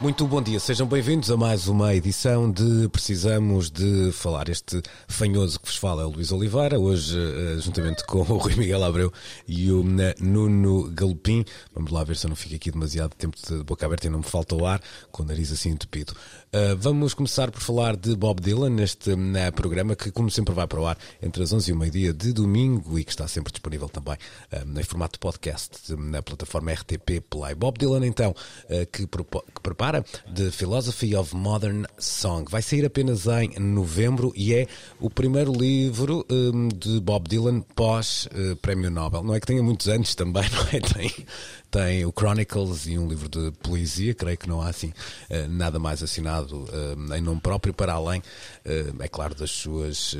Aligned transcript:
Muito 0.00 0.26
bom 0.26 0.42
dia, 0.42 0.58
sejam 0.58 0.88
bem-vindos 0.88 1.30
a 1.30 1.36
mais 1.36 1.68
uma 1.68 1.94
edição 1.94 2.50
de 2.50 2.88
Precisamos 2.88 3.70
de 3.70 4.10
Falar. 4.10 4.48
Este 4.48 4.82
fanhoso 5.06 5.60
que 5.60 5.66
vos 5.66 5.76
fala 5.76 6.02
é 6.02 6.04
o 6.04 6.10
Luís 6.10 6.32
Oliveira, 6.32 6.80
hoje 6.80 7.16
eh, 7.16 7.60
juntamente 7.60 8.04
com 8.04 8.18
o 8.18 8.22
Rui 8.22 8.56
Miguel 8.56 8.82
Abreu 8.82 9.12
e 9.46 9.70
o 9.70 9.84
eh, 10.00 10.16
Nuno 10.18 10.90
Galopim. 10.90 11.44
Vamos 11.72 11.92
lá 11.92 12.02
ver 12.02 12.16
se 12.16 12.26
eu 12.26 12.28
não 12.28 12.34
fico 12.36 12.56
aqui 12.56 12.72
demasiado 12.72 13.14
tempo 13.14 13.36
de 13.40 13.62
boca 13.62 13.86
aberta 13.86 14.08
e 14.08 14.10
não 14.10 14.18
me 14.18 14.24
falta 14.24 14.56
o 14.56 14.66
ar, 14.66 14.82
com 15.12 15.22
o 15.22 15.26
nariz 15.26 15.52
assim 15.52 15.70
entupido. 15.70 16.12
Uh, 16.52 16.76
vamos 16.76 17.14
começar 17.14 17.50
por 17.52 17.60
falar 17.60 17.96
de 17.96 18.16
Bob 18.16 18.40
Dylan 18.40 18.70
neste 18.70 19.12
programa 19.54 19.94
que, 19.94 20.10
como 20.10 20.28
sempre, 20.28 20.54
vai 20.54 20.66
para 20.66 20.80
o 20.80 20.86
ar 20.86 20.98
entre 21.22 21.42
as 21.42 21.52
11 21.52 21.70
e 21.70 21.72
o 21.72 21.76
meio-dia 21.76 22.12
de 22.12 22.32
domingo 22.32 22.98
e 22.98 23.04
que 23.04 23.10
está 23.10 23.28
sempre 23.28 23.52
disponível 23.52 23.88
também 23.88 24.16
em 24.52 24.82
formato 24.82 25.18
podcast 25.18 25.94
na 25.96 26.22
plataforma 26.22 26.72
RTP 26.72 27.20
Play. 27.28 27.54
Bob 27.54 27.78
Dylan, 27.78 28.06
então, 28.06 28.34
que, 28.92 29.06
que 29.06 29.60
prepara 29.94 30.04
The 30.34 30.50
Philosophy 30.50 31.14
of 31.14 31.34
Modern 31.34 31.84
Song. 31.98 32.44
Vai 32.50 32.62
sair 32.62 32.84
apenas 32.84 33.26
em 33.26 33.58
novembro 33.60 34.32
e 34.34 34.54
é 34.54 34.66
o 35.00 35.10
primeiro 35.10 35.52
livro 35.52 36.26
um, 36.30 36.68
de 36.68 37.00
Bob 37.00 37.28
Dylan 37.28 37.60
pós-Prémio 37.74 38.90
Nobel. 38.90 39.22
Não 39.22 39.34
é 39.34 39.40
que 39.40 39.46
tenha 39.46 39.62
muitos 39.62 39.88
anos 39.88 40.14
também, 40.14 40.44
não 40.50 40.62
é? 40.72 40.80
Tem, 40.80 41.26
tem 41.74 42.06
o 42.06 42.12
Chronicles 42.16 42.86
e 42.86 42.96
um 42.96 43.08
livro 43.08 43.28
de 43.28 43.50
poesia, 43.60 44.14
creio 44.14 44.38
que 44.38 44.48
não 44.48 44.62
há 44.62 44.68
assim 44.68 44.92
eh, 45.28 45.48
nada 45.48 45.76
mais 45.76 46.04
assinado 46.04 46.68
eh, 46.72 47.18
em 47.18 47.20
nome 47.20 47.40
próprio, 47.40 47.74
para 47.74 47.94
além, 47.94 48.22
eh, 48.64 48.92
é 49.00 49.08
claro, 49.08 49.34
das 49.34 49.50
suas 49.50 50.16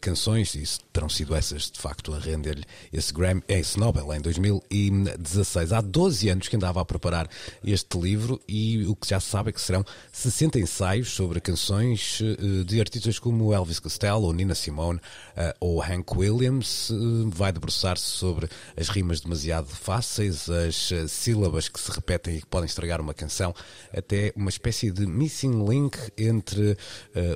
canções, 0.00 0.54
e 0.54 0.64
terão 0.90 1.08
sido 1.10 1.34
essas 1.34 1.70
de 1.70 1.78
facto 1.78 2.14
a 2.14 2.18
render-lhe 2.18 2.64
esse, 2.90 3.12
Grammy, 3.12 3.42
esse 3.46 3.78
Nobel 3.78 4.14
em 4.14 4.20
2016. 4.20 5.72
Há 5.72 5.82
12 5.82 6.28
anos 6.30 6.48
que 6.48 6.56
andava 6.56 6.80
a 6.80 6.84
preparar 6.86 7.28
este 7.62 7.98
livro 7.98 8.40
e 8.48 8.86
o 8.86 8.96
que 8.96 9.08
já 9.08 9.20
se 9.20 9.28
sabe 9.28 9.50
é 9.50 9.52
que 9.52 9.60
serão 9.60 9.84
60 10.10 10.58
ensaios 10.58 11.10
sobre 11.10 11.38
canções 11.38 12.22
de 12.66 12.80
artistas 12.80 13.18
como 13.18 13.52
Elvis 13.52 13.78
Costello, 13.78 14.22
ou 14.22 14.32
Nina 14.32 14.54
Simone, 14.54 15.00
ou 15.60 15.82
Hank 15.82 16.16
Williams. 16.16 16.90
Vai 17.28 17.52
debruçar-se 17.52 18.06
sobre 18.06 18.48
as 18.76 18.88
rimas 18.88 19.20
demasiado 19.20 19.66
fáceis, 19.66 20.48
as 20.48 20.93
sílabas 21.08 21.68
que 21.68 21.80
se 21.80 21.90
repetem 21.90 22.36
e 22.36 22.40
que 22.40 22.46
podem 22.46 22.66
estragar 22.66 23.00
uma 23.00 23.14
canção, 23.14 23.54
até 23.92 24.32
uma 24.36 24.50
espécie 24.50 24.90
de 24.90 25.06
missing 25.06 25.66
link 25.68 25.96
entre 26.16 26.72
uh, 26.72 26.76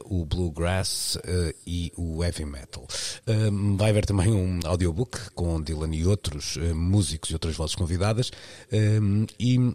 o 0.04 0.24
bluegrass 0.24 1.16
uh, 1.16 1.54
e 1.66 1.92
o 1.96 2.22
heavy 2.22 2.44
metal. 2.44 2.86
Uh, 3.26 3.76
vai 3.76 3.90
haver 3.90 4.06
também 4.06 4.32
um 4.32 4.60
audiobook 4.64 5.30
com 5.34 5.60
Dylan 5.60 5.94
e 5.94 6.06
outros 6.06 6.56
músicos 6.74 7.30
e 7.30 7.34
outras 7.34 7.56
vozes 7.56 7.74
convidadas 7.74 8.30
e 9.38 9.74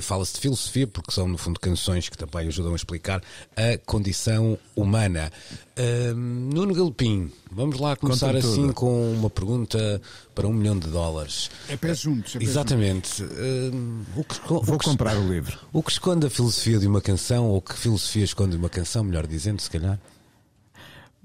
Fala-se 0.00 0.34
de 0.34 0.40
filosofia, 0.40 0.86
porque 0.86 1.12
são, 1.12 1.28
no 1.28 1.38
fundo, 1.38 1.60
canções 1.60 2.08
que 2.08 2.16
também 2.16 2.48
ajudam 2.48 2.72
a 2.72 2.76
explicar 2.76 3.22
a 3.56 3.78
condição 3.84 4.58
humana. 4.74 5.32
Uh, 5.78 6.14
Nuno 6.14 6.74
Galopim, 6.74 7.30
vamos 7.50 7.78
lá 7.78 7.94
começar 7.96 8.34
assim 8.34 8.62
tudo. 8.62 8.74
com 8.74 9.12
uma 9.12 9.30
pergunta 9.30 10.00
para 10.34 10.46
um 10.46 10.52
milhão 10.52 10.78
de 10.78 10.88
dólares. 10.88 11.50
É 11.68 11.76
pé 11.76 11.94
juntos. 11.94 12.36
É 12.36 12.38
pé 12.38 12.44
Exatamente. 12.44 13.22
Uh, 13.22 14.04
o 14.16 14.24
que, 14.24 14.40
Vou 14.48 14.76
o 14.76 14.78
que, 14.78 14.84
comprar 14.84 15.16
o 15.16 15.28
livro. 15.28 15.58
O 15.72 15.82
que 15.82 15.92
esconde 15.92 16.26
a 16.26 16.30
filosofia 16.30 16.78
de 16.78 16.86
uma 16.86 17.00
canção, 17.00 17.46
ou 17.46 17.60
que 17.60 17.74
filosofia 17.74 18.24
esconde 18.24 18.56
uma 18.56 18.68
canção, 18.68 19.04
melhor 19.04 19.26
dizendo, 19.26 19.60
se 19.60 19.70
calhar? 19.70 20.00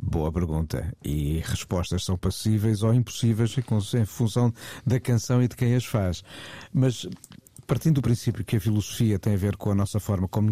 Boa 0.03 0.31
pergunta. 0.31 0.91
E 1.03 1.43
respostas 1.45 2.03
são 2.03 2.17
passíveis 2.17 2.81
ou 2.81 2.91
impossíveis 2.91 3.55
em 3.93 4.05
função 4.05 4.51
da 4.83 4.99
canção 4.99 5.43
e 5.43 5.47
de 5.47 5.55
quem 5.55 5.75
as 5.75 5.85
faz. 5.85 6.23
Mas 6.73 7.07
partindo 7.71 7.95
do 7.95 8.01
princípio 8.01 8.43
que 8.43 8.57
a 8.57 8.59
filosofia 8.59 9.17
tem 9.17 9.33
a 9.33 9.37
ver 9.37 9.55
com 9.55 9.71
a 9.71 9.75
nossa 9.75 9.97
forma 9.97 10.27
como 10.27 10.51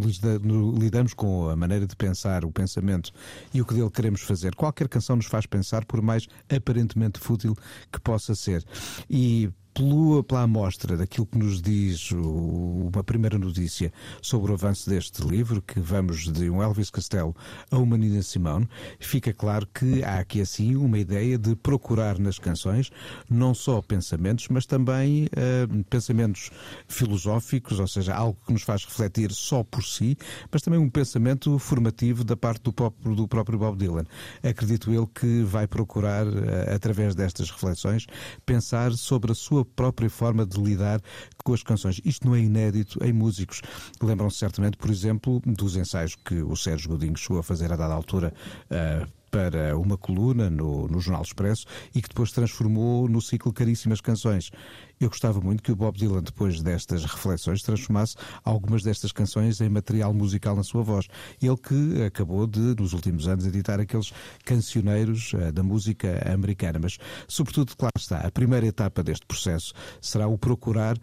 lidamos 0.79 1.13
com 1.13 1.49
a 1.49 1.55
maneira 1.57 1.85
de 1.85 1.93
pensar, 1.93 2.45
o 2.45 2.51
pensamento 2.51 3.11
e 3.53 3.61
o 3.61 3.65
que 3.65 3.73
dele 3.73 3.89
queremos 3.89 4.21
fazer, 4.21 4.55
qualquer 4.55 4.87
canção 4.87 5.17
nos 5.17 5.25
faz 5.25 5.45
pensar, 5.45 5.83
por 5.83 6.01
mais 6.01 6.27
aparentemente 6.49 7.19
fútil 7.19 7.57
que 7.91 7.99
possa 7.99 8.33
ser. 8.35 8.63
E 9.09 9.49
pela, 9.79 10.23
pela 10.23 10.41
amostra 10.41 10.97
daquilo 10.97 11.25
que 11.25 11.37
nos 11.37 11.61
diz 11.61 12.11
o, 12.11 12.89
uma 12.93 13.03
primeira 13.03 13.37
notícia 13.37 13.93
sobre 14.21 14.51
o 14.51 14.55
avanço 14.55 14.89
deste 14.89 15.21
livro, 15.21 15.61
que 15.61 15.79
vamos 15.79 16.29
de 16.29 16.49
um 16.49 16.61
Elvis 16.61 16.89
Costello 16.89 17.33
a 17.71 17.77
uma 17.77 17.97
Nina 17.97 18.21
Simone, 18.21 18.67
fica 18.99 19.33
claro 19.33 19.65
que 19.73 20.03
há 20.03 20.19
aqui 20.19 20.41
assim 20.41 20.75
uma 20.75 20.97
ideia 20.97 21.37
de 21.37 21.55
procurar 21.55 22.19
nas 22.19 22.37
canções 22.37 22.91
não 23.29 23.53
só 23.53 23.81
pensamentos, 23.81 24.47
mas 24.49 24.65
também 24.65 25.25
uh, 25.27 25.83
pensamentos 25.85 26.51
filosóficos, 26.87 27.79
ou 27.79 27.87
seja, 27.87 28.13
algo 28.13 28.37
que 28.45 28.51
nos 28.51 28.63
faz 28.63 28.83
refletir 28.83 29.31
só 29.31 29.63
por 29.63 29.83
si, 29.83 30.17
mas 30.51 30.61
também 30.61 30.79
um 30.79 30.89
pensamento 30.89 31.57
formativo 31.57 32.23
da 32.25 32.35
parte 32.35 32.63
do 32.63 32.73
próprio, 32.73 33.15
do 33.15 33.27
próprio 33.27 33.57
Bob 33.57 33.77
Dylan. 33.77 34.05
Acredito 34.43 34.91
eu 34.91 35.07
que 35.07 35.43
vai 35.43 35.67
procurar, 35.67 36.27
uh, 36.27 36.75
através 36.75 37.15
destas 37.15 37.49
reflexões, 37.49 38.07
pensar 38.45 38.91
sobre 38.93 39.31
a 39.31 39.35
sua 39.35 39.68
própria 39.75 40.09
forma 40.09 40.45
de 40.45 40.59
lidar 40.59 41.01
com 41.43 41.53
as 41.53 41.63
canções. 41.63 42.01
Isto 42.03 42.27
não 42.27 42.35
é 42.35 42.39
inédito 42.39 43.03
em 43.03 43.13
músicos. 43.13 43.61
Lembram-se 44.01 44.37
certamente, 44.37 44.77
por 44.77 44.89
exemplo, 44.89 45.41
dos 45.45 45.75
ensaios 45.75 46.15
que 46.15 46.41
o 46.41 46.55
Sérgio 46.55 46.89
Godinho 46.89 47.17
chegou 47.17 47.39
a 47.39 47.43
fazer 47.43 47.71
a 47.71 47.75
dada 47.75 47.93
altura 47.93 48.33
uh, 48.71 49.18
para 49.29 49.77
uma 49.77 49.97
coluna 49.97 50.49
no, 50.49 50.87
no 50.87 50.99
Jornal 50.99 51.23
Expresso 51.23 51.65
e 51.93 52.01
que 52.01 52.09
depois 52.09 52.31
transformou 52.31 53.07
no 53.07 53.21
ciclo 53.21 53.53
Caríssimas 53.53 54.01
Canções. 54.01 54.51
Eu 54.99 55.07
gostava 55.07 55.39
muito 55.39 55.63
que 55.63 55.71
o 55.71 55.75
Bob 55.75 55.97
Dylan, 55.97 56.21
depois 56.21 56.61
destas 56.61 57.05
reflexões, 57.05 57.61
transformasse 57.61 58.15
algumas 58.43 58.83
destas 58.83 59.13
canções 59.13 59.61
em 59.61 59.69
material 59.69 60.13
musical 60.13 60.55
na 60.55 60.63
sua 60.63 60.83
voz. 60.83 61.07
Ele 61.41 61.55
que 61.55 62.03
acabou 62.03 62.45
de, 62.45 62.75
nos 62.77 62.91
últimos 62.91 63.27
anos, 63.27 63.45
editar 63.45 63.79
aqueles 63.79 64.11
cancioneiros 64.43 65.31
uh, 65.33 65.53
da 65.53 65.63
música 65.63 66.21
americana. 66.31 66.79
Mas, 66.81 66.97
sobretudo, 67.27 67.75
claro 67.77 67.93
está, 67.97 68.19
a 68.19 68.31
primeira 68.31 68.65
etapa 68.65 69.01
deste 69.01 69.25
processo 69.25 69.73
será 70.01 70.27
o 70.27 70.37
procurar, 70.37 70.97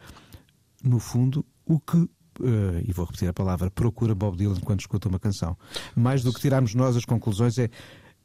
no 0.85 0.99
fundo, 0.99 1.45
o 1.65 1.81
que 1.81 2.09
Uh, 2.39 2.85
e 2.87 2.93
vou 2.93 3.07
repetir 3.07 3.27
a 3.27 3.33
palavra, 3.33 3.71
procura 3.71 4.15
Bob 4.15 4.37
Dylan 4.37 4.61
quando 4.61 4.81
escuta 4.81 5.09
uma 5.09 5.19
canção. 5.19 5.57
Mais 5.95 6.23
do 6.23 6.31
que 6.35 6.39
tirarmos 6.39 6.75
nós 6.75 6.95
as 6.95 7.07
conclusões 7.07 7.59
é 7.59 7.71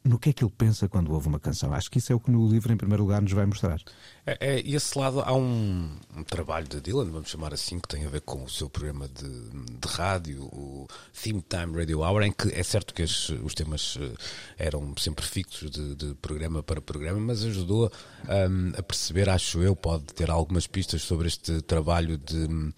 no 0.04 0.18
que 0.18 0.30
é 0.30 0.32
que 0.32 0.42
ele 0.42 0.52
pensa 0.56 0.88
quando 0.88 1.12
ouve 1.12 1.28
uma 1.28 1.38
canção. 1.38 1.72
Acho 1.72 1.90
que 1.90 1.98
isso 1.98 2.12
é 2.12 2.14
o 2.14 2.20
que 2.20 2.30
no 2.30 2.48
livro, 2.48 2.72
em 2.72 2.76
primeiro 2.76 3.04
lugar, 3.04 3.22
nos 3.22 3.32
vai 3.32 3.46
mostrar. 3.46 3.80
É, 4.26 4.36
é, 4.40 4.60
esse 4.60 4.98
lado, 4.98 5.20
há 5.20 5.32
um, 5.32 5.96
um, 6.16 6.24
trabalho 6.24 6.66
de 6.66 6.80
Dylan, 6.80 7.10
vamos 7.10 7.28
chamar 7.28 7.54
assim, 7.54 7.78
que 7.78 7.88
tem 7.88 8.04
a 8.04 8.08
ver 8.08 8.20
com 8.22 8.42
o 8.42 8.48
seu 8.48 8.68
programa 8.68 9.08
de, 9.08 9.28
de 9.28 9.88
rádio, 9.88 10.42
o 10.44 10.88
Theme 11.12 11.42
Time 11.48 11.76
Radio 11.76 12.00
Hour, 12.00 12.22
em 12.22 12.32
que 12.32 12.48
é 12.48 12.62
certo 12.62 12.92
que 12.94 13.02
os, 13.02 13.28
os 13.28 13.54
temas 13.54 13.96
eh, 14.00 14.14
eram 14.66 14.92
sempre 14.96 15.24
fixos 15.24 15.70
de, 15.70 15.94
de, 15.94 16.14
programa 16.16 16.62
para 16.62 16.80
programa, 16.80 17.20
mas 17.20 17.44
ajudou 17.44 17.90
um, 18.28 18.72
a 18.76 18.82
perceber, 18.82 19.28
acho 19.28 19.62
eu, 19.62 19.76
pode 19.76 20.04
ter 20.06 20.30
algumas 20.30 20.66
pistas 20.66 21.02
sobre 21.02 21.28
este 21.28 21.62
trabalho 21.62 22.18
de 22.18 22.44
eh, 22.44 22.72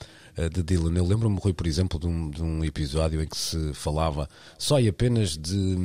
de 0.52 0.62
Dylan. 0.62 0.96
Eu 0.96 1.06
lembro-me, 1.06 1.38
Rui, 1.38 1.52
por 1.52 1.66
exemplo, 1.66 1.98
de 1.98 2.06
um, 2.06 2.30
de 2.30 2.42
um, 2.42 2.64
episódio 2.64 3.22
em 3.22 3.26
que 3.26 3.36
se 3.36 3.72
falava 3.74 4.28
só 4.58 4.80
e 4.80 4.88
apenas 4.88 5.36
de, 5.36 5.76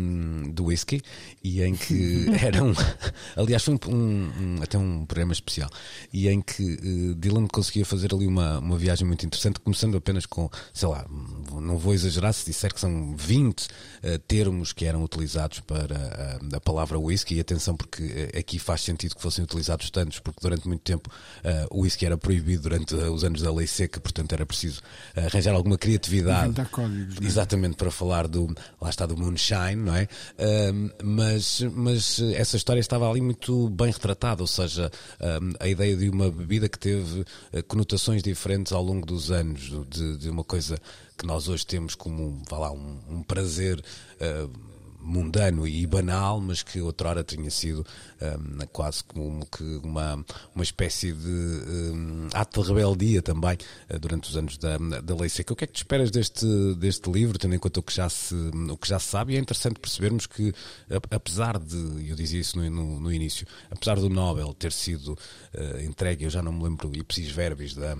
de 0.51 0.61
whisky 0.61 1.01
e 1.43 1.61
em 1.61 1.75
que 1.75 2.25
era 2.41 2.63
um. 2.63 2.73
Aliás, 3.35 3.63
foi 3.63 3.75
um, 3.87 3.93
um, 3.93 4.59
até 4.61 4.77
um 4.77 5.05
programa 5.05 5.33
especial 5.33 5.69
e 6.11 6.27
em 6.27 6.41
que 6.41 6.73
uh, 6.73 7.15
Dylan 7.15 7.47
conseguia 7.47 7.85
fazer 7.85 8.13
ali 8.13 8.27
uma, 8.27 8.59
uma 8.59 8.77
viagem 8.77 9.05
muito 9.05 9.25
interessante, 9.25 9.59
começando 9.59 9.95
apenas 9.97 10.25
com, 10.25 10.49
sei 10.73 10.87
lá, 10.87 11.05
não 11.61 11.77
vou 11.77 11.93
exagerar 11.93 12.33
se 12.33 12.45
disser 12.45 12.73
que 12.73 12.79
são 12.79 13.15
20 13.15 13.61
uh, 13.61 13.67
eh, 14.01 14.17
termos 14.17 14.73
que 14.73 14.85
eram 14.85 15.03
utilizados 15.03 15.59
para 15.59 16.39
uh, 16.41 16.55
a 16.55 16.59
palavra 16.59 16.97
whisky. 16.99 17.35
E 17.35 17.39
atenção, 17.39 17.75
porque 17.75 18.29
aqui 18.37 18.57
faz 18.57 18.81
sentido 18.81 19.15
que 19.15 19.21
fossem 19.21 19.43
utilizados 19.43 19.89
tantos, 19.89 20.19
porque 20.19 20.39
durante 20.41 20.67
muito 20.67 20.81
tempo 20.81 21.09
o 21.69 21.81
whisky 21.81 22.05
era 22.05 22.17
proibido 22.17 22.63
durante 22.63 22.95
os 22.95 23.23
anos 23.23 23.41
da 23.41 23.51
lei 23.51 23.67
seca, 23.67 23.99
portanto 23.99 24.33
era 24.39 24.45
preciso 24.45 24.81
arranjar 25.15 25.53
alguma 25.53 25.77
criatividade. 25.77 26.53
Códigos, 26.71 27.17
é? 27.21 27.25
Exatamente, 27.25 27.75
para 27.75 27.91
falar 27.91 28.27
do. 28.27 28.47
Lá 28.81 28.89
está 28.89 29.05
do 29.05 29.17
Moonshine, 29.17 29.75
não 29.75 29.95
é? 29.95 30.07
Mas, 31.03 31.61
mas 31.73 32.19
essa 32.35 32.55
história 32.55 32.79
estava 32.79 33.09
ali 33.09 33.21
muito 33.21 33.69
bem 33.69 33.91
retratada, 33.91 34.41
ou 34.41 34.47
seja, 34.47 34.91
a 35.59 35.67
ideia 35.67 35.95
de 35.95 36.09
uma 36.09 36.31
bebida 36.31 36.69
que 36.69 36.79
teve 36.79 37.25
eh, 37.51 37.61
conotações 37.61 38.23
diferentes 38.23 38.71
ao 38.71 38.83
longo 38.83 39.05
dos 39.05 39.31
anos, 39.31 39.71
de, 39.89 40.17
de 40.17 40.29
uma 40.29 40.43
coisa 40.43 40.79
que 41.17 41.25
nós 41.25 41.49
hoje 41.49 41.65
temos 41.65 41.95
como 41.95 42.41
vá 42.49 42.57
lá, 42.57 42.71
um, 42.71 42.99
um 43.09 43.23
prazer. 43.23 43.83
ah, 44.21 44.68
mundano 44.99 45.67
e 45.67 45.85
banal, 45.87 46.39
mas 46.39 46.61
que 46.61 46.81
outrora 46.81 47.23
tinha 47.23 47.49
sido 47.49 47.85
hum, 48.21 48.59
quase 48.71 49.03
como 49.03 49.45
que 49.45 49.63
uma, 49.83 50.23
uma 50.53 50.63
espécie 50.63 51.13
de 51.13 51.27
hum, 51.27 52.27
ato 52.33 52.61
de 52.61 52.67
rebeldia 52.67 53.21
também 53.21 53.57
eh, 53.87 53.97
durante 53.97 54.29
os 54.29 54.37
anos 54.37 54.57
da, 54.57 54.77
da 54.77 55.15
lei 55.15 55.29
seca. 55.29 55.53
O 55.53 55.55
que 55.55 55.63
é 55.63 55.67
que 55.67 55.73
te 55.73 55.77
esperas 55.77 56.11
deste, 56.11 56.45
deste 56.75 57.09
livro, 57.09 57.37
tendo 57.37 57.55
em 57.55 57.59
conta 57.59 57.79
o 57.79 57.83
que, 57.83 57.93
já 57.93 58.09
se, 58.09 58.35
o 58.35 58.77
que 58.77 58.87
já 58.87 58.99
se 58.99 59.07
sabe? 59.07 59.33
E 59.33 59.37
é 59.37 59.39
interessante 59.39 59.79
percebermos 59.79 60.27
que, 60.27 60.53
apesar 61.09 61.57
de, 61.57 62.09
eu 62.09 62.15
dizia 62.15 62.39
isso 62.39 62.57
no, 62.57 62.69
no, 62.69 62.99
no 62.99 63.13
início, 63.13 63.47
apesar 63.71 63.95
do 63.95 64.09
Nobel 64.09 64.53
ter 64.53 64.71
sido 64.71 65.17
eh, 65.53 65.83
entregue, 65.83 66.25
eu 66.25 66.29
já 66.29 66.41
não 66.41 66.51
me 66.51 66.63
lembro, 66.63 66.91
ipsis 66.95 67.31
verbis 67.31 67.73
da 67.73 67.95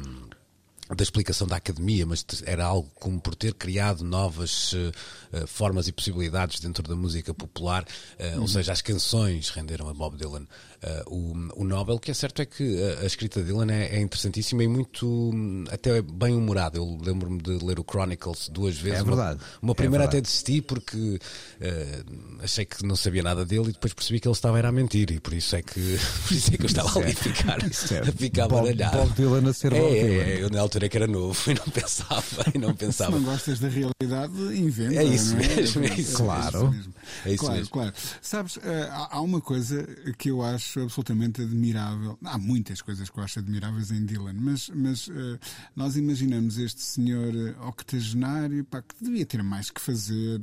da 0.95 1.03
explicação 1.03 1.47
da 1.47 1.55
academia, 1.55 2.05
mas 2.05 2.25
era 2.45 2.65
algo 2.65 2.89
como 2.95 3.19
por 3.19 3.35
ter 3.35 3.53
criado 3.53 4.03
novas 4.03 4.73
eh, 4.73 5.45
formas 5.45 5.87
e 5.87 5.91
possibilidades 5.91 6.59
dentro 6.59 6.81
da 6.81 6.95
música 6.95 7.33
popular, 7.33 7.85
eh, 8.17 8.39
ou 8.39 8.47
seja, 8.47 8.71
as 8.71 8.81
canções 8.81 9.49
renderam 9.49 9.87
a 9.87 9.93
Bob 9.93 10.17
Dylan 10.17 10.47
eh, 10.81 11.03
o, 11.07 11.33
o 11.55 11.63
Nobel. 11.63 11.95
O 11.95 11.99
que 11.99 12.11
é 12.11 12.13
certo 12.13 12.41
é 12.41 12.45
que 12.45 12.81
a, 12.83 13.01
a 13.01 13.05
escrita 13.05 13.39
de 13.41 13.47
Dylan 13.47 13.71
é, 13.71 13.95
é 13.97 13.99
interessantíssima 14.01 14.63
e 14.63 14.67
muito, 14.67 15.07
hum, 15.07 15.63
até 15.69 16.01
bem 16.01 16.35
humorada. 16.35 16.77
Eu 16.77 16.97
lembro-me 17.01 17.41
de 17.41 17.51
ler 17.63 17.79
o 17.79 17.85
Chronicles 17.89 18.49
duas 18.49 18.77
vezes. 18.77 18.99
É 18.99 19.03
verdade. 19.03 19.39
Uma, 19.61 19.69
uma 19.69 19.71
É 19.71 19.75
primeira 19.75 20.03
verdade. 20.05 20.17
até 20.17 20.21
desisti 20.21 20.61
porque 20.61 21.19
eh, 21.61 22.03
achei 22.41 22.65
que 22.65 22.85
não 22.85 22.95
sabia 22.95 23.23
nada 23.23 23.45
dele 23.45 23.69
e 23.69 23.73
depois 23.73 23.93
percebi 23.93 24.19
que 24.19 24.27
ele 24.27 24.33
estava 24.35 24.57
era 24.57 24.69
a 24.69 24.71
mentir 24.71 25.11
e 25.11 25.19
por 25.19 25.33
isso 25.33 25.55
é 25.55 25.61
que, 25.61 25.79
por 26.27 26.33
isso 26.33 26.53
é 26.53 26.57
que 26.57 26.63
eu 26.63 26.67
estava 26.67 26.99
ali 26.99 27.11
a 27.11 27.15
ficar, 27.15 27.57
é 27.63 27.99
a 27.99 28.11
ficar 28.11 28.47
Bob- 28.47 28.63
baralhado. 28.63 28.97
Bob 28.97 29.13
Dylan 29.15 29.49
a 29.49 29.53
ser 29.53 29.73
é, 29.73 29.79
Bob 29.79 29.97
é, 29.97 30.01
Dylan. 30.03 30.23
é, 30.23 30.43
eu 30.43 30.49
na 30.49 30.59
altura 30.61 30.89
que 30.89 30.97
era 30.97 31.07
novo 31.07 31.39
e 31.51 31.53
não 31.53 31.65
pensava, 31.73 32.23
e 32.53 32.57
não 32.57 32.69
Se 32.69 32.75
pensava. 32.75 33.11
não 33.17 33.23
gostas 33.23 33.59
da 33.59 33.67
realidade, 33.67 34.33
inventa. 34.57 34.95
É 34.95 35.03
isso 35.03 35.35
mesmo, 35.35 35.83
é 35.83 35.93
isso 35.99 36.17
Claro. 36.17 36.71
mesmo. 36.71 36.93
É 37.25 37.29
isso 37.33 37.39
claro, 37.39 37.55
mesmo. 37.57 37.71
claro. 37.71 37.93
Sabes, 38.21 38.57
eh, 38.63 38.89
há 38.91 39.21
uma 39.21 39.41
coisa 39.41 39.85
que 40.17 40.29
eu 40.29 40.41
acho 40.41 40.68
absolutamente 40.77 41.41
admirável. 41.41 42.17
Há 42.23 42.37
muitas 42.37 42.81
coisas 42.81 43.09
que 43.09 43.17
eu 43.19 43.23
acho 43.23 43.39
admiráveis 43.39 43.91
em 43.91 44.05
Dylan, 44.05 44.33
mas, 44.33 44.69
mas 44.75 45.09
eh, 45.09 45.39
nós 45.75 45.95
imaginamos 45.97 46.57
este 46.57 46.81
senhor 46.81 47.33
eh, 47.35 47.55
octogenário 47.65 48.63
pá, 48.65 48.81
que 48.81 48.93
devia 49.01 49.25
ter 49.25 49.41
mais 49.41 49.69
que 49.71 49.81
fazer 49.81 50.39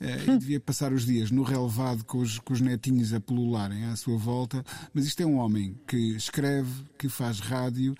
eh, 0.00 0.24
e 0.26 0.38
devia 0.38 0.58
passar 0.60 0.92
os 0.92 1.06
dias 1.06 1.30
no 1.30 1.42
relevado 1.42 2.04
com 2.04 2.18
os, 2.18 2.38
com 2.38 2.52
os 2.52 2.60
netinhos 2.60 3.12
a 3.12 3.20
pulularem 3.20 3.84
à 3.84 3.96
sua 3.96 4.16
volta. 4.16 4.64
Mas 4.92 5.04
isto 5.06 5.20
é 5.20 5.26
um 5.26 5.36
homem 5.36 5.76
que 5.86 5.96
escreve, 6.16 6.70
que 6.98 7.08
faz 7.08 7.38
rádio, 7.40 7.94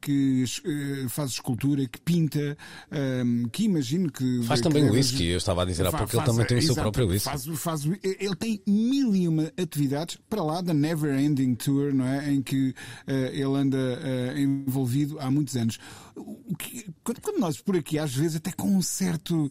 que 0.00 0.44
eh, 0.64 1.08
faz 1.08 1.30
escultura, 1.30 1.86
que 1.86 2.00
pinta, 2.00 2.56
eh, 2.90 3.22
que 3.52 3.64
imagino 3.64 4.10
que. 4.10 4.42
Faz 4.44 4.60
que 4.60 4.68
também 4.68 4.84
deve- 4.84 4.96
whisky, 4.96 5.26
eu 5.26 5.38
estava 5.38 5.62
a 5.62 5.64
dizer 5.64 5.86
há 5.86 5.90
pouco 5.90 6.06
que 6.08 6.16
ele 6.16 6.24
também 6.26 6.46
tem 6.46 6.58
o 6.58 6.62
seu 6.62 6.74
próprio 6.74 7.06
whisky. 7.08 7.28
faz- 7.30 7.46
faz- 7.58 7.82
ele 8.02 8.36
tem 8.36 8.60
mil 8.66 9.14
e 9.14 9.28
uma 9.28 9.52
atividades 9.60 10.18
para 10.28 10.42
lá 10.42 10.60
da 10.60 10.72
Never 10.74 11.14
Ending 11.24 11.54
Tour, 11.54 11.92
não 11.94 12.06
é? 12.06 12.32
Em 12.32 12.42
que 12.42 12.74
eh, 13.06 13.30
ele 13.32 13.56
anda 13.56 13.78
eh, 14.02 14.40
envolvido 14.40 15.18
há 15.20 15.30
muitos 15.30 15.56
anos. 15.56 15.78
Que- 16.58 16.84
quando, 17.02 17.38
nós 17.38 17.58
por 17.60 17.74
aqui, 17.76 17.98
às 17.98 18.14
vezes, 18.14 18.36
até 18.36 18.52
com 18.52 18.76
um 18.76 18.82
certo 18.82 19.48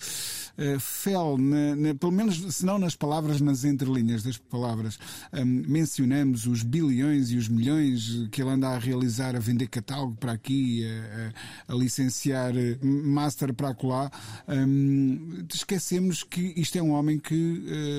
eh, 0.57 0.77
fel, 0.79 1.37
na- 1.37 1.75
na- 1.75 1.95
pelo 1.95 2.11
menos, 2.11 2.37
se 2.55 2.65
não 2.65 2.77
nas 2.77 2.95
palavras, 2.95 3.41
nas 3.41 3.63
entrelinhas 3.63 4.21
das 4.23 4.37
palavras, 4.37 4.99
hum, 5.33 5.63
mencionamos 5.67 6.45
os 6.45 6.61
bilhões 6.61 7.31
e 7.31 7.37
os 7.37 7.47
milhões 7.49 8.27
que 8.31 8.41
ele 8.41 8.51
anda 8.51 8.69
a 8.69 8.77
realizar, 8.77 9.35
a 9.35 9.39
vender 9.39 9.67
catálogo 9.67 10.15
para 10.17 10.33
aqui, 10.33 10.83
a, 10.85 11.71
a- 11.71 11.73
a 11.73 11.75
licenciar 11.77 12.55
eh, 12.55 12.77
master 12.83 13.53
para 13.53 13.69
acolá, 13.69 14.11
hum, 14.47 15.45
esquecemos 15.53 16.23
que 16.23 16.53
isto 16.55 16.77
é 16.77 16.81
um 16.81 16.91
homem 16.91 17.17
que 17.17 17.33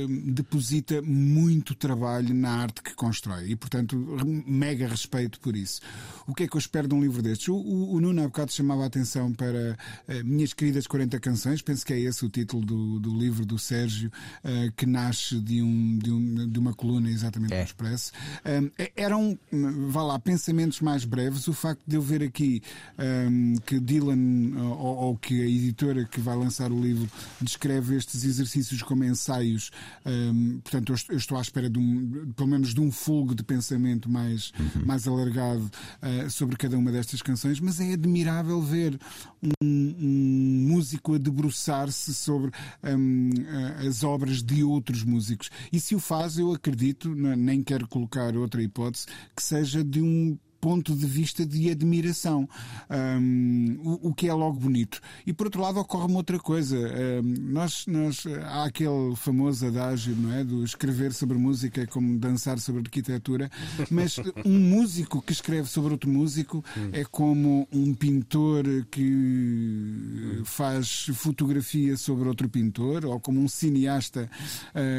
hum, 0.09 0.33
deposita 0.33 1.03
muito 1.03 1.75
trabalho 1.75 2.33
na 2.35 2.51
arte 2.51 2.83
que 2.83 2.95
constrói 2.95 3.51
e, 3.51 3.57
portanto, 3.63 3.97
mega 4.45 4.89
respeito 4.89 5.39
por 5.39 5.57
isso. 5.57 5.81
O 6.27 6.35
que 6.35 6.43
é 6.43 6.49
que 6.49 6.57
eu 6.57 6.59
espero 6.59 6.89
de 6.89 6.95
um 6.95 7.01
livro 7.01 7.23
destes? 7.23 7.47
O, 7.49 7.55
o, 7.55 7.95
o 7.95 8.01
Nuno 8.01 8.21
há 8.23 8.25
bocado 8.25 8.51
chamava 8.53 8.83
a 8.83 8.87
atenção 8.87 9.33
para 9.33 9.79
eh, 10.09 10.23
Minhas 10.25 10.53
Queridas 10.53 10.87
40 10.89 11.21
Canções, 11.21 11.63
penso 11.63 11.87
que 11.87 11.93
é 11.93 12.01
esse 12.01 12.25
o 12.25 12.29
título 12.29 12.65
do, 12.67 12.99
do 12.99 13.17
livro 13.17 13.47
do 13.47 13.59
Sérgio, 13.59 14.11
eh, 14.43 14.73
que 14.77 14.85
nasce 14.85 15.39
de, 15.41 15.63
um, 15.63 15.99
de, 15.99 16.11
um- 16.11 16.49
de 16.51 16.59
uma 16.59 16.75
coluna 16.75 17.09
exatamente 17.09 17.55
É. 17.55 17.63
do 17.63 17.67
Expresso. 17.67 18.13
Um, 18.45 18.71
eram, 18.97 19.39
hum, 19.53 19.89
vá 19.91 20.03
lá, 20.03 20.19
pensamentos 20.19 20.81
mais 20.81 21.05
breves. 21.05 21.47
O 21.47 21.53
facto 21.53 21.83
de 21.87 21.95
eu 21.97 22.03
ver 22.03 22.23
aqui 22.23 22.61
hum, 22.99 23.55
que 23.65 23.79
Dylan, 23.79 24.59
ou, 24.61 24.97
ou 24.97 25.17
que 25.17 25.41
a 25.41 25.47
editora 25.47 26.05
que 26.05 26.21
vai 26.21 26.37
lançar 26.37 26.73
o 26.73 26.81
livro, 26.81 27.09
descreve 27.41 27.97
estes 27.97 28.25
exercícios 28.25 28.83
como 28.83 29.05
ensaios, 29.05 29.71
hum, 30.05 30.61
portanto, 30.63 30.95
eu 31.11 31.17
estou 31.17 31.39
à 31.39 31.41
espera 31.41 31.69
de 31.71 31.79
um, 31.79 32.33
pelo 32.37 32.49
menos 32.49 32.75
de 32.75 32.81
um 32.81 32.91
fulgo 32.91 33.35
de 33.35 33.43
pensamento 33.53 34.09
mais, 34.09 34.53
mais 34.85 35.07
alargado 35.07 35.71
ah, 36.01 36.31
sobre 36.31 36.57
cada 36.57 36.79
uma 36.79 36.91
destas 36.91 37.21
canções, 37.21 37.61
mas 37.61 37.81
é 37.81 37.93
admirável 37.93 38.61
ver 38.63 38.99
um, 39.43 39.53
um 39.63 40.67
músico 40.69 41.15
a 41.15 41.19
debruçar-se 41.19 42.15
sobre 42.15 42.51
hum, 42.83 43.31
ah, 43.47 43.87
as 43.87 44.03
obras 44.03 44.43
de 44.43 44.65
outros 44.65 45.05
músicos. 45.05 45.51
E 45.71 45.79
se 45.79 45.95
o 45.95 46.01
faz, 46.01 46.39
eu 46.39 46.53
acredito, 46.53 47.15
nem 47.15 47.63
quero 47.63 47.87
colocar 47.87 48.35
outra 48.37 48.63
hipótese, 48.63 49.07
que 49.37 49.43
seja 49.43 49.85
de 49.85 50.01
um 50.01 50.39
ponto 50.63 50.95
de 50.95 51.07
vista 51.07 51.45
de 51.45 51.71
admiração, 51.71 52.49
Hum, 52.91 53.79
o, 53.83 54.09
o 54.09 54.15
que 54.15 54.29
é 54.29 54.35
logo 54.35 54.59
bonito. 54.59 55.01
E 55.27 55.33
por 55.33 55.47
outro 55.47 55.63
lado 55.63 55.81
ocorre-me 55.81 56.15
outra 56.15 56.39
coisa. 56.39 56.77
Hum, 56.77 57.35
nós, 57.39 57.87
nós, 57.87 58.25
há 58.45 58.65
aquele 58.65 59.17
famoso 59.17 59.67
adágio, 59.67 60.15
não 60.15 60.33
é? 60.33 60.45
Do 60.45 60.63
escrever 60.63 61.13
sobre 61.13 61.39
música 61.39 61.83
é 61.83 61.87
como 61.87 62.19
dançar 62.19 62.59
sobre 62.59 62.83
arquitetura, 62.83 63.51
mas 63.91 64.19
um 64.45 64.59
músico 64.59 65.23
que 65.23 65.33
escreve 65.33 65.69
sobre 65.69 65.93
outro 65.93 66.11
músico 66.11 66.65
é 66.93 67.05
como 67.05 67.67
um 67.73 67.95
pintor 67.95 68.65
que 68.91 70.43
faz 70.45 71.07
fotografia 71.15 71.97
sobre 71.97 72.29
outro 72.29 72.49
pintor, 72.49 73.07
ou 73.07 73.19
como 73.19 73.41
um 73.41 73.49
cineasta 73.49 74.29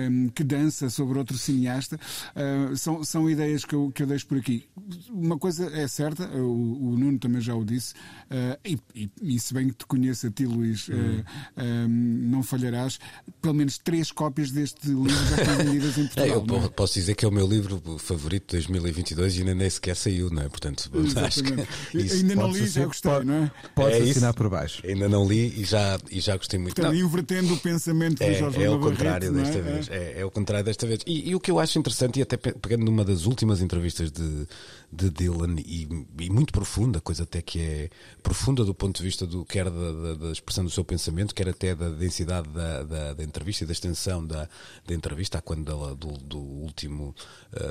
hum, 0.10 0.30
que 0.34 0.44
dança 0.44 0.90
sobre 0.90 1.18
outro 1.18 1.38
cineasta. 1.38 2.00
Ah, 2.36 2.76
são, 2.76 3.04
são 3.04 3.30
ideias 3.30 3.64
que 3.66 3.76
eu, 3.76 3.92
que 3.94 4.02
eu 4.02 4.08
deixo 4.08 4.26
por 4.26 4.38
aqui. 4.38 4.66
Uma 5.10 5.38
coisa 5.38 5.53
é 5.60 5.88
certa, 5.88 6.26
o, 6.28 6.92
o 6.94 6.98
Nuno 6.98 7.18
também 7.20 7.42
já 7.42 7.56
o 7.56 7.64
disse, 7.66 7.94
ah, 8.30 8.58
e, 8.66 8.78
e, 8.96 9.10
e 9.22 9.40
se 9.40 9.54
bem 9.54 9.68
que 9.70 9.76
te 9.76 9.86
conheço 9.86 10.28
a 10.28 10.32
ti, 10.32 10.46
Luís, 10.46 10.88
ah, 10.92 11.52
ah, 11.58 11.88
não 11.88 12.44
falharás. 12.44 13.00
Pelo 13.42 13.54
menos 13.54 13.78
três 13.78 14.12
cópias 14.12 14.52
deste 14.52 14.88
livro 14.88 15.10
já 15.10 15.38
estão 15.42 15.58
vendidas 15.58 15.98
em 15.98 16.04
É, 16.04 16.08
Portugal. 16.08 16.28
eu 16.28 16.46
não 16.46 16.56
é? 16.58 16.62
po- 16.62 16.70
posso 16.72 16.94
dizer 16.96 17.16
que 17.16 17.26
é 17.26 17.28
o 17.28 17.32
meu 17.32 17.48
livro 17.48 17.82
favorito 18.00 18.46
de 18.52 18.58
2022 18.68 19.36
e 19.36 19.40
ainda 19.40 19.56
nem 19.56 19.70
sequer 19.70 19.96
saiu, 19.96 20.30
não 20.30 20.42
é? 20.44 20.50
Portanto, 20.50 20.90
acho 21.26 21.44
que 21.44 21.50
Exatamente. 21.54 21.68
isso 21.94 22.16
Ainda 22.16 22.36
não 22.36 22.52
li, 22.52 22.68
já 22.68 22.86
gostei, 22.86 23.12
pode- 23.12 23.26
não 23.26 23.34
é? 23.44 23.52
Podes 23.76 23.96
É 23.96 24.00
isso. 24.00 24.12
assinar 24.12 24.34
por 24.34 24.50
baixo. 24.50 24.82
ainda 24.86 25.08
não 25.10 25.28
li 25.28 25.62
e 25.62 25.64
já, 25.66 26.00
e 26.12 26.20
já 26.20 26.36
gostei 26.38 26.60
muito. 26.60 26.76
Portanto, 26.76 26.96
invertendo 26.98 27.54
o 27.54 27.58
pensamento 27.60 28.18
do 28.18 28.24
É, 28.24 28.34
Jorge 28.34 28.64
é 28.64 28.70
o 28.70 28.80
contrário 28.80 29.32
Barreto, 29.32 29.54
desta 29.54 29.58
é? 29.70 29.74
vez. 29.74 29.90
É, 29.90 30.20
é 30.22 30.26
o 30.26 30.32
contrário 30.32 30.66
desta 30.66 30.86
vez. 30.88 31.02
E, 31.06 31.30
e 31.30 31.36
o 31.36 31.40
que 31.40 31.50
eu 31.52 31.60
acho 31.60 31.78
interessante, 31.80 32.20
e 32.20 32.22
até 32.22 32.38
pe- 32.38 32.54
pegando 32.54 32.84
numa 32.86 33.04
das 33.04 33.26
últimas 33.26 33.62
entrevistas 33.62 34.12
de, 34.12 34.48
de 34.92 35.10
Dylan, 35.10 35.43
e, 35.48 35.88
e 36.20 36.30
muito 36.30 36.54
profunda, 36.54 37.02
coisa 37.02 37.24
até 37.24 37.42
que 37.42 37.60
é 37.60 37.90
profunda 38.22 38.64
do 38.64 38.74
ponto 38.74 38.98
de 38.98 39.04
vista 39.04 39.26
do 39.28 39.44
quer 39.44 39.70
da, 39.70 39.92
da- 39.92 40.14
da 40.16 40.32
expressão 40.32 40.64
do 40.64 40.70
seu 40.70 40.84
pensamento, 40.86 41.34
quer 41.36 41.50
até 41.50 41.76
da 41.76 41.90
densidade 41.90 42.48
da, 42.50 42.84
da, 42.84 43.14
da 43.14 43.24
entrevista 43.24 43.64
e 43.64 43.68
da 43.68 43.74
extensão 43.74 44.26
da, 44.26 44.48
da 44.88 44.94
entrevista, 44.94 45.42
quando 45.42 45.66
dela, 45.66 45.96
do, 45.96 46.12
do 46.14 46.40
último 46.40 47.14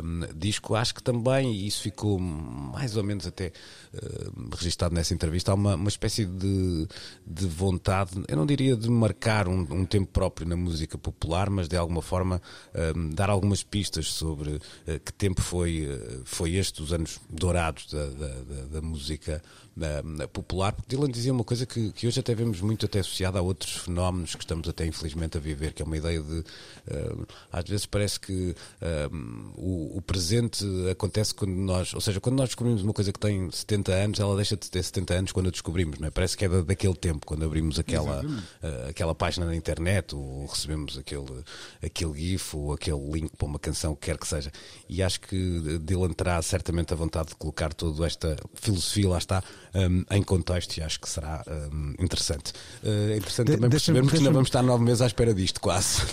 hum, 0.04 0.20
disco, 0.36 0.74
acho 0.74 0.94
que 0.94 1.02
também, 1.02 1.52
e 1.54 1.66
isso 1.66 1.82
ficou 1.82 2.18
mais 2.18 2.96
ou 2.96 3.02
menos 3.02 3.26
até 3.26 3.52
hum, 4.36 4.50
registado 4.54 4.94
nessa 4.94 5.14
entrevista, 5.14 5.52
há 5.52 5.54
uma, 5.54 5.74
uma 5.74 5.88
espécie 5.88 6.26
de, 6.26 6.86
de 7.26 7.46
vontade, 7.46 8.10
eu 8.28 8.36
não 8.36 8.44
diria 8.46 8.76
de 8.76 8.90
marcar 8.90 9.48
um, 9.48 9.60
um 9.70 9.84
tempo 9.86 10.08
próprio 10.12 10.46
na 10.46 10.56
música 10.56 10.98
popular, 10.98 11.48
mas 11.48 11.68
de 11.68 11.76
alguma 11.76 12.02
forma 12.02 12.40
hum, 12.96 13.10
dar 13.10 13.30
algumas 13.30 13.62
pistas 13.62 14.08
sobre 14.08 14.60
eh, 14.86 14.98
que 14.98 15.12
tempo 15.12 15.40
foi, 15.40 15.86
eh, 15.90 16.20
foi 16.24 16.54
este, 16.56 16.82
os 16.82 16.92
anos 16.92 17.18
dourados 17.30 17.61
sagrados 17.62 17.86
da, 17.92 18.06
da, 18.06 18.28
da, 18.28 18.64
da 18.72 18.82
música 18.82 19.42
uh, 19.76 20.28
popular. 20.28 20.74
Dylan 20.88 21.10
dizia 21.10 21.32
uma 21.32 21.44
coisa 21.44 21.64
que, 21.64 21.92
que 21.92 22.06
hoje 22.06 22.18
até 22.18 22.34
vemos 22.34 22.60
muito 22.60 22.86
até 22.86 22.98
associada 22.98 23.38
a 23.38 23.42
outros 23.42 23.72
fenómenos 23.76 24.34
que 24.34 24.42
estamos 24.42 24.68
até 24.68 24.84
infelizmente 24.84 25.36
a 25.36 25.40
viver, 25.40 25.72
que 25.72 25.82
é 25.82 25.84
uma 25.84 25.96
ideia 25.96 26.20
de 26.20 26.40
uh, 26.40 27.26
às 27.52 27.64
vezes 27.68 27.86
parece 27.86 28.18
que 28.18 28.54
o, 29.56 29.98
o, 29.98 30.02
presente 30.02 30.64
acontece 30.90 31.34
quando 31.34 31.52
nós, 31.52 31.94
ou 31.94 32.00
seja, 32.00 32.20
quando 32.20 32.36
nós 32.36 32.48
descobrimos 32.48 32.82
uma 32.82 32.92
coisa 32.92 33.12
que 33.12 33.18
tem 33.18 33.50
70 33.50 33.92
anos, 33.92 34.20
ela 34.20 34.34
deixa 34.36 34.56
de 34.56 34.70
ter 34.70 34.82
70 34.82 35.14
anos 35.14 35.32
quando 35.32 35.48
a 35.48 35.50
descobrimos, 35.50 35.98
não 35.98 36.08
é? 36.08 36.10
Parece 36.10 36.36
que 36.36 36.44
é 36.44 36.48
da, 36.48 36.62
daquele 36.62 36.94
tempo, 36.94 37.26
quando 37.26 37.44
abrimos 37.44 37.78
aquela, 37.78 38.24
uh, 38.24 38.88
aquela 38.88 39.14
página 39.14 39.46
na 39.46 39.54
internet 39.54 40.14
ou 40.14 40.46
recebemos 40.46 40.98
aquele, 40.98 41.44
aquele 41.82 42.14
GIF 42.14 42.56
ou 42.56 42.72
aquele 42.72 42.98
link 43.12 43.36
para 43.36 43.46
uma 43.46 43.58
canção, 43.58 43.94
que 43.94 44.06
quer 44.06 44.18
que 44.18 44.26
seja. 44.26 44.50
E 44.88 45.02
acho 45.02 45.20
que 45.20 45.78
Dylan 45.80 46.12
terá 46.12 46.40
certamente 46.42 46.92
a 46.92 46.96
vontade 46.96 47.30
de 47.30 47.36
colocar 47.36 47.51
toda 47.74 48.06
esta 48.06 48.36
filosofia, 48.54 49.08
lá 49.08 49.18
está, 49.18 49.42
um, 49.74 50.04
em 50.10 50.22
contexto 50.22 50.76
e 50.76 50.82
acho 50.82 51.00
que 51.00 51.08
será 51.08 51.42
um, 51.72 51.94
interessante. 51.98 52.52
Uh, 52.82 53.12
é 53.12 53.16
interessante 53.16 53.46
de, 53.48 53.54
também 53.54 53.70
percebermos 53.70 54.10
que 54.12 54.18
ainda 54.18 54.30
vamos 54.30 54.48
estar 54.48 54.62
nove 54.62 54.84
meses 54.84 55.00
à 55.00 55.06
espera 55.06 55.34
disto, 55.34 55.60
quase. 55.60 56.02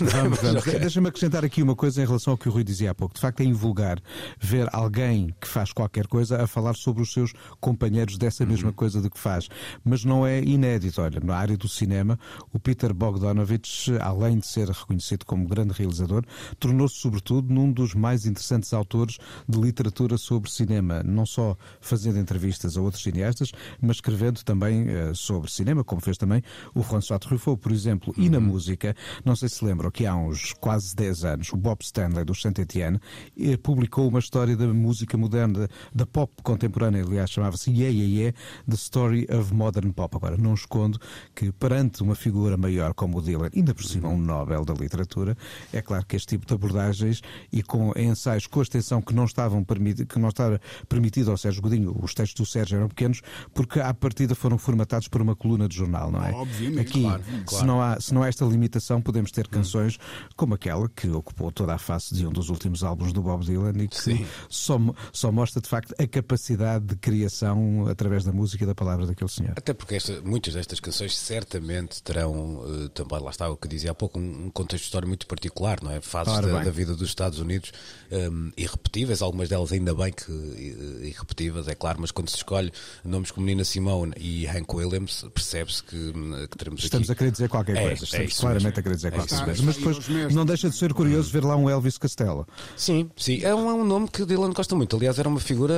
Okay. 0.60 0.78
Deixa-me 0.78 1.08
acrescentar 1.08 1.44
aqui 1.44 1.62
uma 1.62 1.74
coisa 1.74 2.02
em 2.02 2.06
relação 2.06 2.32
ao 2.32 2.38
que 2.38 2.48
o 2.48 2.52
Rui 2.52 2.64
dizia 2.64 2.90
há 2.90 2.94
pouco. 2.94 3.14
De 3.14 3.20
facto, 3.20 3.40
é 3.40 3.44
invulgar 3.44 4.00
ver 4.38 4.68
alguém 4.72 5.34
que 5.40 5.46
faz 5.46 5.72
qualquer 5.72 6.06
coisa 6.06 6.42
a 6.42 6.46
falar 6.46 6.74
sobre 6.74 7.02
os 7.02 7.12
seus 7.12 7.32
companheiros 7.60 8.18
dessa 8.18 8.44
mesma 8.44 8.68
uhum. 8.68 8.74
coisa 8.74 9.00
de 9.00 9.08
que 9.08 9.18
faz. 9.18 9.48
Mas 9.84 10.04
não 10.04 10.26
é 10.26 10.40
inédito. 10.40 11.00
Olha, 11.00 11.20
na 11.20 11.36
área 11.36 11.56
do 11.56 11.68
cinema, 11.68 12.18
o 12.52 12.58
Peter 12.58 12.92
Bogdanovich, 12.92 13.92
além 14.00 14.38
de 14.38 14.46
ser 14.46 14.68
reconhecido 14.68 15.24
como 15.24 15.46
grande 15.46 15.72
realizador, 15.72 16.24
tornou-se, 16.58 16.96
sobretudo, 16.96 17.52
num 17.52 17.70
dos 17.70 17.94
mais 17.94 18.26
interessantes 18.26 18.72
autores 18.72 19.18
de 19.48 19.58
literatura 19.58 20.18
sobre 20.18 20.50
cinema. 20.50 21.02
Não 21.02 21.26
só 21.26 21.56
fazendo 21.80 22.18
entrevistas 22.18 22.76
a 22.76 22.80
outros 22.80 23.02
cineastas, 23.02 23.49
mas 23.80 23.96
escrevendo 23.96 24.42
também 24.44 24.86
uh, 24.88 25.14
sobre 25.14 25.50
cinema, 25.50 25.84
como 25.84 26.00
fez 26.00 26.16
também 26.16 26.42
o 26.74 26.82
François 26.82 27.18
Truffaut, 27.18 27.60
por 27.60 27.72
exemplo. 27.72 28.14
E 28.16 28.28
na 28.28 28.38
uhum. 28.38 28.44
música, 28.44 28.94
não 29.24 29.36
sei 29.36 29.48
se 29.48 29.64
lembram 29.64 29.90
que 29.90 30.06
há 30.06 30.14
uns 30.14 30.52
quase 30.54 30.94
10 30.94 31.24
anos, 31.24 31.52
o 31.52 31.56
Bob 31.56 31.82
Stanley, 31.82 32.24
do 32.24 32.34
Saint-Étienne, 32.34 33.00
eh, 33.38 33.56
publicou 33.56 34.08
uma 34.08 34.18
história 34.18 34.56
da 34.56 34.66
música 34.68 35.16
moderna, 35.16 35.68
da 35.94 36.06
pop 36.06 36.32
contemporânea, 36.42 37.02
aliás, 37.02 37.30
chamava-se 37.30 37.70
Yeah, 37.70 37.96
Yeah, 37.96 38.14
Yeah, 38.14 38.38
The 38.68 38.76
Story 38.76 39.26
of 39.30 39.52
Modern 39.54 39.92
Pop. 39.92 40.16
Agora, 40.16 40.36
não 40.36 40.54
escondo 40.54 40.98
que 41.34 41.52
perante 41.52 42.02
uma 42.02 42.14
figura 42.14 42.56
maior 42.56 42.94
como 42.94 43.18
o 43.18 43.22
Dylan, 43.22 43.50
ainda 43.54 43.74
por 43.74 43.84
cima 43.84 44.08
um 44.08 44.18
Nobel 44.18 44.64
da 44.64 44.74
literatura, 44.74 45.36
é 45.72 45.80
claro 45.80 46.04
que 46.06 46.16
este 46.16 46.28
tipo 46.28 46.46
de 46.46 46.54
abordagens 46.54 47.22
e 47.52 47.62
com 47.62 47.92
ensaios 47.96 48.46
com 48.46 48.60
a 48.60 48.62
extensão 48.62 49.00
que 49.00 49.14
não 49.14 49.24
estavam 49.24 49.64
que 49.64 50.18
não 50.18 50.28
estava 50.28 50.60
permitido 50.88 51.30
ao 51.30 51.36
Sérgio 51.36 51.62
Godinho, 51.62 51.96
os 52.02 52.14
textos 52.14 52.40
do 52.40 52.50
Sérgio 52.50 52.76
eram 52.76 52.88
pequenos, 52.88 53.22
porque 53.54 53.80
à 53.80 53.92
partida 53.92 54.34
foram 54.34 54.58
formatados 54.58 55.08
por 55.08 55.20
uma 55.20 55.34
coluna 55.36 55.68
de 55.68 55.76
jornal, 55.76 56.10
não 56.10 56.24
é? 56.24 56.32
Obviamente. 56.32 56.80
Aqui, 56.80 57.02
claro, 57.02 57.22
claro. 57.22 57.48
Se, 57.48 57.64
não 57.64 57.82
há, 57.82 58.00
se 58.00 58.14
não 58.14 58.22
há 58.22 58.28
esta 58.28 58.44
limitação, 58.44 59.00
podemos 59.00 59.30
ter 59.30 59.48
canções 59.48 59.98
como 60.36 60.54
aquela 60.54 60.88
que 60.88 61.08
ocupou 61.08 61.50
toda 61.50 61.74
a 61.74 61.78
face 61.78 62.14
de 62.14 62.26
um 62.26 62.30
dos 62.30 62.48
últimos 62.48 62.82
álbuns 62.82 63.12
do 63.12 63.22
Bob 63.22 63.44
Dylan 63.44 63.72
e 63.78 63.88
que 63.88 64.26
só, 64.48 64.78
só 65.12 65.32
mostra 65.32 65.60
de 65.60 65.68
facto 65.68 65.94
a 65.98 66.06
capacidade 66.06 66.84
de 66.86 66.96
criação 66.96 67.86
através 67.88 68.24
da 68.24 68.32
música 68.32 68.64
e 68.64 68.66
da 68.66 68.74
palavra 68.74 69.06
daquele 69.06 69.30
senhor. 69.30 69.52
Até 69.56 69.72
porque 69.72 69.94
esta, 69.94 70.20
muitas 70.22 70.54
destas 70.54 70.80
canções 70.80 71.16
certamente 71.16 72.02
terão 72.02 72.56
uh, 72.56 72.88
também, 72.90 73.20
lá 73.20 73.30
está 73.30 73.48
o 73.48 73.56
que 73.56 73.68
dizia 73.68 73.90
há 73.90 73.94
pouco, 73.94 74.18
um, 74.18 74.46
um 74.46 74.50
contexto 74.50 74.84
histórico 74.84 75.08
muito 75.08 75.26
particular, 75.26 75.82
não 75.82 75.90
é? 75.90 76.00
Fases 76.00 76.40
da, 76.40 76.62
da, 76.62 76.70
vida 76.70 76.94
dos 76.94 77.08
Estados 77.08 77.38
Unidos 77.38 77.72
um, 78.10 78.50
irrepetíveis, 78.56 79.22
algumas 79.22 79.48
delas 79.48 79.72
ainda 79.72 79.94
bem 79.94 80.12
que 80.12 80.30
uh, 80.30 81.04
irrepetíveis, 81.04 81.68
é 81.68 81.74
claro, 81.74 81.98
mas 82.00 82.10
quando 82.10 82.28
se 82.28 82.36
escolhe 82.36 82.72
nomes 83.04 83.29
como 83.32 83.46
Nina 83.46 83.64
Simone 83.64 84.12
e 84.16 84.46
Hank 84.46 84.74
Williams, 84.74 85.24
percebe-se 85.34 85.82
que, 85.82 85.96
hum, 85.96 86.46
que 86.50 86.56
teremos 86.56 86.82
Estamos 86.82 87.08
aqui... 87.08 87.12
a 87.12 87.18
querer 87.18 87.30
dizer 87.30 87.48
qualquer 87.48 87.76
é, 87.76 87.82
coisa, 87.88 88.04
estamos 88.04 88.32
é 88.32 88.40
claramente 88.40 88.64
mesmo. 88.64 88.78
a 88.78 88.82
querer 88.82 88.94
dizer 88.96 89.08
é 89.08 89.10
qualquer 89.10 89.44
coisa, 89.44 89.62
mas 89.62 89.76
depois 89.76 90.34
não 90.34 90.44
deixa 90.46 90.70
de 90.70 90.76
ser 90.76 90.92
curioso 90.92 91.30
ver 91.30 91.44
lá 91.44 91.56
um 91.56 91.68
Elvis 91.68 91.98
Costello. 91.98 92.46
Sim, 92.76 93.10
sim, 93.16 93.42
é 93.42 93.54
um, 93.54 93.68
é 93.70 93.74
um 93.74 93.84
nome 93.84 94.08
que 94.08 94.24
Dylan 94.24 94.52
gosta 94.52 94.74
muito, 94.74 94.96
aliás 94.96 95.18
era 95.18 95.28
uma 95.28 95.40
figura 95.40 95.74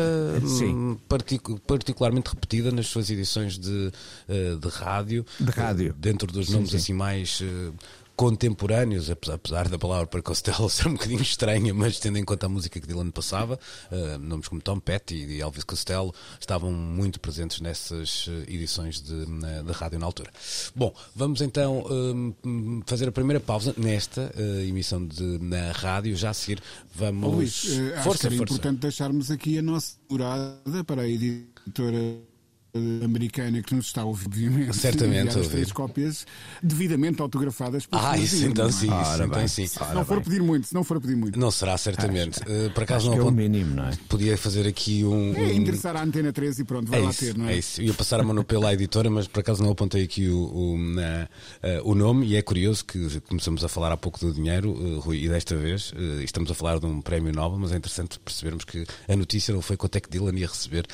hum, 0.63 0.97
partic 1.09 1.43
particularmente 1.67 2.31
repetida 2.31 2.71
nas 2.71 2.87
suas 2.87 3.11
edições 3.11 3.59
de, 3.59 3.93
uh, 4.29 4.59
de 4.59 4.69
rádio. 4.69 5.25
De 5.39 5.51
rádio. 5.51 5.95
Dentro 5.99 6.31
dos 6.31 6.49
nomes 6.49 6.71
sim, 6.71 6.79
sim. 6.79 6.83
assim 6.83 6.93
mais. 6.93 7.43
Uh, 8.13 8.17
contemporâneos, 8.17 9.11
apesar 9.11 9.69
da 9.69 9.79
palavra 9.79 10.07
para 10.07 10.23
Costello 10.23 10.69
ser 10.71 10.89
um 10.89 10.93
bocadinho 10.93 11.23
estranha, 11.23 11.73
mas 11.75 11.99
tendo 11.99 12.19
em 12.19 12.25
conta 12.25 12.47
a 12.47 12.49
música 12.49 12.81
que 12.81 12.87
Dylan 12.87 13.11
passava, 13.11 13.59
uh, 13.91 14.19
nomes 14.19 14.49
como 14.49 14.61
Tom 14.61 14.79
Petty 14.79 15.15
e 15.15 15.41
Elvis 15.41 15.65
Costello 15.65 16.13
estavam 16.39 16.73
muito 16.73 17.21
presentes 17.21 17.61
nessas 17.61 18.29
edições 18.47 19.01
de, 19.01 19.25
de 19.25 19.73
rádio 19.73 19.99
na 19.99 20.07
altura. 20.07 20.31
Bom, 20.75 20.95
vamos 21.15 21.41
então 21.41 21.81
uh, 21.81 22.83
fazer 22.87 23.09
a 23.09 23.13
primeira 23.13 23.41
pausa 23.41 23.75
nesta 23.77 24.33
uh, 24.37 24.61
emissão 24.61 25.05
de, 25.07 25.39
na 25.41 25.73
rádio, 25.73 26.17
já 26.17 26.31
a 26.31 26.35
seguir 26.35 26.63
vamos. 26.95 27.29
Oh, 27.29 27.37
Luís, 27.37 27.65
força, 27.65 27.79
acho 27.79 28.03
que 28.03 28.27
era 28.27 28.37
força. 28.37 28.55
importante 28.55 28.81
deixarmos 28.81 29.31
aqui 29.31 29.59
a 29.59 29.63
nossa 29.63 29.97
morada 30.09 30.85
para 30.85 31.03
a 31.03 31.09
editora 31.09 32.32
americana 32.75 33.63
que 33.63 33.75
nos 33.75 33.87
está 33.87 34.01
a 34.01 34.05
ouvir, 34.05 34.27
obviamente. 34.27 34.77
Certamente. 34.77 35.39
As 35.39 35.49
três 35.49 35.71
cópias 35.73 36.27
devidamente 36.63 37.21
autografadas 37.21 37.85
por 37.85 37.99
Ah, 38.03 38.17
isso 38.17 38.47
então 38.47 38.71
sim. 38.71 38.87
Isso, 38.87 38.95
Ora 38.95 39.25
então, 39.27 39.49
sim. 39.49 39.67
Se 39.67 39.79
não 39.95 40.05
for 40.05 40.23
pedir 40.23 40.43
muito, 40.43 40.67
se 40.67 40.75
não 40.75 40.83
for 40.83 41.01
pedir 41.01 41.17
muito. 41.17 41.39
Não 41.39 41.51
será, 41.51 41.77
certamente. 41.77 42.41
Uh, 42.41 42.71
por 42.71 42.85
acaso 42.85 43.11
Acho 43.11 43.19
não. 43.19 43.27
é 43.27 43.29
o 43.29 43.33
mínimo, 43.33 43.75
não 43.75 43.89
é? 43.89 43.93
Podia 44.09 44.39
fazer 44.39 44.67
aqui 44.67 45.05
um. 45.05 45.35
É 45.35 45.53
interessar 45.53 45.97
a 45.97 46.03
Antena 46.03 46.33
13 46.33 46.63
e 46.63 46.65
pronto, 46.65 46.91
vai 46.91 47.01
é 47.01 47.05
lá 47.05 47.11
isso, 47.11 47.21
ter, 47.21 47.37
não 47.37 47.47
é? 47.47 47.53
É 47.55 47.59
isso. 47.59 47.81
Eu 47.81 47.87
ia 47.89 47.95
passar 47.95 48.21
a 48.21 48.23
mão 48.23 48.43
pela 48.43 48.73
editora, 48.73 49.11
mas 49.11 49.27
por 49.29 49.41
acaso 49.41 49.63
não 49.63 49.71
apontei 49.71 50.03
aqui 50.03 50.29
o, 50.29 50.39
o, 50.39 50.77
uh, 50.77 51.29
o 51.85 51.95
nome 51.95 52.27
e 52.27 52.37
é 52.37 52.43
curioso 52.43 52.85
que 52.85 53.21
começamos 53.23 53.63
a 53.65 53.69
falar 53.69 53.93
há 53.93 53.97
pouco 53.97 54.19
do 54.19 54.33
dinheiro, 54.33 54.71
uh, 54.71 55.01
Rui, 55.01 55.25
e 55.25 55.29
desta 55.29 55.55
vez 55.57 55.93
estamos 56.25 56.51
a 56.51 56.55
falar 56.55 56.79
de 56.79 56.87
um 56.87 57.03
prémio 57.03 57.33
Nobel, 57.33 57.59
mas 57.59 57.73
é 57.73 57.77
interessante 57.77 58.19
percebermos 58.19 58.65
que 58.65 58.87
a 59.09 59.17
notícia 59.17 59.53
não 59.53 59.61
foi 59.61 59.77
quanto 59.77 59.97
é 59.97 60.01
que 60.01 60.09
Dylan 60.09 60.35
ia 60.39 60.47
receber 60.47 60.87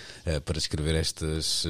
para 0.45 0.59
escrever 0.59 0.95
estas 0.95 1.68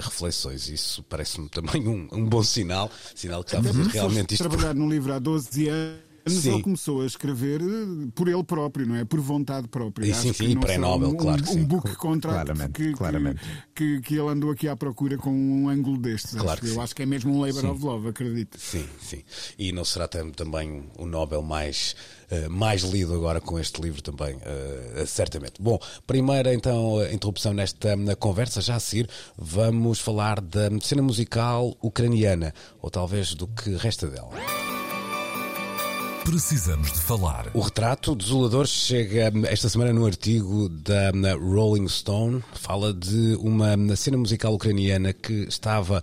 reflexões 0.00 0.28
reflexões. 0.28 0.68
Isso 0.68 1.02
parece-me 1.04 1.48
também 1.48 1.86
um, 1.86 2.08
um, 2.12 2.24
bom 2.24 2.42
sinal, 2.42 2.90
sinal 3.14 3.42
que 3.42 3.54
está 3.54 3.60
a 3.60 3.72
fazer 3.72 3.86
realmente 3.88 4.34
isto. 4.34 4.48
trabalhar 4.48 4.74
no 4.74 4.88
livro 4.88 5.12
há 5.12 5.18
12 5.18 5.68
anos. 5.68 6.07
Sim. 6.30 6.54
ele 6.54 6.62
começou 6.62 7.02
a 7.02 7.06
escrever 7.06 7.60
eh, 7.60 8.08
por 8.14 8.28
ele 8.28 8.42
próprio, 8.44 8.86
não 8.86 8.96
é? 8.96 9.04
Por 9.04 9.20
vontade 9.20 9.68
própria. 9.68 10.06
E, 10.06 10.14
sim, 10.14 10.32
sim, 10.32 10.58
pré-Nobel, 10.58 11.10
um, 11.10 11.16
claro 11.16 11.42
que 11.42 11.50
um, 11.50 11.52
sim. 11.52 11.60
Um 11.60 11.66
book 11.66 11.94
contract 11.96 12.44
claramente, 12.44 12.72
que, 12.72 12.92
claramente. 12.92 13.40
Que, 13.74 14.00
que, 14.00 14.14
ele 14.14 14.28
andou 14.28 14.50
aqui 14.50 14.68
à 14.68 14.76
procura 14.76 15.16
com 15.16 15.30
um 15.30 15.68
ângulo 15.68 15.98
destes. 15.98 16.34
Claro 16.34 16.60
acho, 16.62 16.74
eu 16.74 16.80
acho 16.80 16.94
que 16.94 17.02
é 17.02 17.06
mesmo 17.06 17.32
um 17.32 17.40
labor 17.40 17.60
sim. 17.60 17.68
of 17.68 17.84
love, 17.84 18.08
acredito. 18.08 18.58
Sim, 18.58 18.84
sim. 19.00 19.22
E 19.58 19.72
não 19.72 19.84
será 19.84 20.08
também 20.08 20.84
o 20.96 21.06
Nobel 21.06 21.42
mais 21.42 21.94
uh, 22.30 22.50
mais 22.50 22.82
lido 22.82 23.14
agora 23.14 23.40
com 23.40 23.58
este 23.58 23.80
livro 23.80 24.02
também, 24.02 24.36
uh, 24.36 25.06
certamente. 25.06 25.60
Bom, 25.60 25.78
primeira 26.06 26.54
então 26.54 27.04
interrupção 27.10 27.52
nesta 27.52 27.96
na 27.96 28.16
conversa, 28.16 28.60
já 28.60 28.76
a 28.76 28.80
seguir 28.80 29.08
vamos 29.36 29.98
falar 30.00 30.40
da 30.40 30.68
cena 30.80 31.02
musical 31.02 31.76
ucraniana, 31.82 32.54
ou 32.80 32.90
talvez 32.90 33.34
do 33.34 33.46
que 33.46 33.70
resta 33.76 34.06
dela. 34.08 34.77
Precisamos 36.28 36.92
de 36.92 37.00
falar. 37.00 37.50
O 37.54 37.60
retrato 37.60 38.14
desolador 38.14 38.66
chega 38.66 39.32
esta 39.46 39.66
semana 39.70 39.94
no 39.94 40.04
artigo 40.04 40.68
da 40.68 41.10
Rolling 41.40 41.88
Stone. 41.88 42.44
Fala 42.52 42.92
de 42.92 43.34
uma 43.40 43.96
cena 43.96 44.18
musical 44.18 44.52
ucraniana 44.52 45.14
que 45.14 45.32
estava 45.48 46.02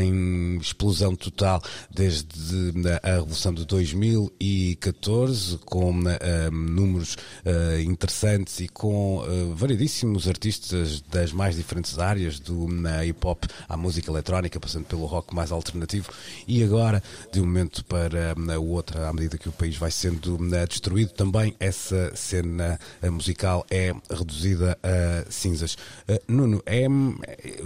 em 0.00 0.56
explosão 0.56 1.14
total 1.14 1.62
desde 1.90 2.72
a 3.02 3.16
Revolução 3.16 3.52
de 3.52 3.66
2014, 3.66 5.58
com 5.58 5.90
uh, 5.90 6.50
números 6.50 7.18
uh, 7.44 7.78
interessantes 7.82 8.60
e 8.60 8.68
com 8.68 9.18
uh, 9.18 9.54
variedíssimos 9.54 10.28
artistas 10.28 11.02
das 11.02 11.30
mais 11.30 11.56
diferentes 11.56 11.98
áreas, 11.98 12.40
do 12.40 12.66
hip 13.06 13.18
hop 13.22 13.44
à 13.68 13.76
música 13.76 14.10
eletrónica, 14.10 14.58
passando 14.58 14.86
pelo 14.86 15.04
rock 15.04 15.34
mais 15.34 15.52
alternativo. 15.52 16.08
E 16.46 16.64
agora, 16.64 17.02
de 17.30 17.38
um 17.38 17.44
momento 17.44 17.84
para 17.84 18.34
o 18.58 18.68
outro, 18.70 19.04
à 19.04 19.12
medida 19.12 19.36
que 19.36 19.50
o 19.50 19.57
país 19.58 19.76
vai 19.76 19.90
sendo 19.90 20.36
uh, 20.36 20.66
destruído, 20.68 21.12
também 21.12 21.54
essa 21.58 22.14
cena 22.14 22.78
uh, 23.02 23.12
musical 23.12 23.66
é 23.70 23.92
reduzida 24.10 24.78
a 24.82 25.30
cinzas. 25.30 25.74
Uh, 26.08 26.20
Nuno, 26.28 26.62
é, 26.64 26.86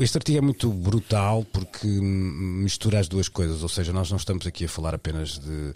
este 0.00 0.16
artigo 0.16 0.38
é 0.38 0.40
muito 0.40 0.70
brutal 0.70 1.44
porque 1.52 1.86
mistura 1.86 2.98
as 2.98 3.08
duas 3.08 3.28
coisas, 3.28 3.62
ou 3.62 3.68
seja, 3.68 3.92
nós 3.92 4.10
não 4.10 4.16
estamos 4.16 4.46
aqui 4.46 4.64
a 4.64 4.68
falar 4.68 4.94
apenas 4.94 5.38
de 5.38 5.72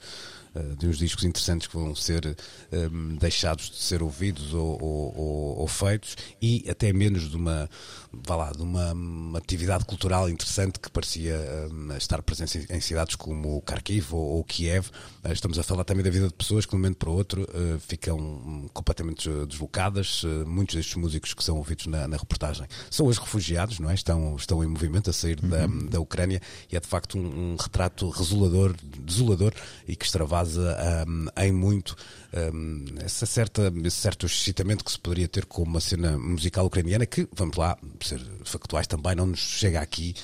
de 0.77 0.87
uns 0.87 0.99
discos 0.99 1.25
interessantes 1.25 1.67
que 1.67 1.75
vão 1.75 1.95
ser 1.95 2.37
um, 2.73 3.17
deixados 3.17 3.71
de 3.71 3.77
ser 3.77 4.03
ouvidos 4.03 4.55
ou, 4.55 4.83
ou, 4.83 5.59
ou, 5.59 5.69
feitos 5.69 6.17
e 6.41 6.65
até 6.69 6.93
menos 6.93 7.29
de 7.31 7.37
uma, 7.37 7.69
vá 8.13 8.37
lá, 8.37 8.53
de 8.53 8.63
uma, 8.63 8.93
uma 8.93 9.39
atividade 9.39 9.85
cultural 9.85 10.29
interessante 10.29 10.79
que 10.79 10.91
parecia 10.91 11.37
um, 11.71 11.97
estar 11.97 12.23
presente 12.23 12.67
em, 12.71 12.77
em, 12.77 12.81
cidades 12.81 13.17
como 13.17 13.63
Kharkiv 13.63 14.15
ou, 14.15 14.37
ou 14.37 14.45
Kiev. 14.45 14.89
Uh, 15.25 15.33
estamos 15.33 15.59
a 15.59 15.63
falar 15.63 15.85
também 15.85 16.05
da 16.05 16.11
vida 16.11 16.29
de 16.29 16.35
pessoas 16.35 16.65
que 16.65 16.71
de 16.71 16.77
um 16.77 16.79
momento 16.79 16.97
para 16.97 17.11
o 17.11 17.15
outro 17.15 17.43
uh, 17.43 17.79
ficam 17.81 18.19
um, 18.19 18.69
completamente 18.73 19.29
deslocadas. 19.47 20.23
Uh, 20.23 20.47
muitos 20.47 20.75
destes 20.75 20.95
músicos 20.97 21.35
que 21.35 21.45
são 21.45 21.57
ouvidos 21.57 21.87
na, 21.87 22.09
na, 22.09 22.17
reportagem 22.17 22.67
são 22.91 23.07
os 23.07 23.19
refugiados, 23.19 23.79
não 23.79 23.91
é? 23.91 23.95
Estão, 23.95 24.37
estão 24.37 24.63
em 24.63 24.67
movimento 24.67 25.11
a 25.11 25.13
sair 25.13 25.39
uhum. 25.43 25.49
da, 25.49 25.67
da 25.91 26.01
Ucrânia 26.01 26.41
e 26.71 26.77
é 26.77 26.81
de 26.81 26.87
facto 26.87 27.19
um, 27.19 27.53
um 27.53 27.57
retrato 27.57 28.09
resolador, 28.11 28.75
desolador 29.01 29.53
e 29.87 29.97
que 29.97 30.05
extravasa 30.05 30.46
um, 30.57 31.27
em 31.37 31.53
muito 31.53 31.97
um, 32.55 32.85
essa 33.01 33.27
certa, 33.27 33.73
esse 33.85 33.97
certo 33.97 34.27
excitamento 34.27 34.85
que 34.85 34.93
se 34.93 34.99
poderia 34.99 35.29
ter 35.29 35.47
com 35.47 35.63
uma 35.63 35.81
cena 35.81 36.19
musical 36.19 36.67
ucraniana 36.67 37.07
que, 37.07 37.29
vamos 37.33 37.57
lá, 37.57 37.77
ser 38.01 38.21
factuais 38.45 38.87
também, 38.87 39.15
não 39.15 39.27
nos 39.27 39.41
chega 39.41 39.81
aqui 39.81 40.15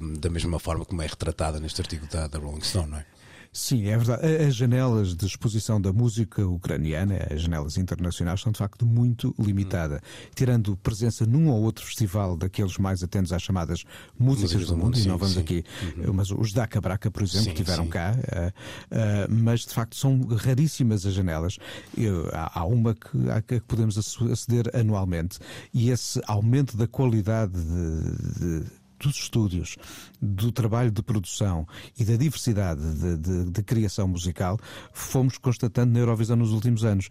um, 0.00 0.14
da 0.14 0.30
mesma 0.30 0.58
forma 0.58 0.84
como 0.84 1.02
é 1.02 1.06
retratada 1.06 1.58
neste 1.58 1.80
artigo 1.80 2.06
da, 2.06 2.26
da 2.26 2.38
Rolling 2.38 2.62
Stone, 2.62 2.90
não 2.90 2.98
é? 2.98 3.06
Sim, 3.56 3.86
é 3.86 3.96
verdade. 3.96 4.26
As 4.26 4.56
janelas 4.56 5.14
de 5.14 5.24
exposição 5.24 5.80
da 5.80 5.92
música 5.92 6.44
ucraniana, 6.44 7.24
as 7.32 7.42
janelas 7.42 7.78
internacionais, 7.78 8.40
são 8.40 8.50
de 8.50 8.58
facto 8.58 8.84
muito 8.84 9.32
limitadas. 9.38 10.00
Hum. 10.00 10.30
Tirando 10.34 10.76
presença 10.78 11.24
num 11.24 11.48
ou 11.48 11.62
outro 11.62 11.86
festival 11.86 12.36
daqueles 12.36 12.76
mais 12.78 13.04
atentos 13.04 13.32
às 13.32 13.40
chamadas 13.40 13.84
músicas, 14.18 14.66
do, 14.66 14.76
mundo, 14.76 14.96
sim, 14.96 15.04
e 15.04 15.06
não 15.06 15.16
vamos 15.16 15.34
sim. 15.34 15.40
aqui, 15.40 15.64
uhum. 15.98 16.12
mas 16.12 16.32
os 16.32 16.52
da 16.52 16.66
Cabraca, 16.66 17.12
por 17.12 17.22
exemplo, 17.22 17.50
sim, 17.50 17.54
tiveram 17.54 17.86
cá, 17.86 18.16
uh, 18.16 18.48
uh, 18.48 19.32
mas 19.32 19.60
de 19.60 19.72
facto 19.72 19.94
são 19.94 20.20
raríssimas 20.36 21.06
as 21.06 21.14
janelas. 21.14 21.56
Eu, 21.96 22.28
há, 22.32 22.58
há, 22.58 22.64
uma 22.64 22.92
que, 22.92 23.30
a 23.30 23.40
que 23.40 23.60
podemos 23.60 23.96
aceder 23.96 24.68
anualmente 24.74 25.38
e 25.72 25.90
esse 25.90 26.20
aumento 26.26 26.76
da 26.76 26.88
qualidade 26.88 27.52
de, 27.52 28.62
de 28.62 28.83
dos 29.04 29.16
estúdios, 29.16 29.76
do 30.20 30.50
trabalho 30.50 30.90
de 30.90 31.02
produção 31.02 31.66
e 31.98 32.04
da 32.04 32.16
diversidade 32.16 32.80
de, 32.94 33.16
de, 33.16 33.50
de, 33.50 33.62
criação 33.62 34.08
musical, 34.08 34.58
fomos 34.92 35.38
constatando 35.38 35.92
na 35.92 35.98
Eurovisão 35.98 36.36
nos 36.36 36.52
últimos 36.52 36.84
anos. 36.84 37.08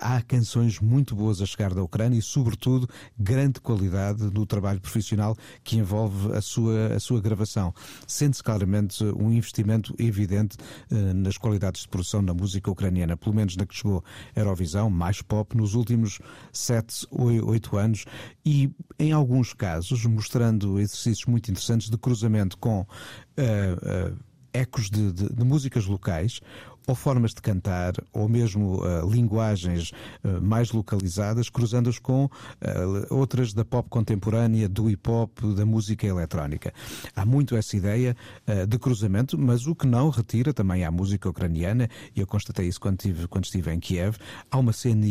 Há 0.00 0.20
canções 0.22 0.80
muito 0.80 1.14
boas 1.14 1.40
a 1.40 1.46
chegar 1.46 1.74
da 1.74 1.82
Ucrânia 1.82 2.18
e, 2.18 2.22
sobretudo, 2.22 2.88
grande 3.18 3.60
qualidade 3.60 4.24
no 4.24 4.46
trabalho 4.46 4.80
profissional 4.80 5.36
que 5.62 5.76
envolve 5.76 6.32
a 6.32 6.40
sua, 6.40 6.94
a 6.94 7.00
sua 7.00 7.20
gravação. 7.20 7.74
Sente-se 8.06 8.42
claramente 8.42 9.04
um 9.04 9.32
investimento 9.32 9.94
evidente 9.98 10.56
eh, 10.90 11.12
nas 11.12 11.36
qualidades 11.36 11.82
de 11.82 11.88
produção 11.88 12.22
na 12.22 12.34
música 12.34 12.70
ucraniana, 12.70 13.16
pelo 13.16 13.34
menos 13.34 13.56
na 13.56 13.66
que 13.66 13.74
chegou 13.74 14.02
a 14.34 14.40
Eurovisão, 14.40 14.90
mais 14.90 15.20
pop, 15.22 15.56
nos 15.56 15.74
últimos 15.74 16.20
sete, 16.52 17.06
oito 17.10 17.76
anos 17.76 18.04
e, 18.44 18.70
em 18.98 19.12
alguns 19.12 19.52
casos, 19.52 20.04
mostrando 20.06 20.78
exercícios 20.78 21.26
muito 21.34 21.50
interessantes 21.50 21.90
de 21.90 21.98
cruzamento 21.98 22.56
com 22.56 22.80
uh, 22.80 22.84
uh, 22.84 24.16
ecos 24.52 24.88
de, 24.88 25.12
de, 25.12 25.28
de 25.34 25.44
músicas 25.44 25.84
locais 25.84 26.40
ou 26.86 26.94
formas 26.94 27.32
de 27.32 27.40
cantar, 27.40 27.94
ou 28.12 28.28
mesmo 28.28 28.82
uh, 28.82 29.08
linguagens 29.10 29.90
uh, 30.22 30.40
mais 30.42 30.72
localizadas, 30.72 31.48
cruzando-as 31.48 31.98
com 31.98 32.24
uh, 32.24 32.30
outras 33.10 33.52
da 33.52 33.64
pop 33.64 33.88
contemporânea, 33.88 34.68
do 34.68 34.90
hip 34.90 35.08
hop, 35.08 35.40
da 35.56 35.64
música 35.64 36.06
eletrónica. 36.06 36.72
Há 37.14 37.24
muito 37.24 37.56
essa 37.56 37.76
ideia 37.76 38.16
de 38.68 38.78
cruzamento, 38.78 39.38
mas 39.38 39.66
o 39.66 39.74
que 39.74 39.86
não 39.86 40.10
retira 40.10 40.52
também 40.52 40.84
à 40.84 40.90
música 40.90 41.28
ucraniana, 41.28 41.88
e 42.14 42.20
eu 42.20 42.26
constatei 42.26 42.66
isso 42.66 42.80
quando, 42.80 42.98
tive, 42.98 43.26
quando 43.28 43.44
estive 43.44 43.72
em 43.72 43.80
Kiev, 43.80 44.16
há 44.50 44.58
uma 44.58 44.72
cena 44.72 45.06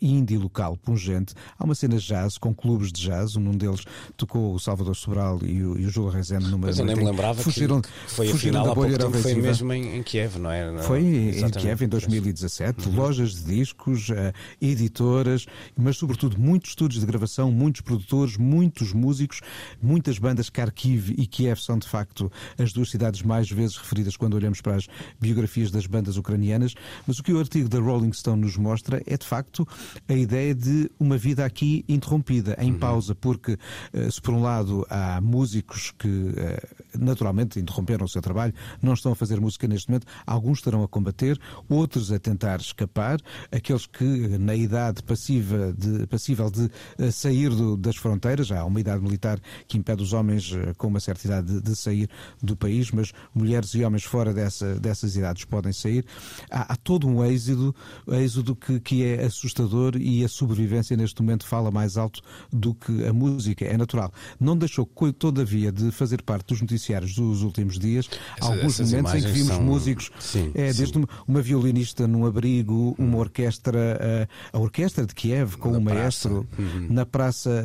indie 0.00 0.36
local 0.36 0.76
pungente, 0.76 1.34
há 1.58 1.64
uma 1.64 1.74
cena 1.74 1.96
jazz 1.98 2.38
com 2.38 2.54
clubes 2.54 2.92
de 2.92 3.02
jazz, 3.02 3.36
um 3.36 3.50
deles 3.52 3.84
tocou 4.16 4.54
o 4.54 4.58
Salvador 4.58 4.94
Sobral 4.96 5.38
e 5.42 5.62
o, 5.62 5.78
e 5.78 5.86
o 5.86 5.90
Júlio 5.90 6.10
Rezende 6.10 6.48
numa. 6.48 6.66
Mas 6.66 6.78
eu 6.78 6.84
nem 6.84 6.96
me 6.96 7.04
lembrava 7.04 7.42
fugiram, 7.42 7.80
que, 7.80 7.88
foi 8.06 8.28
fugiram 8.28 8.60
afinal 8.60 8.72
há 8.72 8.74
pouco 8.74 8.98
tempo, 8.98 9.18
foi 9.18 9.34
mesmo 9.34 9.72
em, 9.72 9.96
em 9.96 10.02
Kiev, 10.02 10.38
não 10.38 10.50
é? 10.50 10.70
Foi 10.86 11.00
em 11.00 11.50
Kiev 11.50 11.82
em 11.82 11.88
2017, 11.88 12.88
uhum. 12.88 12.94
lojas 12.94 13.34
de 13.34 13.56
discos, 13.56 14.08
uh, 14.08 14.32
editoras, 14.60 15.44
mas 15.76 15.96
sobretudo 15.96 16.38
muitos 16.38 16.70
estúdios 16.70 17.00
de 17.00 17.06
gravação, 17.06 17.50
muitos 17.50 17.80
produtores, 17.80 18.36
muitos 18.36 18.92
músicos, 18.92 19.40
muitas 19.82 20.16
bandas. 20.18 20.48
Kharkiv 20.48 21.12
e 21.18 21.26
Kiev 21.26 21.58
são 21.60 21.76
de 21.76 21.88
facto 21.88 22.30
as 22.56 22.72
duas 22.72 22.88
cidades 22.88 23.22
mais 23.22 23.50
vezes 23.50 23.76
referidas 23.76 24.16
quando 24.16 24.34
olhamos 24.34 24.60
para 24.60 24.76
as 24.76 24.86
biografias 25.20 25.72
das 25.72 25.86
bandas 25.86 26.16
ucranianas. 26.16 26.74
Mas 27.04 27.18
o 27.18 27.22
que 27.24 27.32
o 27.32 27.40
artigo 27.40 27.68
da 27.68 27.80
Rolling 27.80 28.12
Stone 28.12 28.42
nos 28.42 28.56
mostra 28.56 29.02
é 29.06 29.16
de 29.16 29.26
facto 29.26 29.66
a 30.08 30.14
ideia 30.14 30.54
de 30.54 30.88
uma 31.00 31.18
vida 31.18 31.44
aqui 31.44 31.84
interrompida, 31.88 32.56
em 32.60 32.70
uhum. 32.70 32.78
pausa, 32.78 33.12
porque 33.12 33.54
uh, 33.92 34.12
se 34.12 34.22
por 34.22 34.34
um 34.34 34.42
lado 34.42 34.86
há 34.88 35.20
músicos 35.20 35.92
que 35.98 36.06
uh, 36.06 36.96
naturalmente 36.96 37.58
interromperam 37.58 38.04
o 38.04 38.08
seu 38.08 38.22
trabalho, 38.22 38.54
não 38.80 38.94
estão 38.94 39.10
a 39.10 39.16
fazer 39.16 39.40
música 39.40 39.66
neste 39.66 39.88
momento, 39.88 40.06
alguns 40.24 40.58
estarão 40.58 40.75
a 40.82 40.88
combater 40.88 41.38
outros 41.68 42.12
a 42.12 42.18
tentar 42.18 42.60
escapar, 42.60 43.18
aqueles 43.50 43.86
que 43.86 44.04
na 44.38 44.54
idade 44.54 45.02
passiva 45.02 45.72
de, 45.72 46.06
passível 46.06 46.50
de 46.50 46.70
eh, 46.98 47.10
sair 47.10 47.50
do, 47.50 47.76
das 47.76 47.96
fronteiras, 47.96 48.50
há 48.50 48.64
uma 48.64 48.80
idade 48.80 49.02
militar 49.02 49.40
que 49.66 49.78
impede 49.78 50.02
os 50.02 50.12
homens 50.12 50.52
eh, 50.52 50.72
com 50.76 50.88
uma 50.88 51.00
certa 51.00 51.26
idade 51.26 51.52
de, 51.52 51.60
de 51.60 51.76
sair 51.76 52.08
do 52.42 52.56
país, 52.56 52.90
mas 52.90 53.12
mulheres 53.34 53.74
e 53.74 53.84
homens 53.84 54.04
fora 54.04 54.32
dessa, 54.32 54.74
dessas 54.76 55.16
idades 55.16 55.44
podem 55.44 55.72
sair. 55.72 56.04
Há, 56.50 56.72
há 56.72 56.76
todo 56.76 57.06
um 57.06 57.24
êxodo, 57.24 57.74
êxodo 58.08 58.54
que, 58.54 58.80
que 58.80 59.04
é 59.04 59.24
assustador 59.24 59.96
e 59.96 60.24
a 60.24 60.28
sobrevivência 60.28 60.96
neste 60.96 61.20
momento 61.20 61.46
fala 61.46 61.70
mais 61.70 61.96
alto 61.96 62.20
do 62.52 62.74
que 62.74 63.06
a 63.06 63.12
música. 63.12 63.64
É 63.64 63.76
natural. 63.76 64.12
Não 64.38 64.56
deixou, 64.56 64.86
todavia, 65.18 65.72
de 65.72 65.90
fazer 65.90 66.22
parte 66.22 66.48
dos 66.48 66.60
noticiários 66.60 67.14
dos 67.14 67.42
últimos 67.42 67.78
dias 67.78 68.08
Essa, 68.36 68.52
alguns 68.52 68.80
momentos 68.80 69.14
em 69.14 69.22
que 69.22 69.32
vimos 69.32 69.48
são... 69.48 69.62
músicos, 69.62 70.10
sim, 70.18 70.50
é, 70.54 70.65
desde 70.72 70.98
sim 70.98 71.04
uma 71.26 71.40
violinista 71.40 72.06
num 72.06 72.26
abrigo, 72.26 72.94
uma 72.98 73.18
orquestra, 73.18 74.28
a 74.52 74.58
orquestra 74.58 75.06
de 75.06 75.14
Kiev 75.14 75.56
com 75.56 75.70
o 75.70 75.76
um 75.76 75.80
maestro 75.80 76.46
uhum. 76.58 76.86
na 76.90 77.04
praça, 77.04 77.62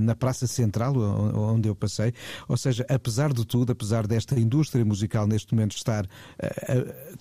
na 0.00 0.14
praça 0.14 0.46
central 0.46 0.96
onde 0.96 1.68
eu 1.68 1.74
passei. 1.74 2.12
Ou 2.48 2.56
seja, 2.56 2.84
apesar 2.88 3.32
de 3.32 3.44
tudo, 3.44 3.72
apesar 3.72 4.06
desta 4.06 4.38
indústria 4.38 4.84
musical 4.84 5.26
neste 5.26 5.54
momento 5.54 5.76
estar 5.76 6.06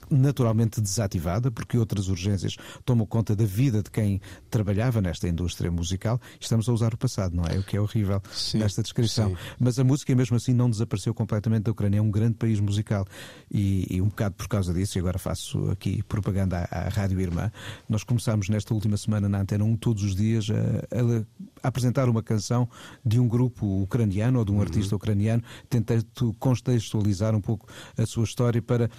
naturalmente 0.09 0.81
desativada, 0.81 1.51
porque 1.51 1.77
outras 1.77 2.07
urgências 2.07 2.55
tomam 2.83 3.05
conta 3.05 3.35
da 3.35 3.45
vida 3.45 3.81
de 3.81 3.89
quem 3.89 4.21
trabalhava 4.49 5.01
nesta 5.01 5.27
indústria 5.27 5.71
musical, 5.71 6.19
estamos 6.39 6.67
a 6.69 6.73
usar 6.73 6.93
o 6.93 6.97
passado, 6.97 7.35
não 7.35 7.43
é? 7.45 7.57
O 7.57 7.63
que 7.63 7.77
é 7.77 7.81
horrível 7.81 8.21
sim, 8.31 8.59
nesta 8.59 8.81
descrição. 8.81 9.29
Sim. 9.29 9.37
Mas 9.59 9.79
a 9.79 9.83
música, 9.83 10.13
mesmo 10.15 10.35
assim, 10.35 10.53
não 10.53 10.69
desapareceu 10.69 11.13
completamente 11.13 11.63
da 11.63 11.71
Ucrânia. 11.71 11.99
É 11.99 12.01
um 12.01 12.11
grande 12.11 12.35
país 12.35 12.59
musical. 12.59 13.05
E, 13.51 13.87
e 13.89 14.01
um 14.01 14.07
bocado 14.07 14.35
por 14.35 14.47
causa 14.47 14.73
disso, 14.73 14.97
e 14.97 14.99
agora 14.99 15.14
faço 15.17 15.69
aqui 15.71 16.03
propaganda 16.03 16.67
à, 16.71 16.85
à 16.85 16.89
Rádio 16.89 17.19
Irmã, 17.19 17.51
nós 17.87 18.03
começámos 18.03 18.49
nesta 18.49 18.73
última 18.73 18.97
semana 18.97 19.27
na 19.29 19.39
Antena 19.41 19.63
1 19.63 19.77
todos 19.77 20.03
os 20.03 20.15
dias 20.15 20.47
a, 20.49 20.53
a, 20.53 21.67
apresentar 21.67 22.09
uma 22.09 22.23
canção 22.23 22.67
de 23.05 23.19
um 23.19 23.27
grupo 23.27 23.83
ucraniano 23.83 24.39
ou 24.39 24.45
de 24.45 24.51
um 24.51 24.55
uhum. 24.55 24.61
artista 24.61 24.95
ucraniano, 24.95 25.43
tentando 25.69 26.05
contextualizar 26.39 27.35
um 27.35 27.41
pouco 27.41 27.67
a 27.97 28.05
sua 28.05 28.23
história 28.23 28.61
para 28.61 28.89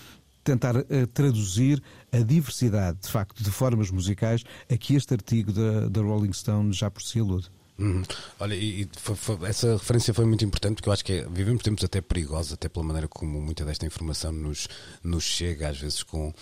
tentar 0.42 0.76
uh, 0.76 0.84
traduzir 1.12 1.82
a 2.12 2.18
diversidade, 2.18 2.98
de 3.02 3.08
facto, 3.08 3.42
de 3.42 3.50
formas 3.50 3.90
musicais 3.90 4.44
a 4.70 4.76
que 4.76 4.94
este 4.94 5.12
artigo 5.12 5.52
da, 5.52 5.88
da 5.88 6.00
Rolling 6.00 6.32
Stone 6.32 6.72
já 6.72 6.88
por 6.88 7.02
si 7.02 7.18
alude. 7.18 7.50
Uhum. 7.78 8.02
Olha, 8.40 8.54
e, 8.54 8.88
foi, 8.96 9.14
foi, 9.14 9.48
essa 9.48 9.74
referência 9.74 10.14
foi 10.14 10.24
muito 10.24 10.44
importante 10.44 10.76
porque 10.76 10.88
eu 10.88 10.92
acho 10.92 11.04
que 11.04 11.12
é, 11.12 11.28
vivemos 11.28 11.62
tempos 11.62 11.84
até 11.84 12.00
perigosos, 12.00 12.54
até 12.54 12.68
pela 12.68 12.84
maneira 12.84 13.06
como 13.06 13.40
muita 13.40 13.64
desta 13.64 13.84
informação 13.84 14.32
nos, 14.32 14.66
nos 15.02 15.24
chega, 15.24 15.68
às 15.68 15.78
vezes 15.78 16.02
com 16.02 16.32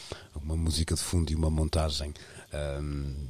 uma 0.40 0.56
música 0.56 0.94
de 0.94 1.00
fundo 1.00 1.32
e 1.32 1.34
uma 1.34 1.50
montagem 1.50 2.14
um, 2.80 3.24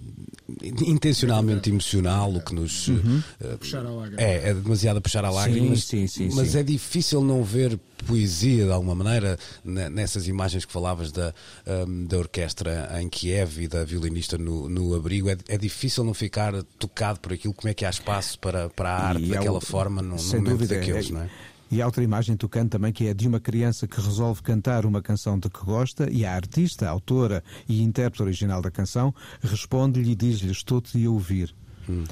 intencionalmente 0.63 1.71
emocional, 1.71 2.33
o 2.33 2.41
que 2.41 2.55
nos 2.55 2.89
uhum. 2.89 3.23
uh, 3.41 4.15
é, 4.17 4.51
é 4.51 4.55
demasiado 4.55 4.99
a 4.99 5.01
puxar 5.01 5.25
a 5.25 5.31
lágrima, 5.31 5.75
sim, 5.77 6.07
sim, 6.07 6.29
sim, 6.29 6.35
mas 6.35 6.55
é 6.55 6.63
difícil 6.63 7.23
não 7.23 7.43
ver 7.43 7.79
poesia 8.07 8.67
de 8.67 8.71
alguma 8.71 8.95
maneira 8.95 9.39
nessas 9.65 10.29
imagens 10.29 10.65
que 10.65 10.73
falavas 10.73 11.11
da, 11.11 11.35
um, 11.67 12.05
da 12.05 12.19
orquestra 12.19 12.91
em 13.01 13.09
Kiev 13.09 13.63
e 13.63 13.69
da 13.69 13.85
violinista 13.85 14.37
no, 14.37 14.69
no 14.69 14.95
abrigo. 14.95 15.31
É, 15.31 15.37
é, 15.49 15.57
difícil 15.57 16.05
não 16.05 16.13
ficar 16.13 16.53
tocado 16.79 17.21
por 17.21 17.33
aquilo, 17.33 17.55
como 17.55 17.71
é 17.71 17.75
que 17.75 17.85
há 17.85 17.91
espaço 17.91 18.39
para, 18.39 18.69
para 18.69 18.91
a 18.91 19.09
arte 19.09 19.25
e 19.25 19.29
daquela 19.29 19.61
forma 19.61 20.03
no, 20.03 20.17
no 20.17 20.23
momento 20.23 20.51
dúvida, 20.51 20.75
daqueles, 20.77 21.09
é, 21.09 21.13
não 21.13 21.23
é? 21.23 21.31
E 21.75 21.83
há 21.83 21.87
outra 21.87 22.05
imagem 22.05 22.37
tocante 22.37 22.71
também 22.71 22.93
que 22.93 23.09
é 23.09 23.13
de 23.13 23.27
uma 23.27 23.41
criança 23.41 23.89
que 23.89 24.01
resolve 24.01 24.41
cantar 24.43 24.87
uma 24.87 25.03
canção 25.03 25.37
de 25.37 25.51
que 25.51 25.59
gosta 25.65 26.09
e 26.09 26.25
a 26.25 26.33
artista, 26.33 26.87
a 26.87 26.91
autora 26.91 27.43
e 27.69 27.83
intérprete 27.83 28.23
original 28.23 28.63
da 28.63 28.71
canção 28.71 29.13
responde-lhe 29.43 30.13
e 30.13 30.15
diz-lhe: 30.15 30.53
Estou-te 30.53 31.05
a 31.05 31.11
ouvir. 31.11 31.53
Hum. 31.89 32.05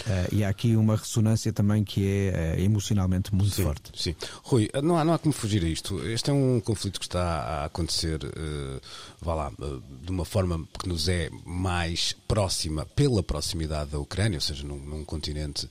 Uh, 0.00 0.34
e 0.34 0.44
há 0.44 0.48
aqui 0.48 0.76
uma 0.76 0.96
ressonância 0.96 1.52
também 1.52 1.84
que 1.84 2.06
é 2.06 2.56
uh, 2.56 2.60
emocionalmente 2.60 3.34
muito 3.34 3.54
sim, 3.54 3.62
forte. 3.62 3.90
Sim. 3.94 4.14
Rui, 4.42 4.68
não 4.82 4.98
há, 4.98 5.04
não 5.04 5.14
há 5.14 5.18
como 5.18 5.32
fugir 5.32 5.64
a 5.64 5.68
isto. 5.68 6.04
Este 6.06 6.30
é 6.30 6.32
um 6.32 6.60
conflito 6.60 6.98
que 6.98 7.06
está 7.06 7.22
a 7.22 7.64
acontecer, 7.66 8.22
uh, 8.24 8.80
vá 9.20 9.34
lá, 9.34 9.52
de 10.02 10.10
uma 10.10 10.24
forma 10.24 10.66
que 10.78 10.88
nos 10.88 11.08
é 11.08 11.30
mais 11.44 12.14
próxima 12.26 12.84
pela 12.84 13.22
proximidade 13.22 13.90
da 13.90 13.98
Ucrânia, 13.98 14.36
ou 14.36 14.40
seja, 14.40 14.66
num, 14.66 14.78
num 14.78 15.04
continente 15.04 15.68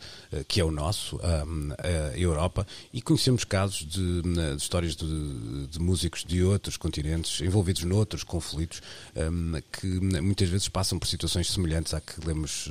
que 0.48 0.60
é 0.60 0.64
o 0.64 0.72
nosso, 0.72 1.20
a 1.22 2.18
Europa, 2.18 2.66
e 2.92 3.02
conhecemos 3.02 3.44
casos 3.44 3.86
de, 3.86 4.22
de 4.22 4.56
histórias 4.58 4.96
de, 4.96 5.68
de, 5.68 5.80
músicos 5.80 6.24
de 6.24 6.44
outros 6.44 6.78
continentes 6.78 7.42
envolvidos 7.42 7.84
noutros 7.84 8.24
conflitos 8.24 8.82
um, 9.16 9.54
que 9.72 9.88
muitas 10.22 10.50
vezes 10.50 10.68
passam 10.68 10.98
por 10.98 11.08
situações 11.08 11.52
semelhantes 11.52 11.94
à 11.94 12.02
que 12.02 12.26
lemos 12.26 12.70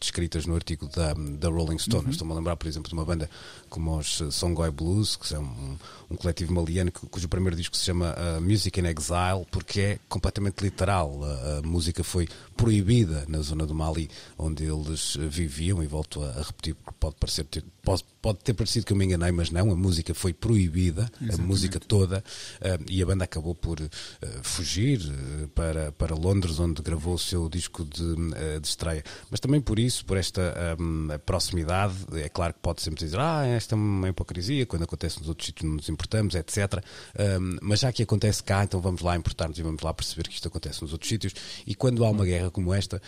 descritas 0.00 0.46
no 0.46 0.54
artigo 0.54 0.88
da, 0.94 1.14
da 1.14 1.48
Rolling 1.48 1.78
Stone. 1.78 2.04
Uhum. 2.04 2.10
Estou-me 2.10 2.32
a 2.32 2.36
lembrar, 2.36 2.56
por 2.56 2.66
exemplo, 2.66 2.88
de 2.88 2.94
uma 2.94 3.04
banda 3.04 3.28
como 3.68 3.98
os 3.98 4.22
Songoy 4.30 4.70
Blues, 4.70 5.16
que 5.16 5.26
são 5.28 5.42
um, 5.42 5.76
um 6.10 6.16
coletivo 6.16 6.52
maliano 6.52 6.92
cujo 6.92 7.28
primeiro 7.28 7.56
disco 7.56 7.76
se 7.76 7.84
chama 7.84 8.14
uh, 8.14 8.40
Music 8.40 8.78
in 8.78 8.86
Exile, 8.86 9.46
porque 9.50 9.80
é 9.80 9.98
completamente 10.08 10.60
literal. 10.62 11.22
A, 11.24 11.58
a, 11.58 11.62
música 11.62 12.04
foi 12.04 12.28
proibida 12.56 13.24
na 13.28 13.40
zona 13.40 13.66
do 13.66 13.74
Mali, 13.74 14.10
onde 14.38 14.64
eles 14.64 15.16
viviam, 15.16 15.82
e 15.82 15.86
volto 15.86 16.22
a, 16.22 16.28
a 16.30 16.42
repetir, 16.42 16.74
porque 16.74 16.96
pode 16.98 17.16
parecer 17.16 17.46
pode, 17.82 18.04
pode 18.22 18.38
ter 18.38 18.54
parecido 18.54 18.86
que 18.86 18.92
eu 18.92 18.96
me 18.96 19.04
enganei, 19.04 19.32
mas 19.32 19.50
não, 19.50 19.72
a 19.72 19.74
música 19.74 20.14
foi 20.14 20.32
proibida, 20.32 21.10
Exatamente. 21.20 21.40
a 21.40 21.44
música 21.44 21.80
toda, 21.80 22.18
uh, 22.60 22.84
e 22.88 23.02
a 23.02 23.06
banda 23.06 23.24
acabou 23.24 23.52
por 23.52 23.80
uh, 23.80 23.90
fugir 24.42 25.00
uh, 25.00 25.48
para, 25.48 25.90
para 25.90 26.14
Londres, 26.14 26.60
onde 26.60 26.80
gravou 26.80 27.14
o 27.14 27.18
seu 27.18 27.48
disco 27.48 27.84
de, 27.84 28.14
de 28.60 28.66
estreia. 28.66 29.02
Mas 29.28 29.40
também 29.40 29.60
por 29.60 29.76
isso, 29.76 30.04
por 30.04 30.16
esta 30.16 30.54
um, 30.78 31.08
proximidade, 31.26 31.96
é 32.14 32.28
claro 32.28 32.54
que 32.54 32.60
pode 32.60 32.80
sempre 32.80 33.04
dizer, 33.04 33.18
ah, 33.18 33.44
esta 33.44 33.74
é 33.74 33.76
uma 33.76 34.08
hipocrisia, 34.08 34.64
quando 34.66 34.84
acontece 34.84 35.18
nos 35.18 35.28
outros 35.28 35.46
sítios 35.48 35.68
não 35.68 35.76
nos 35.76 35.88
importamos, 35.88 36.36
etc. 36.36 36.80
Um, 37.18 37.56
mas 37.60 37.80
já 37.80 37.92
que 37.92 38.04
acontece 38.04 38.40
cá, 38.40 38.62
então 38.62 38.80
vamos 38.80 39.02
lá 39.02 39.16
importar-nos 39.16 39.58
e 39.58 39.62
vamos 39.62 39.82
lá 39.82 39.92
perceber 39.92 40.28
que 40.28 40.34
isto 40.34 40.46
acontece 40.46 40.80
nos 40.80 40.92
outros 40.92 41.08
sítios. 41.08 41.34
E 41.66 41.74
quando 41.74 42.04
há 42.04 42.10
uma 42.10 42.24
guerra 42.24 42.52
como 42.52 42.72
esta, 42.72 43.02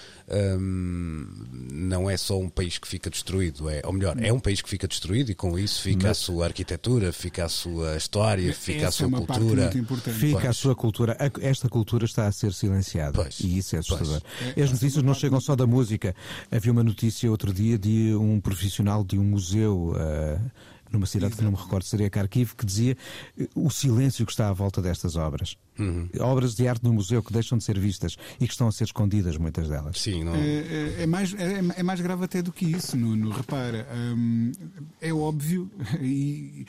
um, 0.59 1.27
não 1.71 2.11
é 2.11 2.17
só 2.17 2.37
um 2.37 2.49
país 2.49 2.79
que 2.79 2.89
fica 2.89 3.09
destruído, 3.09 3.71
é, 3.71 3.81
ou 3.85 3.93
melhor, 3.93 4.21
é 4.21 4.33
um 4.33 4.41
país 4.41 4.61
que 4.61 4.69
fica 4.69 4.89
destruído 4.89 5.04
e 5.13 5.35
com 5.35 5.59
isso 5.59 5.83
fica 5.83 6.09
Mas... 6.09 6.19
a 6.19 6.21
sua 6.21 6.47
arquitetura, 6.47 7.13
fica 7.13 7.45
a 7.45 7.49
sua 7.49 7.97
história, 7.97 8.53
fica 8.55 8.79
Essa 8.79 8.89
a 8.89 8.93
sua 8.93 9.05
é 9.05 9.09
uma 9.09 9.27
cultura. 9.27 9.71
Fica 9.71 10.33
pois. 10.33 10.47
a 10.47 10.53
sua 10.53 10.75
cultura. 10.75 11.17
Esta 11.41 11.69
cultura 11.69 12.05
está 12.05 12.27
a 12.27 12.33
ser 12.33 12.53
silenciada. 12.53 13.23
Pois. 13.23 13.41
E 13.41 13.59
isso 13.59 13.77
é 13.77 13.81
assustador. 13.81 14.23
É, 14.57 14.63
As 14.63 14.73
notícias 14.73 15.03
não 15.03 15.15
chegam 15.15 15.41
só 15.41 15.55
da 15.55 15.67
música. 15.67 16.15
Havia 16.51 16.73
uma 16.73 16.85
notícia 16.85 17.31
outro 17.31 17.53
dia 17.53 17.79
de 17.79 18.15
um 18.15 18.41
profissional 18.41 19.05
de 19.05 19.19
um 19.19 19.25
museu. 19.25 19.93
Uh, 19.95 20.51
numa 20.95 21.07
cidade 21.07 21.35
Exato. 21.35 21.39
que 21.39 21.45
não 21.45 21.53
me 21.53 21.63
recordo, 21.63 21.85
seria 21.85 22.09
Kharkiv, 22.09 22.55
que 22.57 22.65
dizia 22.65 22.97
eh, 23.39 23.49
o 23.55 23.71
silêncio 23.71 24.25
que 24.25 24.33
está 24.33 24.49
à 24.49 24.53
volta 24.53 24.81
destas 24.81 25.17
obras. 25.17 25.57
Uhum. 25.79 26.09
Obras 26.21 26.55
de 26.55 26.67
arte 26.69 26.85
no 26.85 26.93
museu 26.93 27.23
que 27.23 27.33
deixam 27.33 27.59
de 27.59 27.65
ser 27.65 27.79
vistas 27.79 28.17
e 28.41 28.47
que 28.47 28.53
estão 28.53 28.69
a 28.69 28.73
ser 28.73 28.85
escondidas, 28.85 29.37
muitas 29.37 29.69
delas. 29.69 30.01
Sim, 30.01 30.25
não... 30.25 30.35
é, 30.35 30.39
é, 30.39 31.03
é 31.03 31.07
mais, 31.07 31.35
é, 31.35 31.59
é, 31.77 31.83
mais 31.83 32.01
grave 32.01 32.25
até 32.25 32.41
do 32.41 32.53
que 32.53 32.65
isso, 32.65 32.97
Nuno. 32.97 33.31
Repara, 33.31 33.87
hum, 33.93 34.53
é 35.01 35.13
óbvio 35.13 35.71
e 36.01 36.67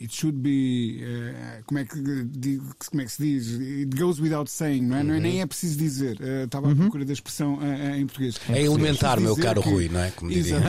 it 0.00 0.14
should 0.14 0.38
be 0.38 1.02
uh, 1.02 1.62
como, 1.64 1.80
é 1.80 1.84
que, 1.84 2.60
como 2.90 3.02
é 3.02 3.04
que 3.04 3.12
se 3.12 3.22
diz? 3.22 3.60
It 3.60 3.96
goes 3.96 4.20
without 4.20 4.50
saying, 4.50 4.82
não 4.82 4.96
é? 4.96 5.00
Uhum. 5.00 5.06
Não 5.06 5.14
é 5.14 5.20
nem 5.20 5.40
é 5.40 5.46
preciso 5.46 5.78
dizer. 5.78 6.18
Uh, 6.20 6.44
estava 6.44 6.66
uhum. 6.66 6.72
à 6.72 6.76
procura 6.76 7.04
da 7.04 7.12
expressão 7.12 7.58
uh, 7.58 7.96
em 7.96 8.06
português. 8.06 8.40
É 8.48 8.62
elementar, 8.62 9.20
meu 9.20 9.36
caro 9.36 9.62
que, 9.62 9.68
Rui, 9.68 9.88
não 9.88 10.00
é? 10.00 10.10
Como 10.10 10.30
diria. 10.30 10.60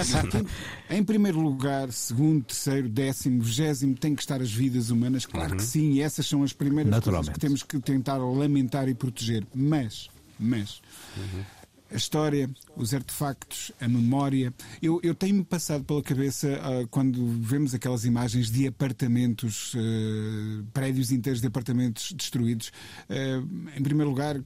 em 0.89 1.03
primeiro 1.03 1.39
lugar, 1.39 1.91
segundo, 1.91 2.43
terceiro, 2.43 2.89
décimo, 2.89 3.41
vigésimo, 3.41 3.95
tem 3.95 4.15
que 4.15 4.21
estar 4.21 4.41
as 4.41 4.51
vidas 4.51 4.89
humanas, 4.89 5.25
claro 5.25 5.51
uhum. 5.51 5.57
que 5.57 5.63
sim, 5.63 5.93
e 5.93 6.01
essas 6.01 6.25
são 6.25 6.43
as 6.43 6.53
primeiras 6.53 6.99
coisas 6.99 7.29
que 7.29 7.39
temos 7.39 7.63
que 7.63 7.79
tentar 7.79 8.17
lamentar 8.17 8.87
e 8.87 8.93
proteger. 8.93 9.45
Mas, 9.53 10.09
mas, 10.39 10.81
uhum 11.17 11.54
a 11.91 11.95
história, 11.95 12.49
os 12.75 12.93
artefactos, 12.93 13.71
a 13.79 13.87
memória. 13.87 14.53
Eu, 14.81 14.99
eu 15.03 15.13
tenho-me 15.13 15.43
passado 15.43 15.83
pela 15.83 16.01
cabeça 16.01 16.47
uh, 16.47 16.87
quando 16.87 17.25
vemos 17.41 17.73
aquelas 17.73 18.05
imagens 18.05 18.49
de 18.49 18.67
apartamentos, 18.67 19.73
uh, 19.75 20.63
prédios 20.73 21.11
inteiros 21.11 21.41
de 21.41 21.47
apartamentos 21.47 22.11
destruídos. 22.11 22.71
Uh, 23.09 23.77
em 23.77 23.83
primeiro 23.83 24.09
lugar, 24.09 24.41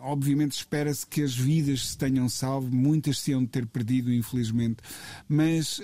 obviamente 0.00 0.52
espera-se 0.52 1.06
que 1.06 1.22
as 1.22 1.34
vidas 1.34 1.88
se 1.88 1.98
tenham 1.98 2.28
salvo, 2.28 2.74
muitas 2.74 3.18
se 3.18 3.32
hão 3.32 3.42
de 3.42 3.48
ter 3.48 3.66
perdido, 3.66 4.12
infelizmente, 4.12 4.78
mas 5.28 5.80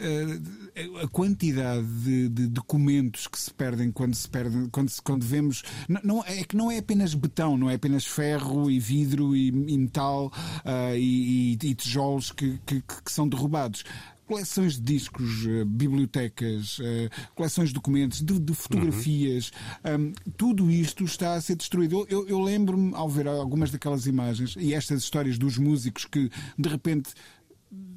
a 1.03 1.09
quantidade 1.09 1.87
de, 1.87 2.29
de, 2.29 2.47
documentos 2.47 3.27
que 3.27 3.39
se 3.39 3.53
perdem 3.53 3.91
quando 3.91 4.15
se 4.15 4.29
perdem, 4.29 4.69
quando, 4.71 4.89
se, 4.89 5.01
quando 5.01 5.25
vemos. 5.25 5.63
Não, 5.89 6.01
não, 6.03 6.25
é 6.25 6.43
que 6.45 6.57
não 6.57 6.71
é 6.71 6.79
apenas 6.79 7.15
betão, 7.15 7.57
não 7.57 7.71
é 7.71 7.75
apenas 7.75 8.05
ferro 8.05 8.71
e 8.71 8.79
vidro 8.79 9.37
e, 9.37 9.49
e 9.49 9.79
metal 9.79 10.33
uh, 10.65 10.97
e, 10.97 11.53
e, 11.63 11.75
tijolos 11.75 12.33
que, 12.33 12.59
que, 12.67 12.81
que 12.81 13.13
são 13.13 13.29
derrubados 13.29 13.85
coleções 14.27 14.75
de 14.75 14.81
discos, 14.81 15.45
uh, 15.45 15.65
bibliotecas, 15.65 16.79
uh, 16.79 17.11
coleções 17.35 17.69
de 17.69 17.75
documentos, 17.75 18.23
de, 18.23 18.39
de 18.39 18.55
fotografias, 18.55 19.53
uhum. 19.85 20.07
um, 20.07 20.31
tudo 20.37 20.71
isto 20.71 21.05
está 21.05 21.35
a 21.35 21.41
ser 21.41 21.57
destruído. 21.57 22.07
Eu, 22.09 22.27
eu 22.27 22.41
lembro-me, 22.41 22.95
ao 22.95 23.09
ver 23.09 23.29
algumas 23.29 23.71
daquelas 23.71 24.07
imagens 24.07 24.55
e 24.59 24.75
estas 24.75 25.03
histórias 25.03 25.39
dos 25.39 25.59
músicos 25.59 26.05
que 26.07 26.31
de 26.59 26.69
repente 26.69 27.13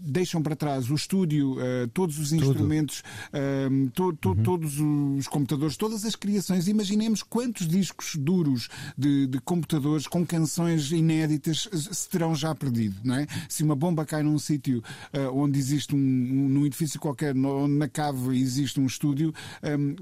deixam 0.08 0.42
para 0.42 0.56
trás 0.56 0.90
o 0.90 0.96
estúdio, 0.96 1.54
uh, 1.54 1.88
todos 1.94 2.18
os 2.18 2.32
instrumentos, 2.32 3.04
uh, 3.34 3.90
to, 3.92 4.14
to, 4.14 4.30
uhum. 4.30 4.44
todos 4.44 4.80
os 4.80 5.28
computadores, 5.28 5.76
todas 5.76 6.06
as 6.06 6.16
criações. 6.16 6.68
Imaginemos 6.68 7.22
quantos 7.22 7.68
discos 7.68 8.16
duros 8.16 8.70
de, 8.98 9.28
de, 9.28 9.40
computadores 9.42 10.08
com 10.08 10.26
canções 10.26 10.92
inéditas 10.92 11.70
se 11.72 12.10
terão 12.10 12.34
já 12.34 12.56
perdido, 12.56 12.96
não 13.04 13.16
é? 13.16 13.28
Se 13.50 13.64
uma 13.64 13.76
bomba 13.76 14.06
cai 14.06 14.24
num 14.24 14.40
sítio 14.40 14.82
uh, 15.14 15.38
onde 15.38 15.60
existe 15.60 15.94
um, 15.94 16.00
um, 16.00 16.50
num 16.50 16.66
edifício 16.66 17.00
qualquer, 17.00 17.36
onde 17.36 17.76
na 17.76 17.90
cave 17.90 18.40
existe 18.40 18.80
um 18.80 18.86
estúdio, 18.86 19.34
um, 19.64 19.96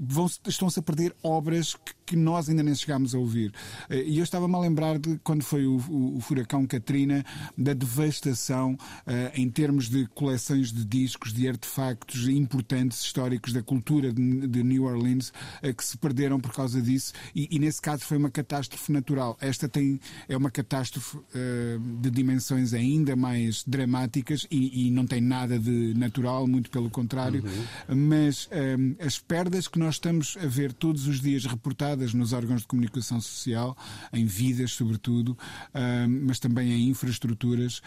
estão-se 0.46 0.78
a 0.78 0.82
perder 0.82 1.14
obras 1.22 1.74
que 1.74 1.96
que 2.06 2.14
nós 2.14 2.48
ainda 2.48 2.62
nem 2.62 2.72
chegámos 2.72 3.16
a 3.16 3.18
ouvir. 3.18 3.52
Eh, 3.90 4.04
e 4.06 4.18
eu 4.18 4.22
estava-me 4.22 4.54
a 4.54 4.60
lembrar 4.60 4.96
de 4.96 5.18
quando 5.24 5.42
foi 5.42 5.66
o, 5.66 5.76
o, 5.90 6.18
o 6.18 6.20
furacão 6.20 6.64
Katrina, 6.64 7.24
da 7.58 7.74
devastação 7.74 8.78
em 9.34 9.50
termos 9.50 9.65
de 9.74 10.06
coleções 10.14 10.72
de 10.72 10.84
discos, 10.84 11.32
de 11.32 11.48
artefactos 11.48 12.28
importantes, 12.28 13.02
históricos 13.02 13.52
da 13.52 13.62
cultura 13.62 14.12
de, 14.12 14.62
New 14.62 14.84
Orleans, 14.84 15.32
uh, 15.62 15.74
que 15.74 15.84
se 15.84 15.98
perderam 15.98 16.38
por 16.38 16.52
causa 16.52 16.80
disso. 16.80 17.12
E, 17.34 17.48
e, 17.50 17.58
nesse 17.58 17.82
caso 17.82 18.04
foi 18.04 18.16
uma 18.16 18.30
catástrofe 18.30 18.92
natural. 18.92 19.36
Esta 19.40 19.68
tem, 19.68 20.00
é 20.28 20.36
uma 20.36 20.50
catástrofe 20.50 21.16
uh, 21.16 22.00
de 22.00 22.10
dimensões 22.10 22.72
ainda 22.72 23.16
mais 23.16 23.64
dramáticas 23.66 24.46
e, 24.50 24.86
e, 24.86 24.90
não 24.90 25.06
tem 25.06 25.20
nada 25.20 25.58
de 25.58 25.94
natural, 25.94 26.46
muito 26.46 26.70
pelo 26.70 26.88
contrário. 26.88 27.44
Uhum. 27.88 27.96
Mas 28.08 28.48
as 29.04 29.18
perdas 29.18 29.66
que 29.66 29.78
nós 29.78 29.96
estamos 29.96 30.36
a 30.40 30.46
ver 30.46 30.72
todos 30.72 31.06
os 31.06 31.20
dias 31.20 31.44
reportadas 31.44 32.14
nos 32.14 32.32
órgãos 32.32 32.60
de 32.62 32.66
comunicação 32.68 33.20
social, 33.20 33.76
em 34.12 34.24
vidas, 34.24 34.72
sobretudo, 34.72 35.36
mas 36.22 36.38
também 36.38 36.70
em 36.70 36.88
infraestruturas, 36.88 37.80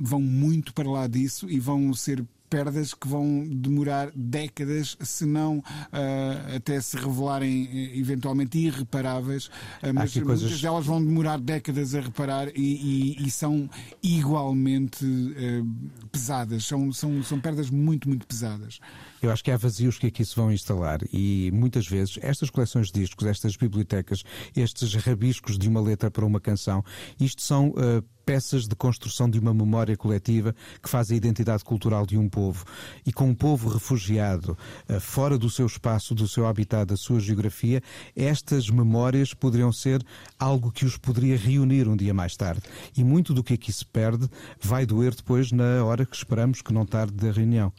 vão 0.00 0.20
muito 0.20 0.72
para 0.72 0.90
lá 0.90 1.06
disso 1.10 1.50
e 1.50 1.58
vão 1.58 1.92
ser 1.92 2.24
perdas 2.50 2.92
que 2.92 3.06
vão 3.06 3.46
demorar 3.48 4.10
décadas, 4.12 4.96
se 5.00 5.24
não 5.24 5.58
uh, 5.58 6.56
até 6.56 6.80
se 6.80 6.96
revelarem 6.96 7.68
eh, 7.72 7.98
eventualmente 7.98 8.58
irreparáveis, 8.58 9.46
uh, 9.46 9.94
mas 9.94 10.16
muitas 10.16 10.22
coisas... 10.24 10.60
delas 10.60 10.84
vão 10.84 11.02
demorar 11.02 11.38
décadas 11.38 11.94
a 11.94 12.00
reparar 12.00 12.48
e, 12.48 13.16
e, 13.20 13.24
e 13.24 13.30
são 13.30 13.70
igualmente 14.02 15.04
uh, 15.04 16.08
pesadas, 16.10 16.64
são, 16.64 16.92
são, 16.92 17.22
são 17.22 17.38
perdas 17.38 17.70
muito, 17.70 18.08
muito 18.08 18.26
pesadas. 18.26 18.80
Eu 19.22 19.30
acho 19.30 19.44
que 19.44 19.50
há 19.50 19.56
vazios 19.56 19.98
que 19.98 20.06
aqui 20.06 20.24
se 20.24 20.34
vão 20.34 20.50
instalar 20.50 21.00
e 21.12 21.50
muitas 21.52 21.86
vezes 21.86 22.18
estas 22.22 22.48
coleções 22.48 22.90
de 22.90 23.00
discos, 23.00 23.26
estas 23.26 23.54
bibliotecas, 23.54 24.22
estes 24.56 24.94
rabiscos 24.94 25.58
de 25.58 25.68
uma 25.68 25.80
letra 25.80 26.10
para 26.10 26.24
uma 26.24 26.40
canção, 26.40 26.82
isto 27.20 27.42
são 27.42 27.68
uh, 27.68 28.02
peças 28.24 28.66
de 28.66 28.74
construção 28.74 29.28
de 29.28 29.38
uma 29.38 29.52
memória 29.52 29.96
coletiva 29.96 30.54
que 30.82 30.88
faz 30.88 31.10
a 31.10 31.14
identidade 31.14 31.64
cultural 31.64 32.06
de 32.06 32.16
um 32.16 32.28
povo. 32.28 32.64
E 33.04 33.12
com 33.12 33.28
um 33.28 33.34
povo 33.34 33.68
refugiado 33.68 34.56
uh, 34.88 35.00
fora 35.00 35.36
do 35.36 35.50
seu 35.50 35.66
espaço, 35.66 36.14
do 36.14 36.26
seu 36.26 36.46
habitat, 36.46 36.86
da 36.86 36.96
sua 36.96 37.20
geografia, 37.20 37.82
estas 38.16 38.70
memórias 38.70 39.34
poderiam 39.34 39.72
ser 39.72 40.02
algo 40.38 40.72
que 40.72 40.86
os 40.86 40.96
poderia 40.96 41.36
reunir 41.36 41.88
um 41.88 41.96
dia 41.96 42.14
mais 42.14 42.36
tarde. 42.36 42.62
E 42.96 43.04
muito 43.04 43.34
do 43.34 43.44
que 43.44 43.54
aqui 43.54 43.72
se 43.72 43.84
perde 43.84 44.28
vai 44.60 44.86
doer 44.86 45.14
depois 45.14 45.52
na 45.52 45.84
hora 45.84 46.06
que 46.06 46.16
esperamos 46.16 46.62
que 46.62 46.72
não 46.72 46.86
tarde 46.86 47.12
da 47.12 47.30
reunião. 47.30 47.70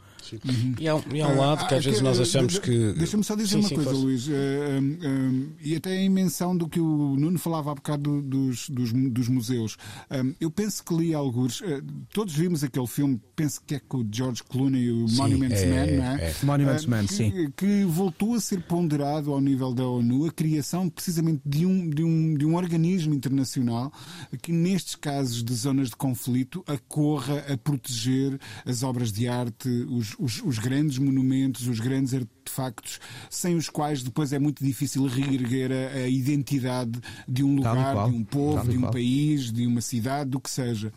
Uhum. 0.44 0.74
E, 0.78 0.88
há, 0.88 1.02
e 1.12 1.20
há 1.20 1.28
um 1.28 1.38
lado 1.38 1.66
que 1.66 1.74
às 1.74 1.84
ah, 1.84 1.88
vezes 1.88 2.00
nós 2.00 2.20
achamos 2.20 2.58
que. 2.58 2.92
Deixa-me 2.92 3.24
só 3.24 3.34
dizer 3.34 3.48
sim, 3.48 3.58
uma 3.58 3.68
sim, 3.68 3.74
coisa. 3.74 3.90
Luís, 3.90 4.26
uh, 4.28 4.30
um, 4.30 5.52
e 5.60 5.74
até 5.76 6.04
a 6.04 6.10
menção 6.10 6.56
do 6.56 6.68
que 6.68 6.80
o 6.80 7.16
Nuno 7.16 7.38
falava 7.38 7.72
há 7.72 7.74
bocado 7.74 8.22
dos, 8.22 8.68
dos, 8.68 8.92
dos 8.92 9.28
museus. 9.28 9.76
Um, 10.10 10.34
eu 10.40 10.50
penso 10.50 10.84
que 10.84 10.94
li 10.94 11.14
alguns. 11.14 11.60
Uh, 11.60 11.82
todos 12.12 12.34
vimos 12.34 12.62
aquele 12.62 12.86
filme, 12.86 13.20
penso 13.34 13.60
que 13.66 13.76
é 13.76 13.80
com 13.80 13.98
o 13.98 14.08
George 14.10 14.42
Clooney, 14.44 14.90
o 14.90 15.08
sim, 15.08 15.16
Monuments 15.16 15.62
é, 15.62 15.66
Man, 15.66 15.96
não 15.96 16.04
é? 16.04 16.30
é. 16.30 16.34
Monuments 16.42 16.84
uh, 16.84 16.90
Man, 16.90 17.06
que, 17.06 17.14
sim. 17.14 17.52
Que 17.56 17.84
voltou 17.84 18.34
a 18.34 18.40
ser 18.40 18.62
ponderado 18.62 19.32
ao 19.32 19.40
nível 19.40 19.74
da 19.74 19.86
ONU 19.86 20.26
a 20.26 20.30
criação 20.30 20.88
precisamente 20.88 21.42
de 21.44 21.66
um, 21.66 21.88
de 21.88 22.02
um, 22.04 22.34
de 22.34 22.46
um 22.46 22.54
organismo 22.54 23.14
internacional 23.14 23.92
que, 24.40 24.52
nestes 24.52 24.94
casos 24.94 25.42
de 25.42 25.54
zonas 25.54 25.90
de 25.90 25.96
conflito, 25.96 26.64
acorra 26.66 27.44
a 27.52 27.56
proteger 27.56 28.38
as 28.64 28.82
obras 28.82 29.12
de 29.12 29.28
arte, 29.28 29.68
os, 29.88 30.11
os, 30.18 30.42
os 30.42 30.58
grandes 30.58 30.98
monumentos, 30.98 31.66
os 31.66 31.80
grandes 31.80 32.12
artefactos, 32.42 33.00
sem 33.30 33.56
os 33.56 33.68
quais 33.68 34.02
depois 34.02 34.32
é 34.32 34.38
muito 34.38 34.64
difícil 34.64 35.06
reerguer 35.06 35.70
a, 35.72 35.98
a 35.98 36.08
identidade 36.08 37.00
de 37.28 37.42
um 37.42 37.56
lugar, 37.56 38.10
de 38.10 38.16
um 38.16 38.24
povo, 38.24 38.68
de 38.68 38.76
um 38.76 38.90
país, 38.90 39.52
de 39.52 39.66
uma 39.66 39.80
cidade, 39.80 40.30
do 40.30 40.40
que 40.40 40.50
seja. 40.50 40.92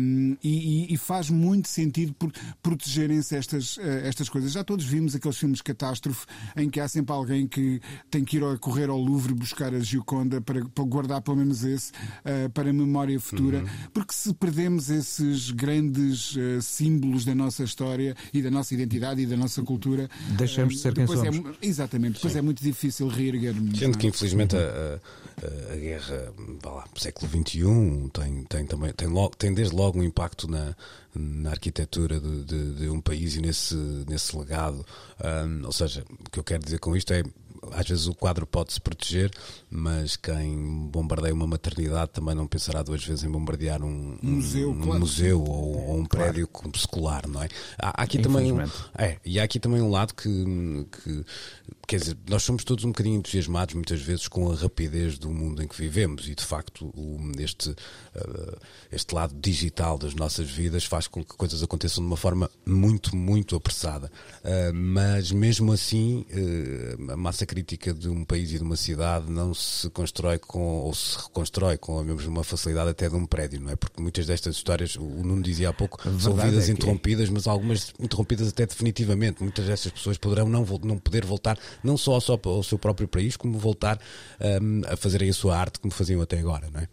Um, 0.00 0.36
e, 0.42 0.92
e, 0.92 0.96
faz 0.96 1.30
muito 1.30 1.68
sentido 1.68 2.12
por 2.14 2.30
protegerem-se 2.62 3.34
estas, 3.34 3.78
eh, 3.78 4.06
estas 4.06 4.28
coisas. 4.28 4.52
Já 4.52 4.62
todos 4.62 4.84
vimos 4.84 5.14
aqueles 5.14 5.36
filmes 5.36 5.58
de 5.58 5.64
catástrofe 5.64 6.26
em 6.56 6.68
que 6.68 6.78
há 6.78 6.86
sempre 6.86 7.12
alguém 7.12 7.46
que 7.46 7.80
tem 8.10 8.24
que 8.24 8.36
ir 8.36 8.44
a 8.44 8.56
correr 8.58 8.88
ao 8.90 8.98
Louvre 8.98 9.34
buscar 9.34 9.74
a 9.74 9.80
Gioconda 9.80 10.40
para, 10.40 10.64
para 10.66 10.84
guardar 10.84 11.22
pelo 11.22 11.38
menos 11.38 11.64
esse 11.64 11.90
uh, 11.90 12.50
para 12.50 12.70
a 12.70 12.72
memória 12.72 13.18
futura, 13.18 13.58
uhum. 13.60 13.66
porque 13.92 14.12
se 14.12 14.32
perdemos 14.34 14.90
esses 14.90 15.50
grandes 15.50 16.36
uh, 16.36 16.60
símbolos 16.60 17.24
da 17.24 17.34
nossa 17.34 17.64
história 17.64 18.14
e 18.32 18.42
da 18.42 18.50
nossa 18.50 18.74
identidade 18.74 19.22
e 19.22 19.26
da 19.26 19.36
nossa 19.36 19.62
cultura, 19.62 20.08
deixamos 20.68 20.74
de 20.74 20.80
ser 20.80 20.94
quem 20.94 21.06
somos. 21.06 21.56
É, 21.60 21.66
exatamente, 21.66 22.14
depois 22.14 22.32
Sim. 22.32 22.38
é 22.38 22.42
muito 22.42 22.62
difícil 22.62 23.08
reerguermos. 23.08 23.78
Sendo 23.78 23.98
que 23.98 24.06
infelizmente 24.06 24.56
a, 24.56 24.60
a, 24.60 25.72
a 25.72 25.76
guerra, 25.76 26.32
vá 26.62 26.70
lá, 26.70 26.84
século 26.96 27.30
XXI 27.30 28.10
tem, 28.12 28.44
tem 28.44 28.66
também 28.66 28.92
tem, 28.92 29.08
logo, 29.08 29.36
tem 29.36 29.52
desde 29.52 29.74
logo 29.74 29.98
um 29.98 30.04
impacto 30.04 30.48
na, 30.48 30.74
na 31.14 31.50
arquitetura 31.50 32.20
de, 32.20 32.44
de, 32.44 32.74
de 32.74 32.88
um 32.88 33.00
país 33.00 33.36
e 33.36 33.40
nesse, 33.40 33.74
nesse 34.08 34.36
legado. 34.36 34.84
Um, 35.22 35.66
ou 35.66 35.72
seja, 35.72 36.04
o 36.08 36.30
que 36.30 36.38
eu 36.38 36.44
quero 36.44 36.62
dizer 36.62 36.78
com 36.78 36.96
isto 36.96 37.12
é 37.12 37.22
às 37.70 37.86
vezes 37.86 38.06
o 38.06 38.14
quadro 38.14 38.46
pode 38.46 38.72
se 38.72 38.80
proteger, 38.80 39.30
mas 39.70 40.16
quem 40.16 40.88
bombardeia 40.90 41.32
uma 41.32 41.46
maternidade 41.46 42.10
também 42.10 42.34
não 42.34 42.46
pensará 42.46 42.82
duas 42.82 43.04
vezes 43.04 43.24
em 43.24 43.30
bombardear 43.30 43.82
um, 43.82 44.18
um 44.22 44.30
museu, 44.30 44.70
um 44.70 44.80
claro. 44.80 45.00
museu 45.00 45.40
ou, 45.42 45.88
ou, 45.88 45.98
um 45.98 46.04
claro. 46.04 46.32
prédio 46.32 46.48
escolar, 46.74 47.26
não 47.28 47.42
é? 47.42 47.48
Há, 47.78 48.02
aqui 48.02 48.18
também 48.18 48.52
é, 48.98 49.18
e 49.24 49.38
há 49.38 49.44
aqui 49.44 49.60
também 49.60 49.80
um 49.80 49.90
lado 49.90 50.14
que, 50.14 50.86
que 50.90 51.24
quer 51.86 51.98
dizer, 51.98 52.16
nós 52.28 52.42
somos 52.42 52.64
todos 52.64 52.84
um 52.84 52.88
bocadinho 52.88 53.18
entusiasmados 53.18 53.74
muitas 53.74 54.00
vezes 54.00 54.26
com 54.26 54.50
a 54.50 54.54
rapidez 54.54 55.18
do 55.18 55.30
mundo 55.30 55.62
em 55.62 55.68
que 55.68 55.76
vivemos 55.76 56.28
e 56.28 56.34
de 56.34 56.44
facto 56.44 56.86
o, 56.96 57.20
este, 57.38 57.70
uh, 57.70 58.56
este 58.90 59.14
lado 59.14 59.34
digital 59.38 59.98
das 59.98 60.14
nossas 60.14 60.50
vidas 60.50 60.84
faz 60.84 61.06
com 61.06 61.24
que 61.24 61.36
coisas 61.36 61.62
aconteçam 61.62 62.02
de 62.02 62.06
uma 62.06 62.16
forma 62.16 62.50
muito, 62.64 63.14
muito 63.14 63.54
apressada. 63.54 64.10
Uh, 64.42 64.72
mas 64.74 65.30
mesmo 65.30 65.72
assim, 65.72 66.24
uh, 66.30 67.12
a 67.12 67.16
massa 67.16 67.44
crítica 67.52 67.92
de 67.92 68.08
um 68.08 68.24
país 68.24 68.50
e 68.50 68.56
de 68.56 68.62
uma 68.62 68.76
cidade 68.76 69.30
não 69.30 69.52
se 69.52 69.90
constrói 69.90 70.38
com, 70.38 70.58
ou 70.58 70.94
se 70.94 71.18
reconstrói 71.18 71.76
com 71.76 71.98
a 71.98 72.02
mesma 72.02 72.42
facilidade 72.42 72.88
até 72.88 73.10
de 73.10 73.14
um 73.14 73.26
prédio, 73.26 73.60
não 73.60 73.70
é? 73.70 73.76
Porque 73.76 74.00
muitas 74.00 74.24
destas 74.24 74.56
histórias, 74.56 74.96
o 74.96 75.02
Nuno 75.02 75.42
dizia 75.42 75.68
há 75.68 75.72
pouco, 75.72 76.00
são 76.18 76.34
vidas 76.34 76.70
é 76.70 76.72
interrompidas, 76.72 77.28
mas 77.28 77.46
algumas 77.46 77.92
interrompidas 78.00 78.48
até 78.48 78.64
definitivamente. 78.64 79.42
Muitas 79.42 79.66
destas 79.66 79.92
pessoas 79.92 80.16
poderão 80.16 80.48
não, 80.48 80.64
não 80.82 80.96
poder 80.96 81.26
voltar 81.26 81.58
não 81.84 81.98
só 81.98 82.14
ao 82.14 82.62
seu 82.62 82.78
próprio 82.78 83.06
país, 83.06 83.36
como 83.36 83.58
voltar 83.58 84.00
um, 84.62 84.80
a 84.90 84.96
fazerem 84.96 85.28
a 85.28 85.34
sua 85.34 85.58
arte 85.58 85.78
como 85.78 85.92
faziam 85.92 86.22
até 86.22 86.38
agora, 86.38 86.70
não 86.72 86.80
é? 86.80 86.88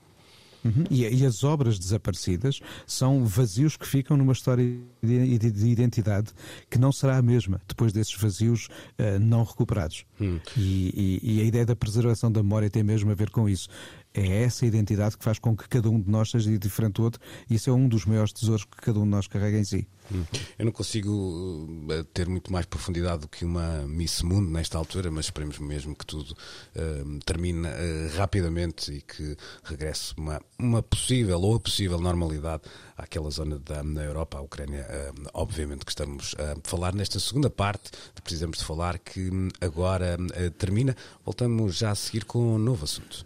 Uhum. 0.64 0.84
E, 0.90 1.06
e, 1.06 1.26
as 1.26 1.44
obras 1.44 1.80
desaparecidas 1.80 2.60
são 2.86 3.26
vazios 3.26 3.78
que 3.78 3.88
ficam 3.88 4.18
numa 4.18 4.34
história 4.34 4.64
de, 5.02 5.38
de, 5.38 5.52
de 5.52 5.68
identidade 5.68 6.32
que 6.70 6.78
não 6.78 6.92
será 6.92 7.18
a 7.18 7.22
mesma 7.22 7.62
depois 7.68 7.94
desses 7.94 8.16
vazios 8.16 8.68
uh, 9.00 9.20
não 9.20 9.44
recuperados. 9.44 10.06
Hum. 10.20 10.40
E, 10.58 11.20
e, 11.24 11.38
e, 11.38 11.42
a 11.42 11.44
ideia 11.44 11.66
da 11.66 11.76
preservação 11.76 12.32
da 12.32 12.44
memória 12.44 12.70
tem 12.70 12.84
mesmo 12.84 13.10
a 13.12 13.16
ver 13.16 13.30
com 13.30 13.48
isso 13.48 13.70
é 14.14 14.44
essa 14.44 14.66
identidade 14.66 15.18
que 15.18 15.24
faz 15.24 15.38
com 15.40 15.56
que 15.56 15.68
cada 15.70 15.90
um 15.90 16.00
de 16.00 16.10
nós 16.10 16.32
seja 16.32 16.58
diferente 16.58 16.94
do 16.94 17.04
outro 17.04 17.22
e 17.50 17.56
isso 17.56 17.70
é 17.70 17.74
um 17.74 17.88
dos 17.88 18.06
maiores 18.06 18.34
tesouros 18.34 18.66
que 18.66 18.78
cada 18.78 19.00
um 19.00 19.04
de 19.04 19.10
nós 19.10 19.28
carrega 19.28 19.58
em 19.58 19.64
si. 19.64 19.88
Hum. 20.12 20.26
Eu 20.58 20.66
não 20.66 20.72
consigo 20.72 21.68
eh, 21.92 22.04
ter 22.14 22.28
muito 22.28 22.52
mais 22.52 22.66
profundidade 22.66 23.22
do 23.22 23.28
que 23.28 23.46
uma 23.46 23.86
Miss 23.88 24.24
Mundo 24.24 24.50
nesta 24.50 24.78
altura, 24.78 25.12
mas 25.12 25.26
esperemos 25.26 25.60
mesmo 25.60 25.96
que 25.96 26.06
tudo 26.06 26.32
uh, 26.32 27.20
termine 27.26 27.68
uh, 27.68 28.18
rapidamente 28.18 28.92
e 28.92 29.02
que 29.02 29.38
regresse 29.64 30.14
uma, 30.18 30.42
uma 30.58 30.82
possível 30.82 31.40
ou 31.40 31.60
possível 31.60 32.00
normalidade 32.00 32.64
àquela 32.98 33.30
zona 33.30 33.60
da 33.60 34.04
Europa, 34.04 34.40
a 34.40 34.42
Ucrânia. 34.42 34.86
Uh, 34.90 35.30
obviamente 35.34 35.86
que 35.86 35.92
estamos 35.92 36.36
a 36.40 36.58
falar 36.68 36.94
nesta 36.94 37.20
segunda 37.20 37.50
parte, 37.50 37.92
precisamos 38.24 38.58
de 38.58 38.66
falar 38.66 38.98
que 38.98 39.30
hum, 39.30 39.50
agora 39.62 40.18
termina. 40.58 40.96
Voltamos 41.24 41.76
já 41.76 41.92
a 41.92 41.96
seguir 41.96 42.26
com 42.26 42.56
um 42.56 42.58
novo 42.58 42.84
assunto. 42.86 43.26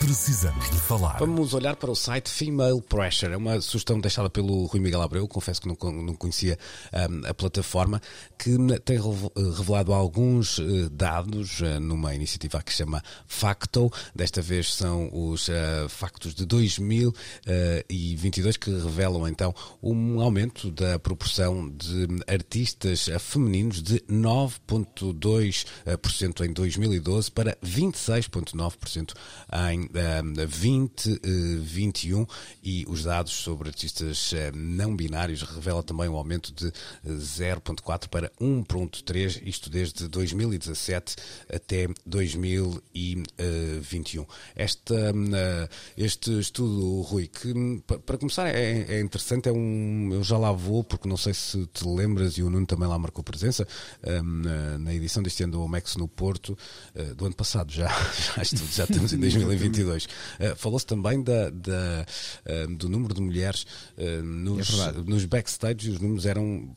Precisamos 0.00 0.70
de 0.70 0.78
falar. 0.78 1.18
Vamos 1.18 1.52
olhar 1.54 1.74
para 1.76 1.90
o 1.90 1.96
site 1.96 2.30
Female 2.30 2.80
Pressure. 2.82 3.32
É 3.32 3.36
uma 3.36 3.60
sugestão 3.60 3.98
deixada 3.98 4.28
pelo 4.28 4.66
Rui 4.66 4.80
Miguel 4.80 5.02
Abreu. 5.02 5.26
Confesso 5.26 5.60
que 5.60 5.68
não, 5.68 5.74
conhecia 5.74 6.58
um, 6.92 7.26
a 7.26 7.34
plataforma, 7.34 8.00
que 8.38 8.56
tem 8.84 9.00
revelado 9.56 9.92
alguns 9.92 10.58
uh, 10.58 10.88
dados 10.90 11.60
uh, 11.60 11.80
numa 11.80 12.14
iniciativa 12.14 12.62
que 12.62 12.70
se 12.72 12.78
chama 12.78 13.02
Facto. 13.26 13.90
Desta 14.14 14.40
vez 14.42 14.74
são 14.74 15.10
os 15.12 15.48
uh, 15.48 15.88
factos 15.88 16.34
de 16.34 16.44
2022 16.44 18.56
que 18.56 18.70
revelam 18.70 19.28
então 19.28 19.54
um 19.82 20.20
aumento 20.20 20.70
da 20.70 20.98
proporção 20.98 21.70
de 21.70 22.06
artistas 22.26 23.08
femininos 23.20 23.82
de 23.82 24.00
9,2% 24.00 26.46
em 26.46 26.52
2012 26.52 27.30
para 27.30 27.56
26,9% 27.64 29.12
em 29.70 29.88
2021 29.94 32.22
uh, 32.22 32.28
e 32.62 32.86
os 32.88 33.02
dados 33.04 33.32
sobre 33.32 33.68
artistas 33.68 34.32
uh, 34.32 34.36
não 34.54 34.96
binários 34.96 35.42
revelam 35.42 35.82
também 35.82 36.08
um 36.08 36.16
aumento 36.16 36.50
de 36.52 36.72
0.4 37.06 38.08
para 38.08 38.32
1.3, 38.40 39.42
isto 39.46 39.68
desde 39.70 40.08
2017 40.08 41.14
até 41.52 41.86
2021. 42.04 44.26
Esta, 44.56 45.14
este 45.96 46.40
estudo, 46.40 47.02
Rui, 47.02 47.28
que 47.28 47.54
para 48.04 48.18
começar 48.18 48.48
é, 48.48 48.96
é, 48.96 49.00
interessante, 49.00 49.48
é 49.48 49.52
um, 49.52 50.10
eu 50.12 50.24
já 50.24 50.36
lá 50.38 50.50
vou, 50.52 50.82
porque 50.82 51.08
não 51.08 51.16
sei 51.16 51.32
se 51.34 51.66
te 51.66 51.86
lembras, 51.86 52.36
e 52.38 52.42
o 52.42 52.50
Nuno 52.50 52.66
também 52.66 52.88
lá 52.88 52.98
marcou 52.98 53.22
presença, 53.22 53.68
na, 54.02 54.78
na 54.78 54.92
edição 54.94 55.22
deste 55.22 55.44
ano 55.44 55.52
do 55.52 55.62
Omex 55.62 55.94
no 55.96 56.08
Porto, 56.08 56.58
do 57.16 57.26
ano 57.26 57.34
passado 57.34 57.70
já, 57.72 57.88
já, 58.34 58.42
já 58.42 58.84
estamos 58.84 59.12
em 59.12 59.18
2022. 59.20 59.73
2022. 59.74 60.04
Uh, 60.04 60.08
eh, 60.38 60.54
Falou-se 60.54 60.86
também 60.86 61.22
da, 61.22 61.50
da 61.50 62.06
uh, 62.46 62.76
do 62.76 62.88
número 62.88 63.14
de 63.14 63.20
mulheres 63.20 63.66
uh, 63.98 64.22
nos, 64.22 64.80
é 64.80 64.92
nos 65.04 65.24
backstage, 65.24 65.90
os 65.90 66.00
números 66.00 66.26
eram 66.26 66.72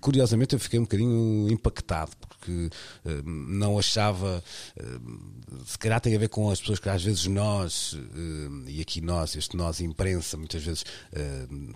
curiosamente 0.00 0.54
eu 0.54 0.60
fiquei 0.60 0.78
um 0.78 0.82
bocadinho 0.82 1.50
impactado 1.50 2.12
porque 2.46 2.70
uh, 3.04 3.22
não 3.24 3.78
achava 3.78 4.42
uh, 4.78 5.64
se 5.64 5.78
calhar 5.78 6.00
tem 6.00 6.14
a 6.14 6.18
ver 6.18 6.28
com 6.28 6.50
as 6.50 6.60
pessoas 6.60 6.78
que 6.78 6.88
às 6.88 7.02
vezes 7.02 7.26
nós 7.26 7.94
uh, 7.94 8.68
e 8.68 8.80
aqui 8.80 9.00
nós, 9.00 9.34
este 9.36 9.56
nós 9.56 9.80
imprensa 9.80 10.36
muitas 10.36 10.62
vezes 10.62 10.84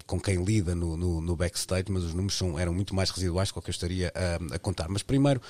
com 0.07 0.21
quem 0.21 0.43
lida 0.45 0.75
no, 0.75 0.97
no, 0.97 1.21
no, 1.21 1.37
backstage, 1.37 1.87
mas 1.89 2.05
os 2.05 2.15
números 2.15 2.37
são, 2.37 2.59
eram 2.59 2.73
muito 2.73 2.95
mais 2.95 3.11
residuais 3.11 3.51
do 3.51 3.61
que 3.61 3.69
eu 3.69 3.73
estaria 3.73 4.13
a, 4.15 4.55
a 4.55 4.59
contar, 4.59 4.89
mas 4.89 5.03
primeiro 5.03 5.41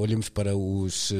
olhamos 0.00 0.28
para 0.28 0.56
os 0.56 1.12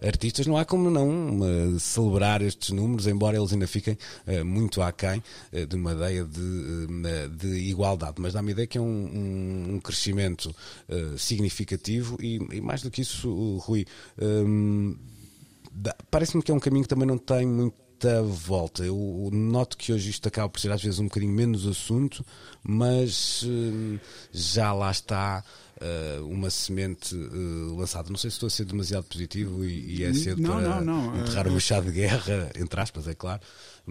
artistas, 0.00 0.46
não 0.46 0.56
há 0.56 0.64
como 0.64 0.90
não 0.90 1.78
celebrar 1.78 2.42
estes 2.42 2.70
números, 2.70 3.06
embora 3.06 3.36
eles 3.36 3.52
ainda 3.52 3.66
fiquem 3.66 3.98
muito 4.44 4.82
aquém 4.82 5.22
de 5.68 5.76
uma 5.76 5.92
ideia 5.92 6.24
de, 6.24 6.86
de 7.36 7.48
igualdade, 7.70 8.14
mas 8.18 8.32
dá-me 8.32 8.50
a 8.50 8.52
ideia 8.52 8.66
que 8.66 8.78
é 8.78 8.80
um, 8.80 8.84
um, 8.84 9.74
um 9.74 9.80
crescimento 9.80 10.11
crescimento 10.12 10.54
uh, 10.88 11.18
significativo 11.18 12.16
e, 12.20 12.36
e, 12.52 12.60
mais 12.60 12.82
do 12.82 12.90
que 12.90 13.00
isso, 13.00 13.58
Rui, 13.58 13.86
um, 14.20 14.96
parece-me 16.10 16.42
que 16.42 16.50
é 16.50 16.54
um 16.54 16.60
caminho 16.60 16.82
que 16.82 16.88
também 16.88 17.06
não 17.06 17.18
tem 17.18 17.46
muita 17.46 18.22
volta. 18.22 18.84
Eu 18.84 19.30
noto 19.32 19.76
que 19.76 19.92
hoje 19.92 20.10
isto 20.10 20.28
acaba 20.28 20.48
por 20.48 20.60
ser 20.60 20.70
às 20.70 20.82
vezes 20.82 20.98
um 20.98 21.04
bocadinho 21.04 21.32
menos 21.32 21.66
assunto, 21.66 22.24
mas 22.62 23.42
uh, 23.42 24.00
já 24.30 24.72
lá 24.72 24.90
está. 24.90 25.42
Uh, 25.82 26.24
uma 26.28 26.48
semente 26.48 27.12
uh, 27.16 27.76
lançada. 27.76 28.08
Não 28.08 28.16
sei 28.16 28.30
se 28.30 28.36
estou 28.36 28.46
a 28.46 28.50
ser 28.50 28.64
demasiado 28.64 29.02
positivo 29.02 29.64
e, 29.64 30.04
é 30.04 30.14
cedo 30.14 30.40
não, 30.40 30.50
para 30.50 30.80
não, 30.80 31.10
não. 31.10 31.20
enterrar 31.20 31.48
o 31.48 31.50
machado 31.50 31.86
de 31.86 31.92
guerra, 31.92 32.52
entre 32.56 32.80
aspas, 32.80 33.08
é 33.08 33.14
claro. 33.16 33.42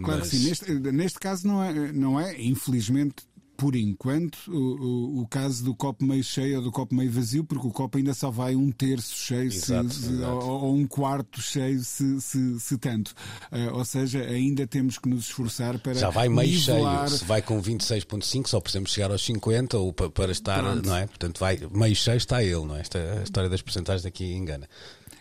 Claro 0.02 0.20
mas... 0.20 0.30
que 0.30 0.36
sim. 0.36 0.48
Neste, 0.48 0.72
neste 0.72 1.18
caso 1.18 1.46
não 1.46 1.62
é, 1.62 1.92
não 1.92 2.18
é, 2.18 2.40
infelizmente 2.40 3.26
por 3.62 3.76
enquanto, 3.76 4.38
o, 4.48 4.56
o, 4.56 5.20
o, 5.20 5.26
caso 5.28 5.62
do 5.62 5.72
copo 5.72 6.04
meio 6.04 6.24
cheio 6.24 6.56
ou 6.56 6.62
do 6.64 6.72
copo 6.72 6.92
meio 6.96 7.12
vazio, 7.12 7.44
porque 7.44 7.64
o 7.64 7.70
copo 7.70 7.96
ainda 7.96 8.12
só 8.12 8.28
vai 8.28 8.56
um 8.56 8.72
terço 8.72 9.14
cheio 9.14 9.52
exato, 9.52 9.94
se, 9.94 10.02
se, 10.02 10.12
exato. 10.14 10.32
Ou, 10.32 10.64
ou, 10.64 10.74
um 10.74 10.84
quarto 10.84 11.40
cheio, 11.40 11.78
se, 11.78 12.20
se, 12.20 12.58
se 12.58 12.76
tanto. 12.76 13.14
Uh, 13.52 13.72
ou 13.74 13.84
seja, 13.84 14.20
ainda 14.20 14.66
temos 14.66 14.98
que 14.98 15.08
nos 15.08 15.26
esforçar 15.26 15.78
para. 15.78 15.94
Já 15.94 16.10
vai 16.10 16.28
meio 16.28 16.50
nivelar... 16.50 17.06
cheio. 17.06 17.18
Se 17.20 17.24
vai 17.24 17.40
com 17.40 17.62
26,5, 17.62 18.48
só 18.48 18.60
precisamos 18.60 18.90
chegar 18.90 19.12
aos 19.12 19.24
50 19.24 19.78
ou 19.78 19.92
para, 19.92 20.10
para 20.10 20.32
estar, 20.32 20.60
Pronto. 20.60 20.84
não 20.84 20.96
é? 20.96 21.06
Portanto, 21.06 21.38
vai 21.38 21.60
meio 21.70 21.94
cheio 21.94 22.16
está 22.16 22.42
ele, 22.42 22.64
não 22.64 22.74
é? 22.74 22.80
Esta 22.80 22.98
a 23.20 23.22
história 23.22 23.48
das 23.48 23.62
porcentagens 23.62 24.04
aqui 24.04 24.24
engana. 24.34 24.68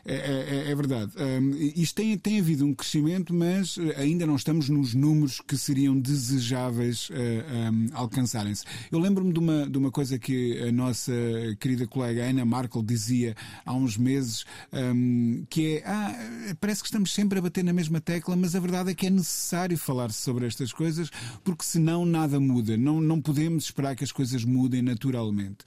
É, 0.06 0.14
é, 0.14 0.68
é, 0.68 0.72
é 0.72 0.76
verdade. 0.76 1.12
Um, 1.18 1.52
isto 1.76 1.96
tem, 1.96 2.18
tem 2.18 2.40
havido 2.40 2.66
um 2.66 2.74
crescimento, 2.74 3.34
mas 3.34 3.78
eh, 3.78 4.02
ainda 4.02 4.26
não 4.26 4.36
estamos 4.36 4.68
nos 4.68 4.94
números 4.94 5.42
que 5.42 5.56
seriam 5.56 6.00
desejáveis 6.00 7.10
uh, 7.10 7.14
um, 7.14 7.88
alcançarem-se. 7.94 8.64
Eu 8.92 9.00
lembro-me 9.00 9.32
de 9.32 9.40
uma, 9.40 9.70
de 9.70 9.78
uma 9.78 9.92
coisa 9.92 10.18
que 10.18 10.60
a 10.62 10.72
nossa 10.72 11.12
querida 11.60 11.86
colega 11.86 12.24
Ana 12.24 12.44
Markel 12.46 12.82
dizia 12.82 13.36
há 13.66 13.74
uns 13.74 13.98
meses, 13.98 14.44
um, 14.74 15.46
que 15.50 15.78
é: 15.78 15.84
ah, 15.86 16.56
parece 16.60 16.82
que 16.82 16.88
estamos 16.88 17.14
sempre 17.14 17.38
a 17.38 17.42
bater 17.42 17.64
na 17.64 17.74
mesma 17.74 18.02
tecla, 18.02 18.36
mas 18.36 18.56
a 18.56 18.60
verdade 18.60 18.92
é 18.92 18.96
que 18.96 19.06
é 19.06 19.10
necessário 19.10 19.78
falar 19.78 20.12
sobre 20.12 20.48
estas 20.48 20.74
coisas, 20.74 21.10
porque 21.44 21.64
senão 21.64 22.06
nada 22.06 22.40
muda. 22.40 22.76
Não, 22.76 23.00
não 23.00 23.22
podemos 23.22 23.66
esperar 23.66 23.96
que 23.96 24.04
as 24.04 24.12
coisas 24.12 24.44
mudem 24.44 24.82
naturalmente. 24.82 25.60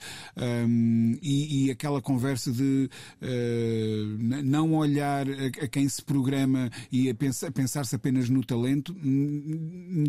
E, 1.21 1.67
e, 1.67 1.71
aquela 1.71 2.01
conversa 2.01 2.51
de. 2.51 2.89
Uh, 3.21 4.24
não 4.25 4.73
olhar 4.73 5.25
a, 5.29 5.67
quem 5.67 5.87
se 5.87 6.01
programa 6.01 6.69
e 6.91 7.09
a 7.09 7.15
pensar-se 7.51 7.95
apenas 7.95 8.29
no 8.29 8.43
talento, 8.43 8.95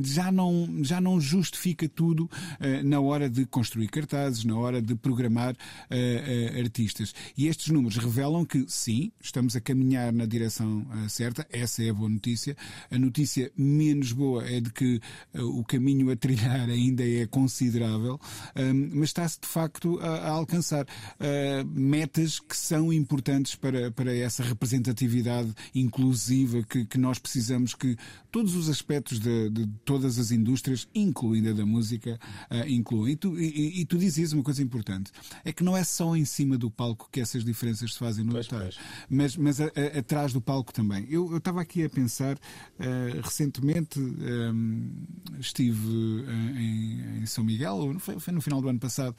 já 0.02 0.30
não, 0.32 0.68
já 0.82 1.00
não 1.00 1.20
justifica 1.20 1.88
tudo 1.88 2.30
eh, 2.60 2.82
na 2.82 3.00
hora 3.00 3.28
de 3.28 3.44
construir 3.46 3.88
cartazes, 3.88 4.44
na 4.44 4.56
hora 4.56 4.80
de 4.80 4.94
programar 4.94 5.56
eh, 5.90 6.52
eh, 6.54 6.60
artistas. 6.60 7.14
E 7.36 7.46
estes 7.46 7.68
números 7.68 7.96
revelam 7.96 8.44
que, 8.44 8.64
sim, 8.68 9.12
estamos 9.20 9.56
a 9.56 9.60
caminhar 9.60 10.12
na 10.12 10.26
direção 10.26 10.86
certa, 11.08 11.46
essa 11.50 11.82
é 11.82 11.90
a 11.90 11.94
boa 11.94 12.08
notícia. 12.08 12.56
A 12.90 12.98
notícia 12.98 13.50
menos 13.56 14.12
boa 14.12 14.44
é 14.44 14.60
de 14.60 14.72
que 14.72 15.00
o 15.34 15.64
caminho 15.64 16.10
a 16.10 16.16
trilhar 16.16 16.68
ainda 16.68 17.04
é 17.04 17.26
considerável, 17.26 18.18
mas 18.92 19.10
está-se 19.10 19.40
de 19.40 19.46
facto 19.46 19.98
a, 20.00 20.08
a 20.08 20.30
alcançar 20.30 20.86
metas 21.66 22.38
que 22.40 22.56
são 22.56 22.92
importantes 22.92 23.54
para, 23.54 23.90
para 23.90 24.05
para 24.06 24.14
essa 24.14 24.44
representatividade 24.44 25.52
inclusiva 25.74 26.62
que, 26.62 26.84
que 26.84 26.96
nós 26.96 27.18
precisamos 27.18 27.74
que 27.74 27.96
todos 28.30 28.54
os 28.54 28.68
aspectos 28.68 29.18
de, 29.18 29.50
de 29.50 29.66
todas 29.84 30.16
as 30.16 30.30
indústrias, 30.30 30.86
incluindo 30.94 31.50
a 31.50 31.52
da 31.52 31.66
música, 31.66 32.20
uh, 32.48 32.68
incluem. 32.68 33.14
E 33.14 33.16
tu, 33.16 33.36
e, 33.36 33.80
e 33.80 33.84
tu 33.84 33.98
dizias 33.98 34.32
uma 34.32 34.44
coisa 34.44 34.62
importante: 34.62 35.10
é 35.44 35.52
que 35.52 35.64
não 35.64 35.76
é 35.76 35.82
só 35.82 36.14
em 36.14 36.24
cima 36.24 36.56
do 36.56 36.70
palco 36.70 37.08
que 37.10 37.20
essas 37.20 37.44
diferenças 37.44 37.94
se 37.94 37.98
fazem 37.98 38.24
notar, 38.24 38.70
mas, 39.10 39.36
mas 39.36 39.60
a, 39.60 39.64
a, 39.64 39.98
atrás 39.98 40.32
do 40.32 40.40
palco 40.40 40.72
também. 40.72 41.04
Eu, 41.10 41.28
eu 41.32 41.38
estava 41.38 41.60
aqui 41.60 41.82
a 41.82 41.90
pensar, 41.90 42.36
uh, 42.36 43.20
recentemente 43.24 43.98
um, 43.98 44.88
estive 45.40 45.88
uh, 45.88 46.30
em, 46.56 47.22
em, 47.22 47.26
São 47.26 47.42
Miguel, 47.42 47.96
foi, 47.98 48.20
foi, 48.20 48.32
no 48.32 48.40
final 48.40 48.60
do 48.60 48.68
ano 48.68 48.78
passado, 48.78 49.16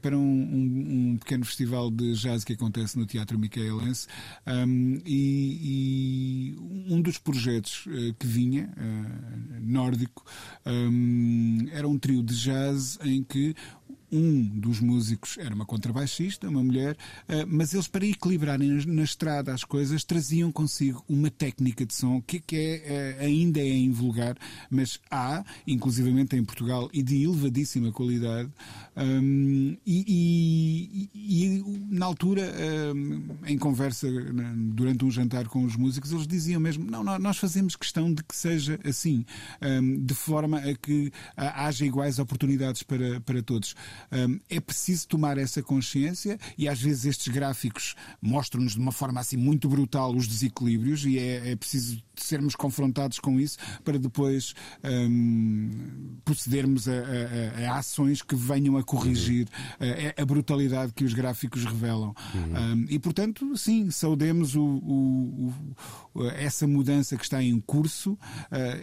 para 0.00 0.16
um, 0.16 0.22
um, 0.22 1.10
um 1.10 1.16
pequeno 1.18 1.44
festival 1.44 1.90
de 1.90 2.14
jazz 2.14 2.44
que 2.44 2.54
acontece 2.54 2.98
no 2.98 3.04
Teatro 3.04 3.38
Micaelense 3.38 4.06
um, 4.46 5.00
e, 5.04 6.56
e, 6.56 6.92
um 6.92 7.00
dos 7.00 7.18
projetos 7.18 7.86
uh, 7.86 8.14
que 8.18 8.26
vinha, 8.26 8.72
uh, 8.76 9.60
nórdico, 9.60 10.24
um, 10.66 11.66
era 11.72 11.86
um 11.88 11.98
trio 11.98 12.22
de 12.22 12.34
jazz 12.34 12.98
em 13.04 13.22
que 13.22 13.54
um 14.12 14.44
dos 14.44 14.78
músicos 14.78 15.38
era 15.38 15.54
uma 15.54 15.64
contrabaixista, 15.64 16.48
uma 16.48 16.62
mulher, 16.62 16.96
eh, 17.26 17.46
mas 17.46 17.72
eles, 17.72 17.88
para 17.88 18.04
equilibrarem 18.06 18.84
na 18.86 19.02
estrada 19.02 19.54
as 19.54 19.64
coisas, 19.64 20.04
traziam 20.04 20.52
consigo 20.52 21.02
uma 21.08 21.30
técnica 21.30 21.86
de 21.86 21.94
som 21.94 22.20
que, 22.20 22.38
que 22.38 22.56
é, 22.56 22.82
eh, 22.84 23.16
ainda 23.20 23.58
é 23.58 23.74
invulgar, 23.74 24.36
mas 24.70 25.00
há, 25.10 25.42
inclusivamente 25.66 26.36
em 26.36 26.44
Portugal, 26.44 26.90
e 26.92 27.02
de 27.02 27.22
elevadíssima 27.24 27.90
qualidade. 27.90 28.50
Um, 28.94 29.76
e, 29.86 31.08
e, 31.14 31.44
e, 31.46 31.64
na 31.88 32.04
altura, 32.04 32.42
um, 32.94 33.22
em 33.46 33.56
conversa 33.56 34.06
durante 34.74 35.04
um 35.04 35.10
jantar 35.10 35.48
com 35.48 35.64
os 35.64 35.76
músicos, 35.76 36.12
eles 36.12 36.26
diziam 36.26 36.60
mesmo: 36.60 36.84
não, 36.84 37.02
nós 37.18 37.38
fazemos 37.38 37.74
questão 37.74 38.12
de 38.12 38.22
que 38.22 38.36
seja 38.36 38.78
assim, 38.84 39.24
um, 39.62 40.04
de 40.04 40.14
forma 40.14 40.58
a 40.58 40.74
que 40.74 41.10
haja 41.36 41.86
iguais 41.86 42.18
oportunidades 42.18 42.82
para, 42.82 43.20
para 43.20 43.42
todos. 43.42 43.74
É 44.48 44.60
preciso 44.60 45.08
tomar 45.08 45.38
essa 45.38 45.62
consciência 45.62 46.38
e 46.56 46.68
às 46.68 46.80
vezes 46.80 47.04
estes 47.04 47.28
gráficos 47.28 47.94
mostram-nos 48.20 48.72
de 48.72 48.78
uma 48.78 48.92
forma 48.92 49.20
assim 49.20 49.36
muito 49.36 49.68
brutal 49.68 50.14
os 50.14 50.26
desequilíbrios 50.26 51.04
e 51.04 51.18
é, 51.18 51.52
é 51.52 51.56
preciso 51.56 52.02
sermos 52.16 52.54
confrontados 52.54 53.18
com 53.18 53.40
isso 53.40 53.58
para 53.84 53.98
depois 53.98 54.54
um, 54.84 56.16
procedermos 56.24 56.88
a, 56.88 56.92
a, 56.92 57.70
a, 57.70 57.78
ações 57.78 58.22
que 58.22 58.34
venham 58.34 58.76
a 58.76 58.82
corrigir 58.82 59.48
uhum. 59.80 59.86
a, 60.16 60.22
a, 60.22 60.24
brutalidade 60.24 60.92
que 60.92 61.04
os 61.04 61.14
gráficos 61.14 61.64
revelam. 61.64 62.14
Uhum. 62.34 62.74
Um, 62.74 62.86
e, 62.88 62.98
portanto, 62.98 63.56
sim, 63.56 63.90
saudemos 63.90 64.54
o, 64.54 64.62
o, 64.62 65.52
o, 66.14 66.26
essa 66.28 66.66
mudança 66.66 67.16
que 67.16 67.24
está 67.24 67.42
em 67.42 67.58
curso. 67.60 68.12
Uh, 68.12 68.18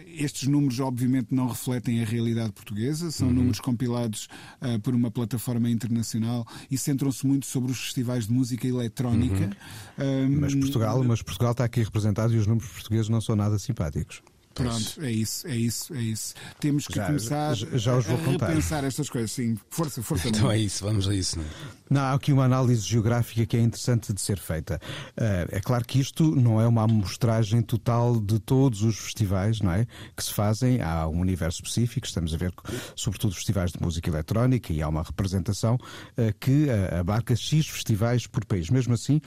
estes 0.06 0.48
números, 0.48 0.80
obviamente, 0.80 1.34
não 1.34 1.48
refletem 1.48 2.02
a 2.02 2.04
realidade 2.04 2.52
portuguesa, 2.52 3.10
são 3.10 3.28
uhum. 3.28 3.34
números 3.34 3.60
compilados 3.60 4.28
uh, 4.60 4.78
por 4.80 4.94
uma 4.94 5.09
plataforma 5.10 5.68
internacional 5.68 6.46
e 6.70 6.78
centram-se 6.78 7.26
muito 7.26 7.46
sobre 7.46 7.72
os 7.72 7.78
festivais 7.78 8.26
de 8.26 8.32
música 8.32 8.66
eletrónica. 8.66 9.50
Um, 9.98 10.40
mas, 10.40 10.54
Portugal, 10.54 11.04
mas 11.04 11.22
Portugal 11.22 11.52
está 11.52 11.64
aqui 11.64 11.82
representado 11.82 12.32
e 12.34 12.38
os 12.38 12.46
números 12.46 12.70
portugueses 12.70 13.08
não 13.08 13.20
são 13.20 13.36
nada 13.36 13.58
simpáticos. 13.58 14.22
Pronto, 14.52 15.00
é 15.00 15.12
isso, 15.12 15.46
é 15.46 15.54
isso, 15.54 15.94
é 15.94 16.00
isso. 16.02 16.34
Temos 16.58 16.86
que 16.86 16.96
já, 16.96 17.06
começar 17.06 17.54
já, 17.54 17.76
já 17.76 17.96
os 17.96 18.04
vou 18.04 18.16
a 18.16 18.24
contar. 18.24 18.48
repensar 18.48 18.84
estas 18.84 19.08
coisas, 19.08 19.30
sim. 19.30 19.56
Força, 19.70 20.02
força. 20.02 20.28
Então 20.28 20.50
é 20.50 20.58
isso, 20.58 20.84
vamos 20.84 21.08
a 21.08 21.14
isso. 21.14 21.38
Não, 21.38 21.44
é? 21.44 21.48
não, 21.88 22.00
há 22.00 22.14
aqui 22.14 22.32
uma 22.32 22.44
análise 22.44 22.82
geográfica 22.82 23.46
que 23.46 23.56
é 23.56 23.60
interessante 23.60 24.12
de 24.12 24.20
ser 24.20 24.38
feita. 24.38 24.80
Uh, 25.16 25.46
é 25.50 25.60
claro 25.60 25.84
que 25.84 26.00
isto 26.00 26.34
não 26.34 26.60
é 26.60 26.66
uma 26.66 26.82
amostragem 26.82 27.62
total 27.62 28.20
de 28.20 28.40
todos 28.40 28.82
os 28.82 28.98
festivais, 28.98 29.60
não 29.60 29.70
é? 29.70 29.86
Que 30.16 30.24
se 30.24 30.34
fazem. 30.34 30.80
Há 30.82 31.06
um 31.06 31.20
universo 31.20 31.62
específico, 31.62 32.06
estamos 32.06 32.34
a 32.34 32.36
ver, 32.36 32.52
sobretudo, 32.96 33.34
festivais 33.34 33.70
de 33.70 33.80
música 33.80 34.10
eletrónica 34.10 34.72
e 34.72 34.82
há 34.82 34.88
uma 34.88 35.02
representação 35.02 35.76
uh, 35.76 36.34
que 36.40 36.64
uh, 36.64 36.98
abarca 36.98 37.36
X 37.36 37.68
festivais 37.68 38.26
por 38.26 38.44
país. 38.44 38.68
Mesmo 38.68 38.94
assim, 38.94 39.20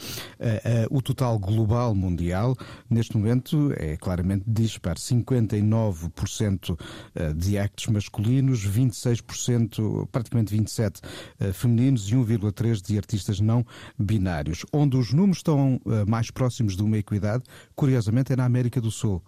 o 0.89 1.01
total 1.01 1.39
global 1.39 1.95
mundial, 1.95 2.55
neste 2.89 3.15
momento, 3.15 3.73
é 3.77 3.95
claramente 3.97 4.43
disperso 4.47 5.12
59% 5.21 6.80
eh, 7.15 7.34
de 7.34 7.58
actos 7.58 7.88
masculinos, 7.88 8.67
26%, 8.67 10.08
praticamente 10.12 10.56
27% 10.56 11.02
eh, 11.39 11.54
femininos 11.54 12.10
e 12.10 12.15
1,3% 12.15 12.82
de 12.82 12.97
artistas 12.97 13.39
não 13.39 13.65
binários. 13.97 14.65
Onde 14.71 14.97
os 14.97 15.13
números 15.13 15.38
estão 15.38 15.80
eh, 15.86 16.06
mais 16.06 16.32
próximos 16.32 16.76
de 16.76 16.84
uma 16.84 16.97
equidade, 16.97 17.43
curiosamente, 17.76 18.34
é 18.34 18.36
na 18.36 18.45
América 18.45 18.82
do 18.82 18.91
Sul. 18.91 19.21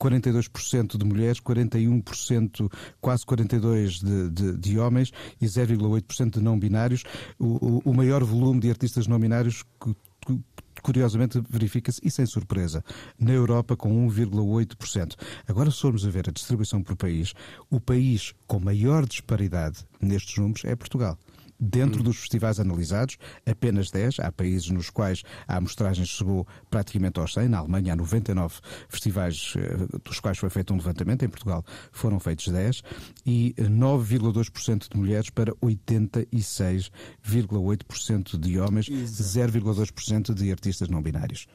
42% 0.00 0.96
de 0.98 1.04
mulheres, 1.04 1.40
41%, 1.40 2.70
quase 3.00 3.24
42% 3.24 4.02
de, 4.02 4.30
de, 4.30 4.58
de 4.58 4.78
homens 4.78 5.12
e 5.40 5.46
0,8% 5.46 6.38
de 6.38 6.40
não 6.40 6.58
binários. 6.58 7.04
O, 7.38 7.78
o, 7.86 7.90
o 7.90 7.94
maior 7.94 8.24
volume 8.24 8.60
de 8.60 8.70
artistas 8.70 9.06
não 9.06 9.18
binários 9.18 9.64
que 9.80 10.40
curiosamente 10.82 11.42
verifica-se, 11.48 12.00
e 12.02 12.10
sem 12.10 12.26
surpresa, 12.26 12.84
na 13.18 13.32
Europa 13.32 13.76
com 13.76 14.08
1,8%. 14.08 15.14
Agora, 15.48 15.70
se 15.70 15.80
formos 15.80 16.06
a 16.06 16.10
ver 16.10 16.28
a 16.28 16.32
distribuição 16.32 16.82
por 16.82 16.96
país, 16.96 17.32
o 17.70 17.80
país 17.80 18.34
com 18.46 18.58
maior 18.58 19.06
disparidade 19.06 19.86
nestes 20.00 20.36
números 20.36 20.64
é 20.64 20.74
Portugal. 20.74 21.16
Dentro 21.64 22.00
hum. 22.00 22.04
dos 22.04 22.18
festivais 22.18 22.58
analisados, 22.58 23.16
apenas 23.46 23.92
10. 23.92 24.18
Há 24.18 24.32
países 24.32 24.68
nos 24.70 24.90
quais 24.90 25.22
a 25.46 25.58
amostragem 25.58 26.04
chegou 26.04 26.44
praticamente 26.68 27.20
aos 27.20 27.34
100. 27.34 27.48
Na 27.48 27.58
Alemanha, 27.58 27.92
há 27.92 27.96
99 27.96 28.56
festivais 28.88 29.54
eh, 29.56 29.86
dos 30.04 30.18
quais 30.18 30.38
foi 30.38 30.50
feito 30.50 30.74
um 30.74 30.76
levantamento. 30.76 31.24
Em 31.24 31.28
Portugal 31.28 31.64
foram 31.92 32.18
feitos 32.18 32.48
10. 32.48 32.82
E 33.24 33.54
9,2% 33.58 34.88
de 34.90 34.96
mulheres 34.96 35.30
para 35.30 35.54
86,8% 35.54 38.36
de 38.36 38.58
homens, 38.58 38.88
0,2% 38.88 40.34
de 40.34 40.50
artistas 40.50 40.88
não 40.88 41.00
binários. 41.00 41.46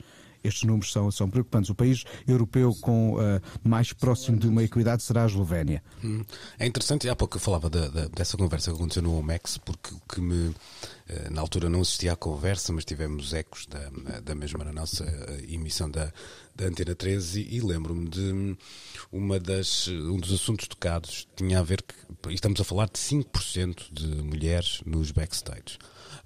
Estes 0.47 0.63
números 0.63 0.91
são, 0.91 1.11
são 1.11 1.29
preocupantes. 1.29 1.69
O 1.69 1.75
país 1.75 2.03
europeu 2.27 2.73
com 2.81 3.15
uh, 3.15 3.41
mais 3.63 3.93
próximo 3.93 4.37
de 4.37 4.47
uma 4.47 4.63
equidade 4.63 5.03
será 5.03 5.23
a 5.23 5.25
Eslovénia. 5.25 5.83
Hum. 6.03 6.23
É 6.59 6.65
interessante, 6.65 7.07
há 7.09 7.15
pouco 7.15 7.37
eu 7.37 7.41
falava 7.41 7.69
dessa 7.69 8.37
conversa 8.37 8.71
que 8.71 8.77
aconteceu 8.77 9.03
no 9.03 9.17
OMEX, 9.17 9.57
porque 9.57 9.93
o 9.93 10.01
que 10.13 10.21
me. 10.21 10.53
Eh, 11.09 11.29
na 11.29 11.39
altura 11.41 11.69
não 11.69 11.81
assistia 11.81 12.13
à 12.13 12.15
conversa, 12.15 12.73
mas 12.73 12.83
tivemos 12.83 13.33
ecos 13.33 13.65
da, 13.65 14.19
da 14.19 14.35
mesma 14.35 14.63
na 14.65 14.73
nossa 14.73 15.05
eh, 15.05 15.45
emissão 15.53 15.89
da, 15.89 16.11
da 16.53 16.65
Antena 16.65 16.95
13 16.95 17.47
e, 17.49 17.61
lembro-me 17.61 18.09
de 18.09 18.57
uma 19.11 19.39
das, 19.39 19.87
um 19.87 20.17
dos 20.17 20.33
assuntos 20.33 20.67
tocados 20.67 21.27
tinha 21.35 21.59
a 21.59 21.63
ver 21.63 21.81
que 21.81 21.95
estamos 22.33 22.59
a 22.59 22.63
falar 22.63 22.87
de 22.87 22.99
5% 22.99 23.93
de 23.93 24.07
mulheres 24.23 24.81
nos 24.85 25.11
backstage. 25.11 25.77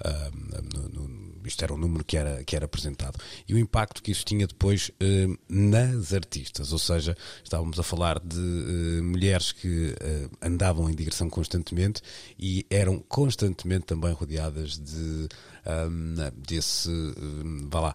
Uh, 0.04 0.74
no, 0.74 0.90
no, 0.90 1.48
isto 1.48 1.64
era 1.64 1.74
um 1.74 1.78
número 1.78 2.04
que 2.04 2.18
era, 2.18 2.44
que 2.44 2.56
era 2.56 2.66
apresentado. 2.66 3.20
E 3.48 3.54
o 3.54 3.58
impacto 3.58 4.02
que 4.02 4.12
isso 4.12 4.26
tinha 4.26 4.48
depois 4.48 4.90
uh, 4.90 5.38
nas 5.48 6.14
artistas, 6.14 6.72
ou 6.72 6.80
seja, 6.80 7.16
estávamos 7.44 7.80
a 7.80 7.84
falar 7.84 8.20
de 8.20 8.40
uh, 8.40 9.04
mulheres 9.04 9.52
que 9.52 9.96
andavam 10.42 10.90
em 10.90 10.96
digressão 10.96 11.30
constantemente 11.30 12.02
e 12.40 12.66
eram 12.70 13.00
constantemente 13.00 13.86
também 13.86 14.12
rodeadas 14.14 14.71
de 14.80 15.28
um, 15.66 16.16
desse, 16.48 16.90
um, 16.90 17.70
vá 17.70 17.80
lá, 17.80 17.94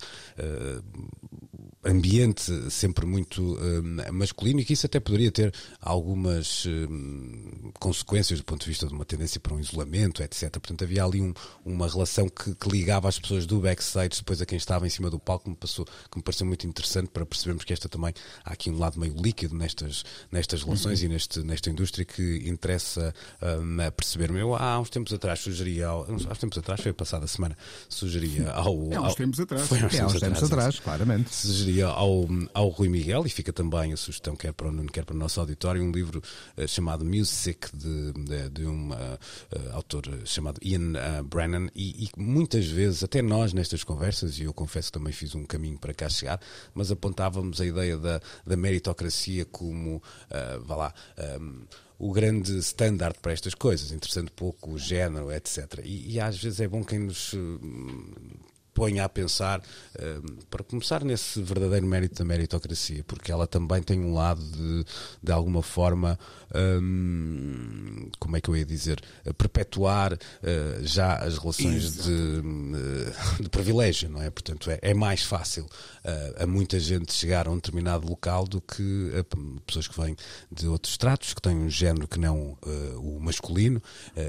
ambiente 1.87 2.70
sempre 2.70 3.07
muito 3.07 3.55
uh, 3.55 4.12
masculino 4.12 4.61
e 4.61 4.64
que 4.64 4.72
isso 4.72 4.87
até 4.87 4.99
poderia 4.99 5.31
ter 5.31 5.53
algumas 5.81 6.64
uh, 6.64 7.72
consequências 7.79 8.41
do 8.41 8.45
ponto 8.45 8.62
de 8.62 8.68
vista 8.68 8.87
de 8.87 8.93
uma 8.93 9.05
tendência 9.05 9.41
para 9.41 9.55
um 9.55 9.61
isolamento, 9.61 10.22
etc. 10.22 10.51
Portanto, 10.51 10.84
havia 10.84 11.05
ali 11.05 11.20
um, 11.20 11.32
uma 11.64 11.89
relação 11.89 12.28
que, 12.28 12.55
que, 12.55 12.68
ligava 12.68 13.09
as 13.09 13.18
pessoas 13.18 13.47
do 13.47 13.61
backstage 13.61 14.18
depois 14.18 14.41
a 14.43 14.47
quem 14.47 14.59
estava 14.59 14.87
em 14.87 14.91
cima 14.91 15.09
do 15.09 15.18
palco, 15.18 15.45
que 15.45 15.51
me, 15.51 15.57
passou, 15.57 15.84
que 15.84 16.16
me 16.16 16.22
pareceu 16.22 16.47
muito 16.47 16.66
interessante 16.66 17.09
para 17.09 17.24
percebermos 17.24 17.64
que 17.64 17.72
esta 17.72 17.89
também 17.89 18.12
há 18.45 18.53
aqui 18.53 18.70
um 18.70 18.78
lado 18.78 18.99
meio 18.99 19.14
líquido 19.14 19.55
nestas, 19.57 20.05
nestas 20.30 20.62
relações 20.62 21.01
uhum. 21.01 21.07
e 21.07 21.09
neste, 21.11 21.43
nesta 21.43 21.70
indústria 21.70 22.05
que 22.05 22.43
interessa 22.49 23.14
um, 23.43 23.80
a 23.80 23.91
perceber-me. 23.91 24.41
Eu 24.41 24.55
há 24.55 24.78
uns 24.78 24.91
tempos 24.91 25.12
atrás 25.12 25.41
sugeria, 25.41 25.89
há 25.89 26.01
uns 26.01 26.24
tempos 26.39 26.59
atrás, 26.59 26.80
foi 26.80 26.93
passada 26.93 27.26
semana, 27.26 27.57
sugeria 27.89 28.51
ao. 28.51 28.93
É, 28.93 28.97
há 28.97 29.03
uns 29.03 29.14
tempos 29.14 29.41
atrás. 29.41 29.66
Foi 29.66 29.78
há 29.78 29.87
uns, 29.87 29.95
é, 29.95 29.99
tempos, 29.99 30.14
uns 30.14 30.20
tempos 30.20 30.43
atrás, 30.43 30.53
atrás, 30.53 30.80
claramente. 30.80 31.34
Sugeria 31.34 31.76
ao, 31.83 32.27
ao 32.55 32.68
Rui 32.68 32.89
Miguel, 32.89 33.27
e 33.27 33.31
fica 33.31 33.53
também 33.53 33.93
a 33.93 33.97
sugestão, 33.97 34.37
quer 34.37 34.53
para 34.53 34.68
o 34.68 34.72
Nuno, 34.72 34.91
quer 34.91 35.05
para 35.05 35.14
o 35.14 35.18
nosso 35.18 35.41
auditório, 35.41 35.83
um 35.83 35.91
livro 35.91 36.22
uh, 36.57 36.68
chamado 36.68 37.05
Music, 37.05 37.68
de, 37.77 38.12
de, 38.12 38.51
de 38.51 38.66
um 38.66 38.91
uh, 38.91 39.18
autor 39.72 40.05
chamado 40.24 40.61
Ian 40.62 40.93
Brennan, 41.24 41.68
e, 41.74 42.05
e, 42.05 42.11
muitas 42.16 42.66
vezes, 42.66 43.03
até 43.03 43.22
nós 43.22 43.53
nestas 43.53 43.85
conversas, 43.85 44.39
e 44.39 44.45
eu 44.45 44.53
confesso 44.53 44.93
também 44.93 45.12
fiz 45.12 45.35
um 45.35 45.45
caminho 45.45 45.79
para 45.79 45.95
cá 45.95 46.09
chegar, 46.09 46.41
mas 46.74 46.91
apontávamos 46.91 47.61
a 47.61 47.66
ideia 47.66 47.97
da, 47.97 48.20
da 48.47 48.57
meritocracia 48.57 49.45
como, 49.45 50.03
vá 50.64 50.77
lá, 50.77 50.95
um, 51.41 51.64
o 51.99 52.12
grande 52.12 52.59
standard 52.59 53.18
para 53.20 53.33
estas 53.33 53.55
coisas, 53.55 53.91
interessando 53.91 54.31
pouco 54.31 54.72
o 54.72 54.79
género, 54.79 55.33
etc. 55.33 55.81
E, 55.85 56.14
e, 56.14 56.20
às 56.20 56.37
vezes 56.41 56.61
é 56.61 56.68
bom 56.68 56.85
quem 56.85 56.99
nos 56.99 57.35
ponha 58.77 59.07
a 59.07 59.09
pensar, 59.09 59.62
eh, 59.99 60.18
para 60.51 60.62
começar 60.62 61.03
nesse 61.03 61.41
verdadeiro 61.41 61.87
mérito 61.87 62.16
da 62.16 62.24
meritocracia, 62.27 63.03
porque 63.05 63.33
ela 63.33 63.47
também 63.47 63.83
tem 63.83 63.99
um 63.99 64.12
lado 64.12 64.43
de, 64.43 64.85
de 65.22 65.33
alguma 65.33 65.62
forma, 65.62 66.18
hum, 66.55 68.05
como 68.27 68.37
é 68.37 68.41
que 68.41 68.51
eu 68.51 68.57
ia 68.57 68.66
dizer, 68.66 69.01
perpetuar 69.39 70.12
uh, 70.12 70.18
já 70.83 71.14
as 71.14 71.39
relações 71.39 71.97
de, 72.05 72.11
uh, 72.11 73.43
de, 73.43 73.49
privilégio, 73.49 74.11
não 74.11 74.20
é? 74.20 74.29
Portanto, 74.31 74.68
é, 74.68 74.81
é 74.83 74.93
mais 74.93 75.22
fácil 75.22 75.64
uh, 75.64 76.43
a 76.43 76.47
muita 76.47 76.81
gente 76.81 77.12
chegar 77.12 77.47
a 77.47 77.51
um 77.53 77.55
determinado 77.55 78.09
local 78.09 78.45
do 78.45 78.61
que 78.61 79.12
a 79.16 79.62
pessoas 79.64 79.87
que 79.87 80.01
vêm 80.01 80.16
de 80.51 80.66
outros 80.66 80.95
estratos, 80.95 81.33
que 81.35 81.41
têm 81.41 81.57
um 81.57 81.70
género 81.70 82.09
que 82.09 82.18
não 82.18 82.59
o 82.97 83.20
masculino, 83.20 83.81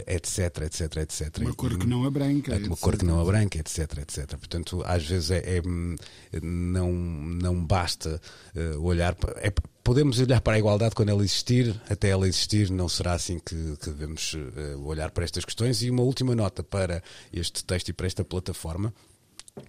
etc, 0.05 0.61
etc, 0.61 0.97
etc. 0.97 1.37
Uma 1.39 1.53
cor 1.53 1.77
que 1.77 1.87
não 1.87 2.05
a 2.05 2.11
branca. 2.11 2.51
Uma 2.51 2.67
etc. 2.67 2.79
cor 2.79 2.97
que 2.97 3.05
não 3.05 3.19
a 3.19 3.25
branca, 3.25 3.57
etc, 3.57 3.97
etc. 3.99 4.37
Portanto, 4.37 4.83
às 4.85 5.05
vezes 5.05 5.31
é, 5.31 5.57
é 5.57 5.61
não, 6.41 6.91
não 6.91 7.65
basta 7.65 8.21
olhar 8.79 9.15
para. 9.15 9.39
É, 9.39 9.51
podemos 9.87 10.19
olhar 10.19 10.41
para 10.41 10.57
a 10.57 10.59
igualdade 10.59 10.93
quando 10.93 11.07
ela 11.07 11.23
existir, 11.23 11.73
até 11.89 12.09
ela 12.09 12.27
existir, 12.27 12.69
não 12.69 12.89
será 12.89 13.13
assim 13.13 13.39
que, 13.39 13.55
que 13.77 13.89
devemos 13.89 14.33
uh, 14.33 14.85
olhar 14.85 15.09
para 15.11 15.23
estas 15.23 15.45
questões. 15.45 15.81
E 15.81 15.89
uma 15.89 16.03
última 16.03 16.35
nota 16.35 16.61
para 16.61 17.01
este 17.31 17.63
texto 17.63 17.87
e 17.87 17.93
para 17.93 18.05
esta 18.05 18.25
plataforma. 18.25 18.93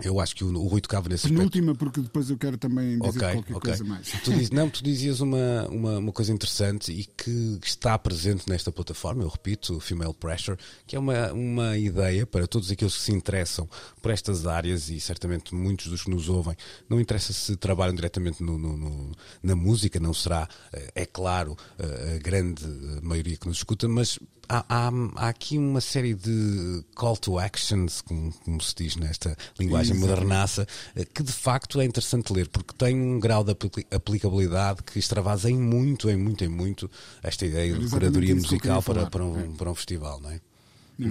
Eu 0.02 0.20
acho 0.20 0.34
que 0.34 0.44
o, 0.44 0.52
o 0.54 0.66
Rui 0.66 0.80
tocava 0.80 1.08
nesse 1.08 1.28
Penúltima, 1.28 1.72
aspecto. 1.72 1.78
porque 1.78 2.00
depois 2.00 2.30
eu 2.30 2.38
quero 2.38 2.56
também 2.56 2.98
dizer 2.98 3.18
okay, 3.18 3.32
qualquer 3.32 3.56
okay. 3.56 3.70
coisa 3.70 3.84
mais. 3.84 4.12
Tu 4.22 4.32
diz, 4.32 4.50
não, 4.50 4.68
tu 4.70 4.82
dizias 4.82 5.20
uma, 5.20 5.66
uma, 5.68 5.98
uma, 5.98 6.12
coisa 6.12 6.32
interessante 6.32 6.92
e 6.92 7.04
que 7.04 7.58
está 7.64 7.98
presente 7.98 8.48
nesta 8.48 8.70
plataforma, 8.70 9.22
eu 9.22 9.28
repito, 9.28 9.76
o 9.76 9.80
Female 9.80 10.14
Pressure, 10.14 10.56
que 10.86 10.94
é 10.94 10.98
uma, 10.98 11.32
uma 11.32 11.76
ideia 11.76 12.26
para 12.26 12.46
todos 12.46 12.70
aqueles 12.70 12.94
que 12.94 13.02
se 13.02 13.12
interessam 13.12 13.68
por 14.00 14.10
estas 14.10 14.46
áreas 14.46 14.88
e 14.88 15.00
certamente 15.00 15.54
muitos 15.54 15.86
dos 15.86 16.04
que 16.04 16.10
nos 16.10 16.28
ouvem, 16.28 16.56
não 16.88 17.00
interessa 17.00 17.32
se 17.32 17.56
trabalham 17.56 17.94
diretamente 17.94 18.42
no, 18.42 18.58
no, 18.58 18.76
no, 18.76 19.12
na 19.42 19.56
música, 19.56 19.98
não 19.98 20.14
será, 20.14 20.48
eh, 20.72 20.92
é 20.94 21.06
claro, 21.06 21.56
eh, 21.78 22.16
a 22.16 22.18
grande 22.18 22.64
maioria 23.02 23.36
que 23.36 23.46
nos 23.46 23.58
escuta, 23.58 23.88
mas 23.88 24.18
há, 24.48 24.64
há, 24.68 24.90
há, 25.16 25.28
aqui 25.28 25.58
uma 25.58 25.80
série 25.80 26.14
de 26.14 26.84
call 26.94 27.16
to 27.16 27.38
actions, 27.38 28.00
como, 28.00 28.32
como 28.44 28.60
se 28.60 28.74
diz 28.74 28.96
nesta 28.96 29.36
linguagem 29.58 29.77
Exato. 29.86 30.00
modernaça, 30.00 30.66
eh, 30.94 31.04
que 31.04 31.22
de 31.22 31.32
facto 31.32 31.80
é 31.80 31.84
interessante 31.84 32.32
ler, 32.32 32.48
porque 32.48 32.74
tem 32.76 33.00
um 33.00 33.18
grau 33.18 33.44
de 33.44 33.54
aplicabilidade 33.90 34.82
que 34.82 34.98
extravasa 34.98 35.50
em 35.50 35.58
muito, 35.58 36.10
em 36.10 36.16
muito, 36.16 36.44
em 36.44 36.48
muito 36.48 36.90
esta 37.22 37.46
ideia 37.46 37.76
de 37.76 37.88
curadoria 37.88 38.34
musical 38.34 38.82
para, 38.82 39.06
para, 39.06 39.24
um, 39.24 39.54
para 39.56 39.70
um 39.70 39.74
festival, 39.74 40.20
não 40.20 40.30
é? 40.30 40.40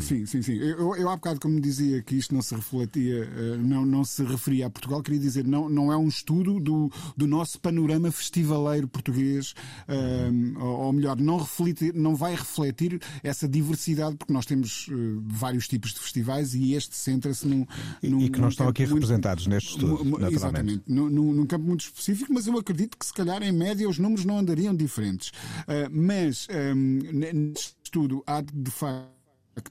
Sim, 0.02 0.26
sim, 0.26 0.42
sim. 0.42 0.58
Eu, 0.58 0.96
eu 0.98 1.10
há 1.10 1.16
bocado, 1.16 1.40
como 1.40 1.62
dizia 1.62 2.02
que 2.02 2.16
isto 2.16 2.36
não 2.36 2.42
se 2.42 2.54
refletia, 2.54 3.24
eh, 3.24 3.58
não, 3.58 3.86
não 3.86 4.04
se 4.04 4.22
referia 4.22 4.68
a 4.68 4.70
Portugal, 4.70 5.02
queria 5.02 5.20
dizer, 5.20 5.48
não, 5.48 5.70
não 5.70 5.92
é 5.92 5.98
um 5.98 6.10
estudo 6.10 6.60
do, 6.60 6.92
do 7.16 7.26
nosso 7.26 7.58
panorama 7.62 8.12
festivaleiro 8.12 8.86
português, 8.88 9.54
um, 9.88 10.62
ou 10.62 10.92
melhor, 10.92 11.18
não, 11.18 11.38
refletir, 11.38 11.94
não 11.94 12.16
vai 12.16 12.36
refletir 12.36 13.02
essa 13.24 13.48
diversidade, 13.48 14.18
porque 14.18 14.34
nós 14.34 14.46
temos 14.46 14.90
uh, 14.90 15.24
vários 15.26 15.70
tipos 15.70 15.94
de 15.94 16.00
festivais 16.02 16.54
e 16.54 16.74
este 16.74 16.96
centra-se 16.96 17.48
num, 17.48 17.66
num. 18.04 18.20
E 18.20 18.30
que 18.30 18.42
não 18.42 18.50
estão 18.50 18.68
aqui 18.68 18.82
muito, 18.82 18.96
representados 18.96 19.48
neste 19.48 19.70
estudo. 19.70 20.04
Naturalmente. 20.04 20.36
Exatamente, 20.36 20.84
num, 20.86 21.10
num, 21.10 21.46
campo 21.46 21.66
muito 21.66 21.82
específico, 21.82 22.34
mas 22.34 22.46
eu 22.46 22.58
acredito 22.58 22.98
que 22.98 23.06
se 23.06 23.14
calhar 23.14 23.42
em 23.42 23.54
média 23.54 23.88
os 23.88 23.98
números 23.98 24.26
não 24.26 24.38
andariam 24.38 24.76
diferentes. 24.76 25.30
Uh, 25.30 25.90
mas 25.90 26.46
um, 26.76 27.00
neste 27.14 27.76
estudo 27.84 28.22
há 28.28 28.42
de 28.42 28.70
facto 28.70 29.17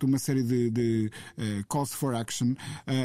uma 0.03 0.19
série 0.19 0.43
de, 0.43 0.71
de 0.71 1.11
uh, 1.39 1.67
calls 1.69 1.93
for 1.93 2.15
action 2.15 2.53
uh, 2.53 2.57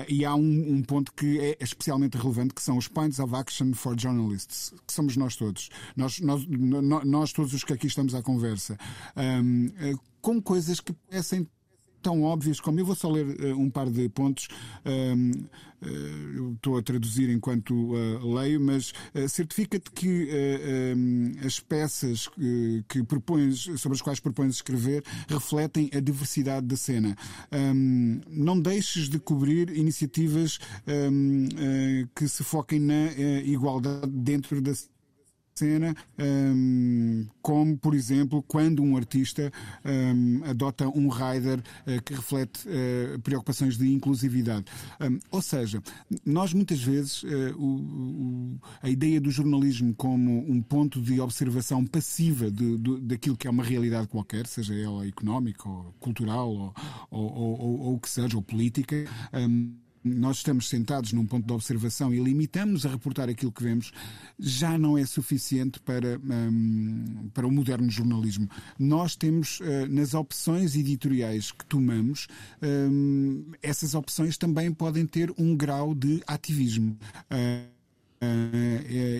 e 0.07 0.25
há 0.25 0.35
um, 0.35 0.73
um, 0.75 0.83
ponto 0.83 1.11
que 1.13 1.39
é 1.39 1.57
especialmente 1.59 2.17
relevante 2.17 2.53
que 2.53 2.61
são 2.61 2.77
os 2.77 2.87
points 2.87 3.19
of 3.19 3.35
action 3.35 3.73
for 3.73 3.97
journalists 3.99 4.73
que 4.85 4.93
somos 4.93 5.17
nós 5.17 5.35
todos. 5.35 5.69
Nós, 5.95 6.19
nós, 6.19 6.45
nós 7.05 7.33
todos 7.33 7.53
os 7.53 7.63
que 7.63 7.73
aqui 7.73 7.87
estamos 7.87 8.15
à 8.15 8.21
conversa. 8.21 8.77
Um, 9.15 9.67
uh, 9.67 9.99
com 10.21 10.41
coisas 10.41 10.79
que 10.79 10.93
parecem 10.93 11.47
tão 12.01 12.23
óbvias 12.23 12.59
como. 12.59 12.79
Eu 12.79 12.85
vou 12.85 12.95
só 12.95 13.09
ler 13.09 13.25
uh, 13.25 13.59
um 13.59 13.69
par 13.69 13.89
de 13.89 14.09
pontos. 14.09 14.47
Um, 14.85 15.31
uh, 15.81 15.87
eu 16.35 16.53
estou 16.53 16.77
a 16.77 16.81
traduzir 16.81 17.29
enquanto 17.29 17.73
uh, 17.73 18.33
leio, 18.33 18.59
mas 18.59 18.93
certifica-te 19.29 19.91
que 19.91 20.29
um, 20.95 21.45
as 21.45 21.59
peças 21.59 22.29
que 22.87 23.03
propões, 23.03 23.69
sobre 23.77 23.95
as 23.95 24.01
quais 24.01 24.19
propões 24.19 24.55
escrever 24.55 25.03
refletem 25.27 25.89
a 25.93 25.99
diversidade 25.99 26.67
da 26.67 26.75
cena. 26.75 27.15
Um, 27.51 28.21
não 28.27 28.59
deixes 28.59 29.09
de 29.09 29.19
cobrir 29.19 29.69
iniciativas 29.75 30.59
que 32.15 32.27
se 32.27 32.43
foquem 32.43 32.79
na 32.79 33.11
igualdade 33.43 34.11
dentro 34.11 34.61
da 34.61 34.73
cena, 35.53 35.95
um, 36.19 37.25
como, 37.41 37.77
por 37.77 37.93
exemplo, 37.93 38.43
quando 38.43 38.81
um 38.81 38.97
artista 38.97 39.51
um, 39.85 40.43
adota 40.45 40.87
um 40.87 41.07
rider 41.09 41.59
uh, 41.59 42.01
que 42.03 42.13
reflete 42.13 42.67
uh, 42.67 43.19
preocupações 43.19 43.77
de 43.77 43.91
inclusividade. 43.91 44.65
Um, 44.99 45.19
ou 45.29 45.41
seja, 45.41 45.81
nós 46.25 46.53
muitas 46.53 46.81
vezes 46.81 47.23
uh, 47.23 47.27
o, 47.57 47.65
o, 47.65 48.59
a 48.81 48.89
ideia 48.89 49.19
do 49.19 49.29
jornalismo 49.29 49.93
como 49.95 50.49
um 50.49 50.61
ponto 50.61 51.01
de 51.01 51.19
observação 51.19 51.85
passiva 51.85 52.49
de, 52.49 52.77
de, 52.77 53.01
daquilo 53.01 53.37
que 53.37 53.47
é 53.47 53.49
uma 53.49 53.63
realidade 53.63 54.07
qualquer, 54.07 54.47
seja 54.47 54.73
ela 54.73 55.05
económica 55.05 55.67
ou 55.67 55.93
cultural 55.99 56.49
ou, 56.49 56.73
ou, 57.09 57.33
ou, 57.33 57.79
ou 57.81 57.95
o 57.95 57.99
que 57.99 58.09
seja, 58.09 58.35
ou 58.35 58.41
política 58.41 59.05
nós 60.03 60.37
estamos 60.37 60.67
sentados 60.67 61.13
num 61.13 61.25
ponto 61.25 61.45
de 61.45 61.53
observação 61.53 62.13
e 62.13 62.19
limitamos 62.19 62.85
a 62.85 62.89
reportar 62.89 63.29
aquilo 63.29 63.51
que 63.51 63.63
vemos, 63.63 63.91
já 64.39 64.77
não 64.77 64.97
é 64.97 65.05
suficiente 65.05 65.79
para, 65.79 66.19
um, 66.19 67.29
para 67.33 67.45
o 67.45 67.51
moderno 67.51 67.89
jornalismo. 67.89 68.49
Nós 68.77 69.15
temos, 69.15 69.59
uh, 69.59 69.87
nas 69.89 70.13
opções 70.13 70.75
editoriais 70.75 71.51
que 71.51 71.65
tomamos, 71.65 72.27
um, 72.61 73.45
essas 73.61 73.93
opções 73.93 74.37
também 74.37 74.71
podem 74.73 75.05
ter 75.05 75.33
um 75.37 75.55
grau 75.55 75.93
de 75.93 76.21
ativismo. 76.27 76.97
Uh, 77.31 77.80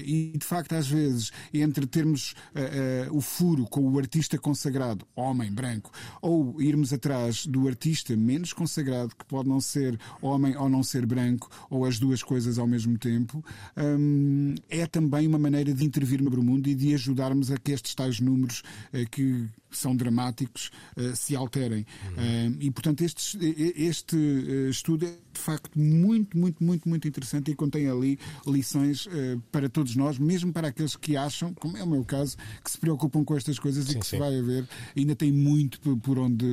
e 0.06 0.38
de 0.38 0.46
facto, 0.46 0.74
às 0.74 0.88
vezes, 0.88 1.32
entre 1.54 1.86
termos 1.86 2.34
uh, 2.56 3.16
o 3.16 3.22
furo 3.22 3.66
com 3.66 3.82
o 3.82 3.98
artista 3.98 4.38
consagrado, 4.38 5.06
homem, 5.16 5.52
branco, 5.52 5.92
ou 6.22 6.62
irmos 6.62 6.94
atrás 6.94 7.46
do 7.46 7.68
artista 7.68 8.16
menos 8.16 8.54
consagrado, 8.54 9.16
que 9.16 9.26
pode 9.26 9.50
não 9.50 9.60
ser 9.60 10.00
homem 10.22 10.56
ou 10.56 10.70
não 10.70 10.84
ser 10.84 11.06
branco, 11.06 11.50
ou 11.70 11.86
as 11.86 12.00
duas 12.00 12.22
coisas 12.22 12.58
ao 12.58 12.68
mesmo 12.68 12.98
tempo, 12.98 13.44
um, 13.78 14.56
é 14.70 14.86
também 14.86 15.28
uma 15.28 15.40
maneira 15.40 15.74
de 15.74 15.84
intervir 15.84 16.22
no 16.22 16.32
mundo 16.42 16.68
e 16.68 16.76
de 16.76 16.94
ajudarmos 16.94 17.52
a 17.52 17.58
que 17.58 17.72
estes 17.72 17.94
tais 17.94 18.20
números 18.20 18.64
que 19.12 19.48
são 19.72 19.96
dramáticos 19.96 20.72
uh, 20.98 21.16
se 21.16 21.36
alterem. 21.36 21.86
Uhum. 22.06 22.54
Uh, 22.54 22.58
e, 22.60 22.72
portanto, 22.72 23.02
este, 23.02 23.38
este 23.76 24.16
uh, 24.16 24.70
estudo 24.70 25.06
é 25.06 25.12
de 25.34 25.40
facto 25.40 25.80
muito, 25.80 26.38
muito, 26.38 26.64
muito, 26.64 26.88
muito 26.88 27.08
interessante 27.08 27.52
e 27.52 27.56
contém 27.56 27.88
ali 27.90 28.20
lições 28.46 29.08
para 29.50 29.70
todos 29.70 29.96
nós, 29.96 30.20
mesmo 30.20 30.52
para 30.52 30.68
aqueles 30.68 30.98
que 30.98 31.16
acham, 31.16 31.54
como 31.54 31.78
é 31.78 31.84
o 31.84 31.88
meu 31.88 32.04
caso, 32.04 32.36
que 32.62 32.70
se 32.70 32.78
preocupam 32.78 33.24
com 33.24 33.38
estas 33.38 33.58
coisas 33.58 33.86
sim, 33.86 33.94
e 33.94 34.00
que 34.00 34.06
sim. 34.06 34.18
se 34.18 34.20
vai 34.20 34.38
a 34.38 34.42
ver, 34.42 34.68
ainda 34.96 35.16
tem 35.16 35.32
muito 35.32 35.80
por 36.00 36.20
onde 36.20 36.46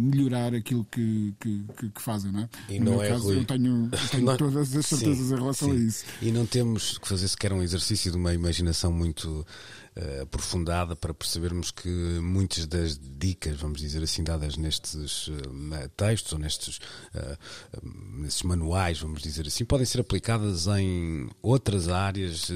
melhorar 0.00 0.54
aquilo 0.54 0.86
que, 0.90 1.34
que, 1.38 1.64
que, 1.76 1.90
que, 1.90 2.02
fazem. 2.02 2.32
Não 2.32 2.40
é? 2.40 2.48
E 2.70 2.78
no 2.78 2.86
não 2.86 2.92
meu 2.92 3.02
é, 3.02 3.08
caso, 3.10 3.24
Rui... 3.24 3.36
eu 3.36 3.44
tenho, 3.44 3.90
tenho 4.10 4.24
não... 4.24 4.36
todas 4.38 4.74
as 4.74 4.86
certezas 4.86 5.26
sim, 5.26 5.34
em 5.34 5.36
relação 5.36 5.70
a 5.70 5.74
isso. 5.74 6.04
E 6.22 6.32
não 6.32 6.46
temos 6.46 6.96
que 6.96 7.06
fazer 7.06 7.28
sequer 7.28 7.52
um 7.52 7.62
exercício 7.62 8.10
de 8.10 8.16
uma 8.16 8.32
imaginação 8.32 8.90
muito 8.90 9.46
uh, 9.96 10.22
aprofundada 10.22 10.94
para 10.94 11.14
percebermos 11.14 11.70
que 11.70 11.88
muitas 11.88 12.66
das 12.66 12.98
dicas, 12.98 13.60
vamos 13.60 13.80
dizer 13.80 14.02
assim, 14.02 14.22
dadas 14.22 14.56
nestes 14.56 15.28
uh, 15.28 15.88
textos 15.96 16.32
ou 16.32 16.38
nestes, 16.38 16.78
uh, 17.14 17.36
nestes 18.18 18.42
manuais, 18.42 19.00
vamos 19.00 19.22
dizer 19.22 19.46
assim, 19.46 19.64
podem 19.64 19.86
ser 19.86 20.00
aplicadas 20.00 20.66
em 20.66 21.28
outras 21.42 21.88
áreas 21.88 22.50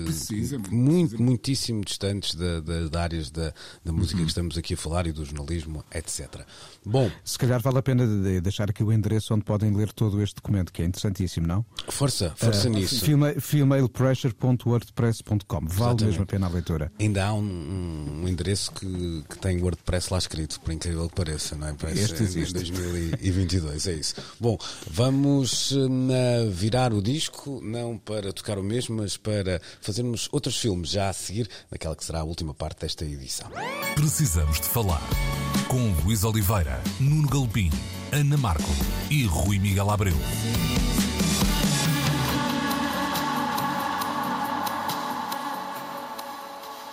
muito, 0.70 1.22
muitíssimo 1.22 1.84
distantes 1.84 2.34
da, 2.34 2.61
da, 2.61 2.88
da 2.88 3.03
áreas 3.03 3.30
da, 3.30 3.53
da 3.84 3.93
música 3.93 4.18
uhum. 4.18 4.24
que 4.24 4.30
estamos 4.30 4.59
aqui 4.59 4.74
a 4.74 4.76
falar 4.76 5.07
e 5.07 5.12
do 5.12 5.24
jornalismo, 5.24 5.84
etc. 5.93 6.45
Bom, 6.84 7.11
se 7.24 7.38
calhar 7.38 7.61
vale 7.61 7.78
a 7.78 7.82
pena 7.82 8.07
deixar 8.41 8.70
aqui 8.70 8.82
o 8.82 8.93
endereço 8.93 9.34
onde 9.34 9.45
podem 9.45 9.74
ler 9.74 9.93
todo 9.93 10.22
este 10.22 10.36
documento, 10.36 10.72
que 10.72 10.82
é 10.82 10.84
interessantíssimo, 10.84 11.47
não? 11.47 11.64
Força, 11.88 12.32
força 12.36 12.68
uh, 12.68 12.72
nisso. 12.72 13.05
Femalepressure.wordpress.com. 13.41 15.66
Vale 15.66 16.05
mesmo 16.05 16.22
a 16.22 16.26
pena 16.26 16.47
a 16.47 16.51
leitura. 16.51 16.93
Ainda 16.99 17.26
há 17.26 17.29
um, 17.32 18.22
um, 18.22 18.28
endereço 18.28 18.72
que, 18.72 19.24
que 19.28 19.38
tem 19.38 19.60
WordPress 19.60 20.12
lá 20.12 20.18
escrito, 20.18 20.60
por 20.60 20.72
incrível 20.72 21.08
que 21.08 21.14
pareça, 21.14 21.56
não 21.56 21.68
é? 21.68 21.72
Parece 21.74 22.02
este 22.02 22.22
existe. 22.22 22.58
Em 22.58 22.70
2022, 22.72 23.86
é 23.86 23.92
isso. 23.92 24.14
Bom, 24.38 24.58
vamos 24.88 25.72
uh, 25.72 26.50
virar 26.50 26.92
o 26.92 27.02
disco, 27.02 27.60
não 27.62 27.98
para 27.98 28.32
tocar 28.32 28.58
o 28.58 28.62
mesmo, 28.62 28.96
mas 28.96 29.16
para 29.16 29.60
fazermos 29.80 30.28
outros 30.32 30.56
filmes 30.56 30.90
já 30.90 31.08
a 31.08 31.12
seguir, 31.12 31.48
naquela 31.70 31.96
que 31.96 32.04
será 32.04 32.20
a 32.20 32.24
última 32.24 32.54
parte 32.54 32.80
desta 32.80 33.04
edição. 33.04 33.50
Precisamos 33.94 34.60
de 34.60 34.66
falar 34.66 35.02
com 35.68 35.92
Luís 36.04 36.24
Oliveira, 36.24 36.82
Nuno 36.98 37.28
Galpim, 37.28 37.70
Ana 38.12 38.36
Marco 38.36 38.70
e 39.10 39.24
Rui 39.24 39.58
Miguel 39.58 39.90
Abreu. 39.90 40.16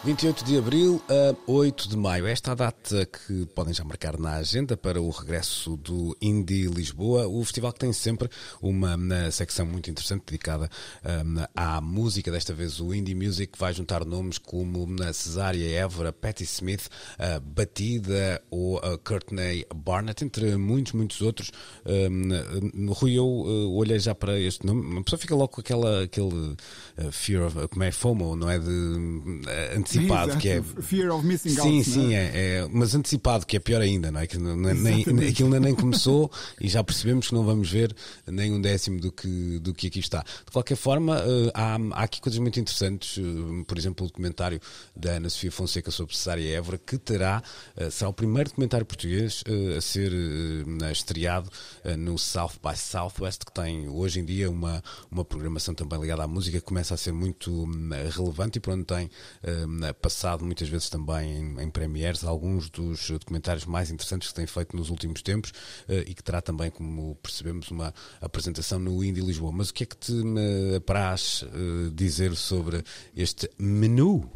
28 0.07 0.45
de 0.45 0.57
abril 0.57 1.01
a 1.09 1.35
8 1.51 1.89
de 1.89 1.97
maio. 1.97 2.27
Esta 2.27 2.51
é 2.51 2.53
a 2.53 2.55
data 2.55 3.05
que 3.05 3.45
podem 3.47 3.73
já 3.73 3.83
marcar 3.83 4.17
na 4.17 4.35
agenda 4.35 4.77
para 4.77 5.01
o 5.01 5.09
regresso 5.09 5.75
do 5.75 6.15
Indie 6.21 6.67
Lisboa, 6.67 7.27
o 7.27 7.43
festival 7.43 7.73
que 7.73 7.79
tem 7.79 7.91
sempre 7.91 8.29
uma 8.61 8.97
secção 9.31 9.65
muito 9.65 9.91
interessante 9.91 10.23
dedicada 10.25 10.69
um, 11.03 11.43
à 11.53 11.81
música. 11.81 12.31
Desta 12.31 12.53
vez 12.53 12.79
o 12.79 12.93
Indie 12.93 13.15
Music 13.15 13.59
vai 13.59 13.73
juntar 13.73 14.05
nomes 14.05 14.37
como 14.37 14.87
a 15.03 15.11
Cesária 15.11 15.69
Évora, 15.77 16.13
Patti 16.13 16.45
Smith, 16.45 16.87
a 17.19 17.41
Batida 17.41 18.41
ou 18.49 18.77
a 18.77 18.97
Courtney 18.97 19.65
Barnett, 19.75 20.23
entre 20.23 20.55
muitos, 20.55 20.93
muitos 20.93 21.21
outros. 21.21 21.51
Um, 21.85 22.93
Rui, 22.93 23.11
eu 23.11 23.27
uh, 23.27 23.75
olhei 23.75 23.99
já 23.99 24.15
para 24.15 24.39
este 24.39 24.65
nome, 24.65 24.85
uma 24.85 25.03
pessoa 25.03 25.19
fica 25.19 25.35
logo 25.35 25.49
com 25.49 25.59
aquela, 25.59 26.03
aquele 26.03 26.55
uh, 26.97 27.11
fear 27.11 27.45
of, 27.45 27.67
como 27.67 27.83
é 27.83 27.91
FOMO, 27.91 28.37
não 28.37 28.49
é? 28.49 28.57
De 28.57 28.69
uh, 28.69 29.96
antecipado, 29.97 30.37
que 30.37 30.49
é. 30.49 30.61
Fear 30.61 31.15
of 31.15 31.25
missing 31.25 31.49
sim, 31.49 31.77
out. 31.77 31.83
Sim, 31.83 32.13
é? 32.13 32.17
É, 32.17 32.57
é, 32.57 32.67
mas 32.71 32.95
antecipado, 32.95 33.45
que 33.45 33.57
é 33.57 33.59
pior 33.59 33.81
ainda, 33.81 34.11
não 34.11 34.19
é? 34.19 34.27
Que 34.27 34.37
nem, 34.37 34.73
nem, 34.73 35.01
aquilo 35.29 35.53
ainda 35.53 35.59
nem 35.59 35.75
começou 35.75 36.31
e 36.59 36.67
já 36.67 36.83
percebemos 36.83 37.27
que 37.27 37.33
não 37.33 37.43
vamos 37.43 37.69
ver 37.69 37.95
nem 38.25 38.51
um 38.53 38.61
décimo 38.61 38.99
do 38.99 39.11
que, 39.11 39.59
do 39.59 39.73
que 39.73 39.87
aqui 39.87 39.99
está. 39.99 40.23
De 40.45 40.51
qualquer 40.51 40.75
forma, 40.75 41.17
uh, 41.17 41.51
há, 41.53 41.77
há 41.91 42.03
aqui 42.03 42.21
coisas 42.21 42.39
muito 42.39 42.59
interessantes, 42.59 43.17
uh, 43.17 43.65
por 43.65 43.77
exemplo, 43.77 44.05
o 44.05 44.09
documentário 44.09 44.59
da 44.95 45.11
Ana 45.11 45.29
Sofia 45.29 45.51
Fonseca 45.51 45.91
sobre 45.91 46.15
Cesária 46.15 46.55
Évora, 46.55 46.77
que 46.77 46.97
terá, 46.97 47.41
uh, 47.79 47.91
será 47.91 48.09
o 48.09 48.13
primeiro 48.13 48.49
documentário 48.49 48.85
português 48.85 49.43
a 49.77 49.81
ser 49.81 50.11
estreado 50.91 51.49
no 51.97 52.17
South 52.17 52.53
by 52.63 52.77
Southwest, 52.77 53.45
que 53.45 53.51
tem 53.51 53.87
hoje 53.87 54.19
em 54.19 54.25
dia 54.25 54.49
uma, 54.49 54.83
uma 55.11 55.23
programação 55.23 55.73
também 55.73 55.99
ligada 55.99 56.23
à 56.23 56.27
música 56.27 56.59
que 56.59 56.65
começa 56.65 56.93
a 56.93 56.97
ser 56.97 57.11
muito 57.11 57.51
hum, 57.51 57.89
relevante 58.15 58.57
e 58.57 58.61
por 58.61 58.73
onde 58.73 58.85
tem 58.85 59.09
passado 59.93 60.45
muitas 60.45 60.67
vezes 60.67 60.89
também 60.89 61.37
em, 61.37 61.61
em 61.61 61.69
premieres 61.69 62.23
alguns 62.23 62.69
dos 62.69 63.09
documentários 63.09 63.65
mais 63.65 63.91
interessantes 63.91 64.29
que 64.29 64.33
tem 64.33 64.47
feito 64.47 64.75
nos 64.75 64.89
últimos 64.89 65.21
tempos 65.21 65.51
uh, 65.51 66.03
e 66.05 66.13
que 66.13 66.23
terá 66.23 66.41
também, 66.41 66.69
como 66.69 67.15
percebemos, 67.15 67.69
uma 67.71 67.93
apresentação 68.21 68.79
no 68.79 69.03
Indie 69.03 69.21
Lisboa. 69.21 69.51
Mas 69.51 69.69
o 69.69 69.73
que 69.73 69.83
é 69.83 69.85
que 69.85 69.97
te 69.97 70.13
apraz 70.75 71.43
uh, 71.43 71.91
dizer 71.91 72.35
sobre 72.35 72.83
este 73.15 73.49
menu? 73.57 74.29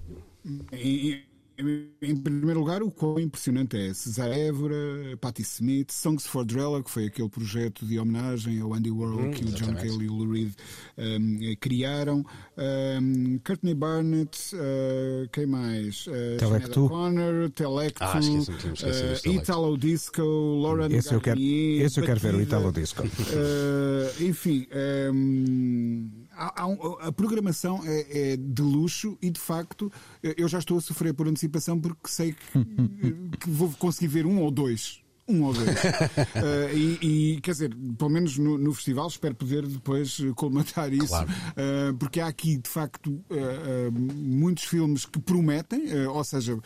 E, 0.74 1.24
em 1.58 2.16
primeiro 2.16 2.60
lugar, 2.60 2.82
o 2.82 2.90
quão 2.90 3.20
impressionante 3.20 3.78
é 3.78 3.94
Cesar 3.94 4.32
Évora, 4.32 4.76
Patti 5.20 5.42
Smith, 5.42 5.92
Songs 5.92 6.26
for 6.26 6.44
Drella, 6.44 6.84
que 6.84 6.90
foi 6.90 7.06
aquele 7.06 7.30
projeto 7.30 7.86
de 7.86 8.00
homenagem 8.00 8.60
ao 8.62 8.74
Andy 8.74 8.90
Warhol 8.90 9.28
hum, 9.28 9.32
que 9.32 9.44
o 9.44 9.52
John 9.52 9.74
Cale 9.74 10.06
e 10.06 10.10
o 10.10 10.14
Lou 10.14 10.32
Reed 10.32 10.54
um, 10.98 11.56
criaram. 11.60 12.24
Um, 12.58 13.40
Courtney 13.46 13.74
Barnett, 13.76 14.56
uh, 14.56 15.30
quem 15.32 15.46
mais? 15.46 16.08
Uh, 16.08 16.38
Telecto. 16.38 16.90
Connor, 16.90 17.50
Telecto, 17.52 18.04
ah, 18.04 18.20
uh, 18.20 19.30
Italo 19.30 19.78
Disco, 19.78 20.22
Lauren 20.22 20.92
esse 20.96 21.14
eu 21.14 21.22
quero, 21.22 21.40
esse 21.40 22.00
eu 22.00 22.06
quero 22.06 22.20
ver, 22.20 22.36
o 22.36 22.42
Italo 22.42 22.72
Disco. 22.72 23.04
Uh, 23.32 24.24
enfim. 24.24 24.68
Um, 25.14 26.21
há, 26.32 26.64
há, 26.64 27.08
a 27.08 27.12
programação 27.12 27.82
é, 27.86 28.34
é, 28.34 28.38
de 28.38 28.62
luxo 28.62 29.18
e, 29.22 29.30
de 29.30 29.40
facto, 29.40 29.92
eu 30.22 30.48
já 30.48 30.60
estou 30.60 30.78
a 30.78 30.82
sofrer 30.82 31.14
por 31.14 31.28
antecipação 31.28 31.80
porque 31.80 32.08
sei 32.08 32.34
que, 32.34 33.38
que 33.40 33.50
vou 33.50 33.70
conseguir 33.72 34.08
ver 34.08 34.26
um 34.26 34.40
ou 34.40 34.52
dois 34.52 35.02
um 35.32 35.44
ou 35.44 35.54
dois. 35.54 35.68
uh, 35.68 36.74
e, 36.76 37.36
e, 37.36 37.42
quer 37.42 37.52
dizer, 37.52 37.76
pelo 37.98 38.10
menos 38.10 38.38
no, 38.38 38.58
no, 38.58 38.74
festival, 38.74 39.08
espero 39.08 39.36
poder 39.36 39.66
depois 39.66 40.18
colmatar 40.36 40.92
isso, 40.94 41.08
claro. 41.08 41.30
uh, 41.30 41.94
porque 41.98 42.20
há 42.20 42.28
aqui 42.28 42.58
de 42.58 42.70
facto 42.70 43.08
uh, 43.08 43.92
muitos 43.92 44.66
filmes 44.66 45.06
que 45.06 45.20
prometem, 45.20 46.08
ou 46.08 46.24
seja, 46.24 46.58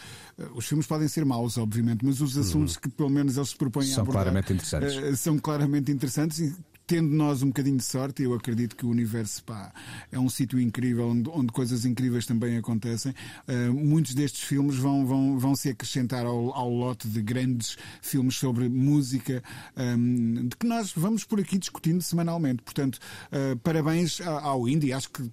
os 0.56 0.66
filmes 0.66 0.88
podem 0.88 1.08
ser 1.08 1.26
maus, 1.26 1.58
obviamente, 1.58 2.04
mas 2.04 2.22
os 2.22 2.38
assuntos 2.38 2.76
uhum. 2.76 2.82
que 2.82 2.90
pelo 2.90 3.10
menos 3.10 3.38
eles 3.38 3.50
se 3.50 3.56
propõem 3.56 3.86
são 3.86 4.00
a 4.00 4.02
abordar 4.02 4.24
claramente 4.24 4.54
interessantes. 4.54 5.20
são 5.20 5.38
claramente 5.38 5.92
interessantes 5.92 6.40
e 6.40 6.56
tendo 6.88 7.10
nós 7.16 7.42
um 7.42 7.48
bocadinho 7.48 7.78
de 7.78 7.84
sorte, 7.84 8.24
eu 8.24 8.34
acredito 8.34 8.76
que 8.76 8.86
o 8.86 8.90
universo 8.90 9.44
pá, 9.44 9.74
é 10.12 10.20
um 10.20 10.30
sítio 10.30 10.60
incrível 10.60 11.08
onde, 11.08 11.30
onde, 11.30 11.52
coisas 11.52 11.86
incríveis 11.86 12.26
também 12.26 12.58
acontecem. 12.58 13.14
Uh, 13.48 13.74
muitos 13.74 14.14
destes 14.14 14.44
filmes 14.44 14.76
vão, 14.76 15.06
vão, 15.06 15.40
vão 15.40 15.56
se 15.56 15.70
acrescentar 15.70 16.26
ao, 16.26 16.54
ao 16.54 16.70
lote 16.70 17.08
de 17.08 17.22
grandes 17.22 17.78
filmes 18.02 18.36
sobre 18.36 18.70
música 18.70 19.44
um, 19.76 20.48
de 20.48 20.56
que 20.56 20.68
nós 20.68 20.92
vamos 20.96 21.24
por 21.24 21.40
aqui 21.40 21.58
discutindo 21.58 22.02
semanalmente. 22.02 22.62
Portanto, 22.62 23.00
uh, 23.32 23.58
parabéns 23.60 24.22
ao 24.22 24.68
Indie. 24.68 24.94
Acho 24.94 25.10
que 25.10 25.22
uh, 25.22 25.32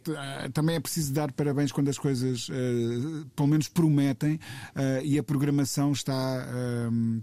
também 0.53 0.77
é 0.77 0.81
preciso 0.81 1.13
dar 1.13 1.33
parabéns 1.33 1.73
quando 1.73 1.89
as 1.89 1.99
coisas, 1.99 2.49
pelo 3.37 3.49
menos, 3.49 3.69
prometem 3.69 4.39
e 5.05 5.19
a 5.19 5.23
programação 5.23 5.93
está 5.93 6.47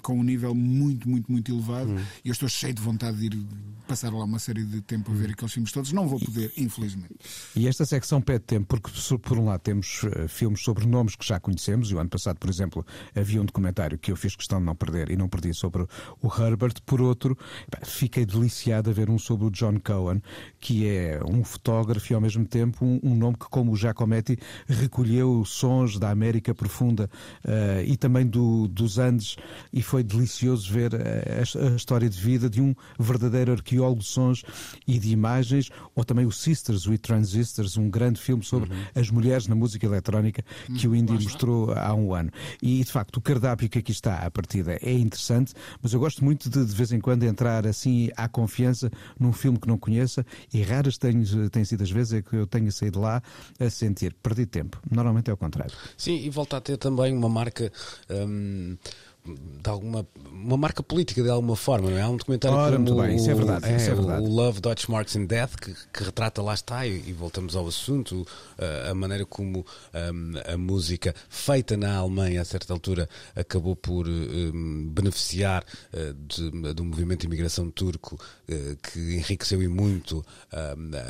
com 0.02 0.20
um 0.20 0.24
nível 0.24 0.54
muito, 0.54 1.08
muito, 1.08 1.32
muito 1.32 1.52
elevado. 1.52 1.92
Hum. 1.92 2.00
E 2.24 2.30
eu 2.30 2.34
estou 2.34 2.50
cheio 2.50 2.74
de 2.74 2.82
vontade 2.82 3.18
de 3.18 3.38
ir 3.38 3.48
passar 3.88 4.14
lá 4.20 4.26
uma 4.26 4.40
série 4.40 4.64
de 4.64 4.82
tempo 4.82 5.12
a 5.12 5.16
ver 5.16 5.32
aqueles 5.32 5.54
filmes 5.54 5.72
todos. 5.72 5.92
Não 5.92 6.08
vou 6.08 6.20
poder, 6.20 6.52
infelizmente. 6.58 7.16
E 7.56 7.68
esta 7.68 7.86
secção 7.86 8.22
pede 8.22 8.46
tempo, 8.46 8.68
porque 8.68 8.90
por 9.18 9.38
um 9.38 9.46
lado 9.46 9.62
temos 9.62 10.04
uh, 10.04 10.28
filmes 10.28 10.62
sobre 10.62 10.86
nomes 10.86 11.16
que 11.16 11.26
já 11.26 11.40
conhecemos, 11.40 11.90
e 11.92 11.96
o 11.96 12.00
ano 12.00 12.10
passado, 12.10 12.38
por 12.38 12.50
exemplo, 12.50 12.86
havia 13.16 13.42
um 13.42 13.46
documentário 13.46 13.98
que 13.98 14.12
eu 14.12 14.16
fiz 14.16 14.36
questão 14.36 14.60
de 14.60 14.66
não 14.66 14.76
perder 14.76 15.10
e 15.10 15.16
não 15.16 15.28
perdi 15.28 15.54
sobre 15.54 15.86
o 16.22 16.28
Herbert. 16.28 16.76
Por 16.86 17.02
outro, 17.02 17.38
fiquei 17.84 18.26
deliciado 18.26 18.90
a 18.90 18.94
ver 18.94 19.10
um 19.10 19.18
sobre 19.18 19.46
o 19.46 19.52
John 19.52 19.80
Cohen, 19.80 20.22
que 20.60 20.88
é 20.88 21.20
um 21.26 21.44
fotógrafo 21.44 22.12
e 22.12 22.16
ao 22.16 22.22
mesmo 22.22 22.46
tempo 22.46 22.86
um, 22.86 23.00
um 23.04 23.16
nome 23.16 23.38
que, 23.38 23.50
como 23.50 23.72
o 23.72 23.76
Giacometti, 23.76 24.38
recolheu 24.68 25.44
sons 25.46 25.98
da 25.98 26.10
América 26.10 26.54
profunda 26.54 27.10
uh, 27.46 27.84
e 27.86 27.96
também 27.98 28.26
do, 28.26 28.68
dos 28.68 28.98
Andes, 28.98 29.36
e 29.72 29.82
foi 29.82 30.04
delicioso 30.04 30.72
ver 30.72 30.92
a, 30.96 31.00
a, 31.00 31.74
a 31.74 31.76
história 31.76 32.10
de 32.10 32.20
vida 32.20 32.50
de 32.50 32.62
um 32.62 32.76
verdadeiro 33.00 33.52
arqueólogo 33.52 34.04
sons 34.10 34.44
e 34.88 35.00
de 35.00 35.12
imagens, 35.12 35.70
ou 35.96 36.04
também 36.04 36.26
o 36.26 36.32
Sisters 36.32 36.88
with 36.88 37.00
Transistors, 37.00 37.78
um 37.78 37.90
grande 37.90 38.20
filme 38.20 38.44
sobre 38.44 38.72
uhum. 38.72 38.84
as 38.96 39.10
mulheres 39.10 39.48
na 39.48 39.56
música 39.56 39.86
eletrónica 39.86 40.44
que 40.78 40.88
uhum. 40.88 40.94
o 40.94 40.96
Indy 40.96 41.14
mostrou 41.24 41.72
há 41.74 41.94
um 41.94 42.14
ano. 42.14 42.32
E 42.62 42.84
de 42.84 42.92
facto, 42.92 43.18
o 43.18 43.22
cardápio 43.22 43.70
que 43.70 43.80
aqui 43.80 43.92
está 43.92 44.18
à 44.18 44.32
partida 44.32 44.78
é 44.82 44.94
interessante, 44.94 45.54
mas 45.82 45.94
eu 45.94 46.00
gosto 46.00 46.24
muito 46.24 46.50
de 46.50 46.66
de 46.66 46.76
vez 46.76 46.92
em 46.92 47.00
quando 47.00 47.24
entrar 47.24 47.66
assim 47.66 48.10
à 48.16 48.28
confiança 48.28 48.92
num 49.20 49.34
filme 49.34 49.60
que 49.60 49.68
não 49.68 49.78
conheça 49.78 50.26
e 50.54 50.62
raras 50.62 50.98
têm, 50.98 51.24
têm 51.52 51.66
sido 51.66 51.84
as 51.84 51.92
vezes 51.92 52.14
é 52.14 52.22
que 52.22 52.36
eu 52.36 52.48
tenho 52.48 52.72
saído 52.72 53.00
lá 53.00 53.22
a 53.60 53.70
sentir 53.70 54.14
perdi 54.22 54.46
tempo. 54.46 54.80
Normalmente 54.90 55.30
é 55.30 55.34
o 55.34 55.38
contrário. 55.38 55.76
Sim, 55.98 56.16
e 56.16 56.30
volta 56.30 56.58
a 56.58 56.62
ter 56.62 56.78
também 56.78 57.16
uma 57.16 57.30
marca. 57.30 57.72
Hum 58.10 58.78
de 59.26 59.70
alguma 59.70 60.08
uma 60.32 60.58
marca 60.58 60.82
política 60.82 61.22
de 61.22 61.30
alguma 61.30 61.56
forma, 61.56 61.90
não 61.90 61.98
é? 61.98 62.02
Há 62.02 62.10
um 62.10 62.18
documentário 62.18 62.58
Ora, 62.58 62.78
como 62.78 62.86
muito 62.86 63.02
bem, 63.02 63.16
isso 63.18 63.30
é 63.30 63.34
verdade, 63.34 63.66
é, 63.66 63.76
isso 63.76 63.90
é 63.92 63.96
verdade. 63.96 64.24
o 64.24 64.30
Love 64.30 64.62
Dutch 64.62 64.88
Marks 64.88 65.16
in 65.16 65.26
Death 65.26 65.56
que, 65.56 65.74
que 65.94 66.04
retrata 66.04 66.42
lá 66.42 66.54
está 66.54 66.88
e, 66.88 67.04
e 67.08 67.14
voltamos 67.14 67.56
ao 67.56 67.68
assunto 67.68 68.22
uh, 68.22 68.90
a 68.90 68.96
maneira 68.96 69.26
como 69.26 69.66
um, 69.94 70.54
a 70.54 70.58
música 70.58 71.14
feita 71.28 71.76
na 71.76 71.98
Alemanha 71.98 72.42
a 72.42 72.46
certa 72.46 72.72
altura 72.72 73.10
acabou 73.36 73.76
por 73.76 74.08
um, 74.08 74.90
beneficiar 74.90 75.64
uh, 75.94 76.14
de, 76.14 76.82
um 76.82 76.86
movimento 76.86 77.22
de 77.22 77.28
imigração 77.28 77.70
turco 77.70 78.16
uh, 78.16 78.78
que 78.82 79.16
enriqueceu 79.18 79.62
e 79.62 79.68
muito 79.68 80.26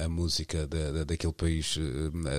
a 0.04 0.10
música 0.10 0.66
da, 0.68 0.92
da, 0.92 1.04
daquele 1.04 1.34
país 1.34 1.78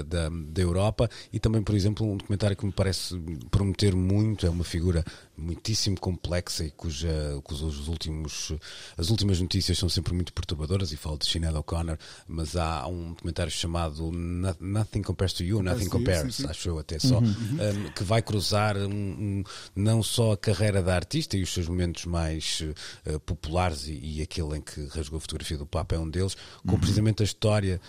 da, 0.06 0.28
da 0.28 0.62
Europa 0.62 1.08
e 1.32 1.38
também 1.38 1.62
por 1.62 1.74
exemplo 1.74 2.06
um 2.06 2.16
documentário 2.16 2.56
que 2.56 2.66
me 2.66 2.72
parece 2.72 3.18
prometer 3.50 3.94
muito 3.94 4.46
é 4.46 4.50
uma 4.50 4.64
figura 4.64 5.04
muitíssimo 5.40 5.98
complexa 5.98 6.64
e 6.64 6.70
cuja, 6.70 7.08
cujos 7.42 7.88
últimos, 7.88 8.52
as 8.96 9.10
últimas 9.10 9.40
notícias 9.40 9.78
são 9.78 9.88
sempre 9.88 10.12
muito 10.12 10.32
perturbadoras, 10.32 10.92
e 10.92 10.96
falo 10.96 11.18
de 11.18 11.26
Sinead 11.26 11.56
O'Connor, 11.56 11.98
mas 12.28 12.56
há 12.56 12.86
um 12.86 13.12
documentário 13.12 13.50
chamado 13.50 14.10
Nothing 14.60 15.02
Compares 15.02 15.32
to 15.32 15.42
You, 15.42 15.62
Nothing 15.62 15.88
Compares, 15.88 16.36
sim, 16.36 16.42
sim. 16.42 16.48
acho 16.48 16.68
eu 16.68 16.78
até 16.78 16.98
só, 16.98 17.18
uhum. 17.18 17.30
Um, 17.30 17.92
que 17.92 18.04
vai 18.04 18.22
cruzar 18.22 18.76
um, 18.76 18.90
um, 18.90 19.44
não 19.74 20.02
só 20.02 20.32
a 20.32 20.36
carreira 20.36 20.82
da 20.82 20.94
artista 20.94 21.36
e 21.36 21.42
os 21.42 21.52
seus 21.52 21.66
momentos 21.66 22.04
mais 22.04 22.62
uh, 23.06 23.18
populares 23.20 23.86
e, 23.86 23.98
e, 24.02 24.22
aquele 24.22 24.58
em 24.58 24.60
que 24.60 24.86
rasgou 24.86 25.16
a 25.16 25.20
fotografia 25.20 25.56
do 25.56 25.66
Papa 25.66 25.94
é 25.94 25.98
um 25.98 26.08
deles, 26.08 26.36
com 26.66 26.72
uhum. 26.72 26.78
precisamente 26.78 27.22
a 27.22 27.24
história 27.24 27.80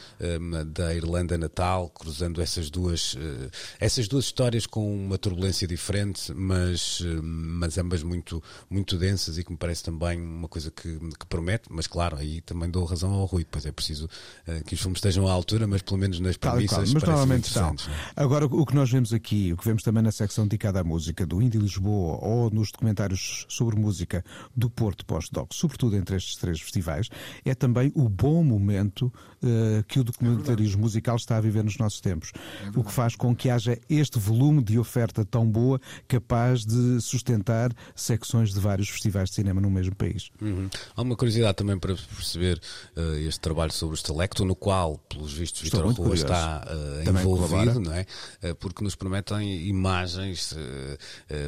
da 0.68 0.93
Irlanda 0.93 1.38
natal, 1.38 1.89
cruzando 1.89 2.41
essas 2.41 2.70
duas, 2.70 3.14
uh, 3.14 3.52
essas 3.80 4.08
duas 4.08 4.26
histórias 4.26 4.66
com 4.66 4.93
uma 4.93 5.18
turbulência 5.18 5.68
diferente, 5.68 6.34
mas 6.34 7.02
mas 7.41 7.77
ambas 7.77 8.03
muito, 8.03 8.41
muito 8.69 8.97
densas 8.97 9.37
e 9.37 9.43
que 9.43 9.51
me 9.51 9.57
parece 9.57 9.83
também 9.83 10.21
uma 10.21 10.47
coisa 10.47 10.71
que, 10.71 10.97
que 10.97 11.25
promete, 11.27 11.63
mas 11.69 11.87
claro, 11.87 12.17
aí 12.17 12.41
também 12.41 12.69
dou 12.69 12.85
razão 12.85 13.11
ao 13.11 13.25
Rui, 13.25 13.45
pois 13.49 13.65
é 13.65 13.71
preciso 13.71 14.05
uh, 14.05 14.63
que 14.63 14.75
os 14.75 14.79
filmes 14.79 14.97
estejam 14.97 15.27
à 15.27 15.31
altura, 15.31 15.67
mas 15.67 15.81
pelo 15.81 15.97
menos 15.97 16.19
nas 16.19 16.37
premissas 16.37 16.93
mas 16.93 17.03
normalmente 17.03 17.47
estão. 17.47 17.71
É? 18.15 18.21
Agora, 18.21 18.45
o 18.45 18.65
que 18.65 18.75
nós 18.75 18.89
vemos 18.91 19.13
aqui, 19.13 19.51
o 19.53 19.57
que 19.57 19.65
vemos 19.65 19.83
também 19.83 20.03
na 20.03 20.11
secção 20.11 20.45
dedicada 20.45 20.79
à 20.79 20.83
música 20.83 21.25
do 21.25 21.41
Indie 21.41 21.57
Lisboa 21.57 22.17
ou 22.21 22.49
nos 22.49 22.71
documentários 22.71 23.45
sobre 23.49 23.75
música 23.75 24.23
do 24.55 24.69
Porto 24.69 25.05
Pós-Doc, 25.05 25.53
sobretudo 25.53 25.95
entre 25.95 26.15
estes 26.15 26.35
três 26.35 26.61
festivais, 26.61 27.09
é 27.43 27.55
também 27.55 27.91
o 27.95 28.07
bom 28.07 28.43
momento 28.43 29.11
uh, 29.41 29.83
que 29.87 29.99
o 29.99 30.03
documentarismo 30.03 30.81
é 30.81 30.81
musical 30.81 31.15
está 31.15 31.37
a 31.37 31.41
viver 31.41 31.63
nos 31.63 31.77
nossos 31.77 32.01
tempos. 32.01 32.31
É 32.63 32.79
o 32.79 32.83
que 32.83 32.91
faz 32.91 33.15
com 33.15 33.35
que 33.35 33.49
haja 33.49 33.77
este 33.89 34.19
volume 34.19 34.63
de 34.63 34.77
oferta 34.77 35.25
tão 35.25 35.49
boa 35.49 35.79
capaz 36.07 36.65
de 36.65 36.99
sustentar 37.01 37.30
sustentar 37.32 37.73
secções 37.95 38.53
de 38.53 38.59
vários 38.59 38.89
festivais 38.89 39.29
de 39.29 39.36
cinema 39.36 39.61
no 39.61 39.69
mesmo 39.69 39.95
país. 39.95 40.29
Uhum. 40.41 40.69
Há 40.95 41.01
uma 41.01 41.15
curiosidade 41.15 41.55
também 41.55 41.77
para 41.79 41.95
perceber 41.95 42.61
uh, 42.95 43.15
este 43.27 43.39
trabalho 43.39 43.71
sobre 43.71 43.95
o 43.95 43.97
Selecto, 43.97 44.43
no 44.43 44.55
qual, 44.55 44.97
pelos 45.09 45.34
vistos, 45.34 45.61
Vitor 45.61 45.91
Rua 45.93 46.13
está 46.13 46.65
uh, 46.67 47.09
envolvido, 47.09 47.79
não 47.79 47.93
é? 47.93 48.05
Uh, 48.43 48.55
porque 48.55 48.84
nos 48.84 48.95
prometem 48.95 49.67
imagens 49.67 50.55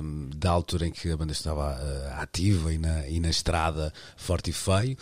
um, 0.02 0.30
da 0.36 0.50
altura 0.52 0.88
em 0.88 0.92
que 0.92 1.10
a 1.12 1.18
banda 1.18 1.34
estava 1.34 1.74
ativa 2.18 2.74
e 2.74 2.78
na, 2.78 3.08
e 3.08 3.20
na 3.20 3.30
estrada 3.30 3.92
forte 4.16 4.52
e 4.52 4.54
feio, 4.54 4.98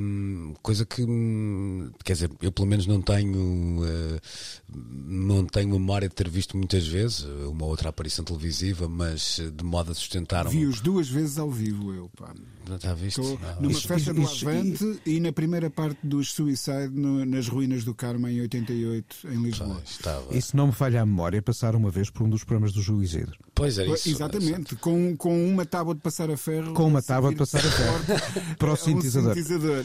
um, 0.00 0.54
coisa 0.62 0.84
que, 0.84 1.02
hum, 1.02 1.90
quer 2.04 2.12
dizer, 2.14 2.30
eu 2.42 2.52
pelo 2.52 2.66
menos 2.66 2.86
não 2.86 3.00
tenho, 3.00 3.80
não 4.68 5.46
tenho 5.46 5.70
memória 5.70 6.08
de 6.08 6.14
ter 6.14 6.28
visto 6.28 6.56
muitas 6.56 6.86
vezes 6.86 7.24
uma 7.48 7.66
outra 7.66 7.88
aparição 7.88 8.24
televisiva, 8.24 8.88
mas 8.88 9.40
de 9.54 9.64
modo 9.64 9.92
a 9.92 9.94
sustentar 9.94 10.17
tentaram. 10.18 10.50
Vi-os 10.50 10.80
duas 10.80 11.08
vezes 11.08 11.38
ao 11.38 11.50
vivo, 11.50 11.92
eu, 11.92 12.10
pá. 12.16 12.34
Não 12.68 12.76
está 12.76 12.92
visto? 12.92 13.20
Estou 13.22 13.40
numa 13.60 13.72
isso, 13.72 13.88
festa 13.88 14.12
isso, 14.12 14.44
do 14.44 14.50
Avante 14.50 15.00
e 15.06 15.20
na 15.20 15.32
primeira 15.32 15.70
parte 15.70 15.98
dos 16.02 16.32
Suicide 16.32 16.90
no, 16.92 17.24
nas 17.24 17.48
ruínas 17.48 17.82
do 17.82 17.94
Carmo 17.94 18.28
em 18.28 18.42
88, 18.42 19.28
em 19.32 19.42
Lisboa. 19.42 19.80
estava. 19.84 20.36
Isso 20.36 20.54
não 20.54 20.66
me 20.66 20.72
falha 20.72 21.00
a 21.00 21.06
memória, 21.06 21.40
passar 21.40 21.74
uma 21.74 21.90
vez 21.90 22.10
por 22.10 22.24
um 22.24 22.28
dos 22.28 22.44
programas 22.44 22.72
do 22.72 22.82
Júlio 22.82 23.02
Isidro. 23.02 23.38
Pois 23.54 23.78
é 23.78 23.86
isso. 23.86 24.10
Exatamente, 24.10 24.76
com, 24.76 25.16
com 25.16 25.48
uma 25.48 25.64
tábua 25.64 25.94
de 25.94 26.00
passar 26.00 26.30
a 26.30 26.36
ferro. 26.36 26.74
Com 26.74 26.86
uma 26.86 27.02
tábua 27.02 27.30
de 27.30 27.36
passar 27.36 27.58
a 27.58 27.70
ferro 27.70 28.04
para 28.58 28.72
o 28.72 28.76
sintetizador. 28.76 29.34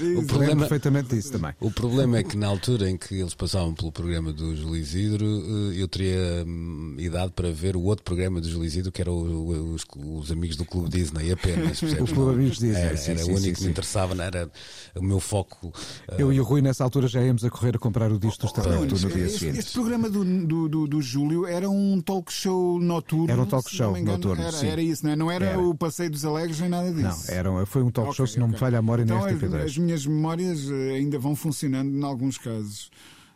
Um 0.02 0.20
o 0.20 0.28
problema, 0.28 0.60
perfeitamente 0.62 1.16
disso 1.16 1.32
também. 1.32 1.54
O 1.60 1.72
problema 1.72 2.18
é 2.18 2.24
que 2.24 2.36
na 2.36 2.48
altura 2.48 2.90
em 2.90 2.98
que 2.98 3.16
eles 3.16 3.34
passavam 3.34 3.74
pelo 3.74 3.92
programa 3.92 4.34
do 4.34 4.56
Júlio 4.56 4.76
Isidro, 4.76 5.26
eh, 5.26 5.82
eu 5.82 5.88
teria 5.88 6.44
hum, 6.46 6.96
idade 7.00 7.32
para 7.32 7.52
ver 7.52 7.76
o 7.76 7.82
outro 7.82 8.04
programa 8.04 8.42
do 8.42 8.50
Júlio 8.50 8.66
Isidro, 8.66 8.92
que 8.92 9.02
era 9.02 9.12
o, 9.12 9.74
os, 9.74 9.84
os, 10.18 10.32
amigos 10.32 10.56
do 10.56 10.66
Clube 10.66 10.90
Disney 10.90 11.32
apenas. 11.32 11.82
o 11.84 12.06
Clube 12.06 12.34
Amigos 12.34 12.58
Disney. 12.58 12.82
Era, 12.82 12.98
sim, 12.98 13.12
era 13.12 13.24
sim, 13.24 13.32
o 13.32 13.36
único 13.36 13.46
sim, 13.48 13.54
que 13.54 13.64
me 13.64 13.70
interessava, 13.70 14.24
era 14.24 14.50
o 14.96 15.04
meu 15.04 15.20
foco. 15.20 15.74
Eu 16.18 16.28
uh... 16.28 16.34
e 16.34 16.40
o 16.40 16.44
Rui, 16.44 16.62
nessa 16.62 16.84
altura, 16.84 17.08
já 17.08 17.22
íamos 17.22 17.44
a 17.44 17.50
correr 17.50 17.76
a 17.76 17.80
comprar 17.80 18.12
o 18.12 18.20
disco 18.20 18.42
do 18.42 18.48
Startup 18.48 18.78
no 18.78 18.88
dia 18.88 19.30
seguinte. 19.30 19.60
Este 19.60 19.74
programa 19.74 20.10
do, 20.10 20.24
do, 20.24 20.70
do, 20.70 20.88
do, 20.88 21.02
Júlio 21.02 21.46
era 21.46 21.70
um 21.70 22.02
talk 22.02 22.32
show 22.32 22.80
noturno. 22.80 23.32
Era 23.32 23.42
um 23.42 23.46
talk 23.46 23.70
show 23.70 23.98
noturno. 23.98 24.44
Era, 24.44 24.66
era 24.66 24.82
isso, 24.82 25.06
não, 25.06 25.12
é? 25.12 25.16
não 25.16 25.32
era, 25.32 25.46
era, 25.46 25.60
o 25.60 25.76
Passeio 25.76 26.10
dos 26.10 26.26
Alegres 26.26 26.60
nem 26.60 26.70
nada 26.70 26.92
disso. 26.92 27.28
Não, 27.28 27.36
era, 27.36 27.66
foi 27.66 27.84
um 27.84 27.92
talk 27.92 28.10
okay, 28.10 28.18
show, 28.18 28.28
se 28.28 28.40
não 28.40 28.46
okay. 28.46 28.56
me 28.56 28.60
falha 28.60 28.80
a 28.80 28.82
memória, 28.82 29.04
então, 29.04 29.20
na 29.20 29.32
RTP2. 29.32 29.64
As 29.64 29.78
minhas 29.78 30.06
memórias 30.06 30.70
eh, 30.70 30.96
ainda 30.96 31.20
vão 31.20 31.36
funcionando 31.36 31.96
em 31.96 32.04
alguns 32.04 32.38
casos. 32.38 32.90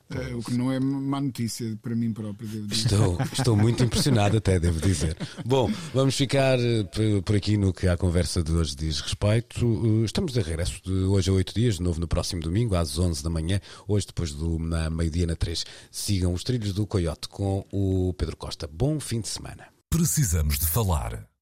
É, 0.10 0.34
o 0.34 0.41
que 0.41 0.53
não 0.53 0.72
é 0.72 0.80
má 0.80 1.20
notícia 1.20 1.78
para 1.82 1.95
mim 1.95 2.14
próprio. 2.14 2.47
Estou, 2.72 3.18
estou 3.34 3.58
muito 3.58 3.84
impressionado, 3.84 4.38
até 4.38 4.60
devo 4.60 4.80
dizer. 4.80 5.18
Bom, 5.45 5.70
vamos 5.93 6.16
ficar 6.16 6.58
eh, 6.60 7.22
por 7.26 7.36
aqui 7.36 7.58
no 7.58 7.74
que 7.74 7.88
a 7.88 7.97
conversa 7.97 8.41
de 8.41 8.51
hoje 8.51 8.76
diz 8.76 9.01
respeito. 9.01 9.66
Eh, 10.01 10.05
estamos 10.05 10.32
de 10.32 10.39
regresso 10.39 10.82
de 10.84 10.91
hoje 10.91 11.30
a 11.30 11.34
oito 11.34 11.53
dias, 11.53 11.76
de 11.76 11.84
novo 11.84 11.99
no 11.99 12.08
próximo 12.08 12.41
domingo, 12.41 12.76
às 12.76 12.97
onze 12.97 13.22
da 13.22 13.30
manhã, 13.30 13.60
hoje 13.88 14.08
depois 14.08 14.32
do 14.32 14.58
meio-dia 14.91 15.28
na 15.28 15.36
três. 15.36 15.66
Sigam 15.91 16.34
os 16.34 16.43
trilhos 16.43 16.74
do 16.74 16.88
Coyote 16.88 17.28
com 17.28 17.66
o 17.72 18.14
Pedro 18.18 18.38
Costa. 18.38 18.68
Bom 18.72 18.99
fim 18.99 19.20
de 19.20 19.28
semana. 19.28 19.68
Precisamos 19.89 20.58
de 20.58 20.68
falar. 20.68 21.28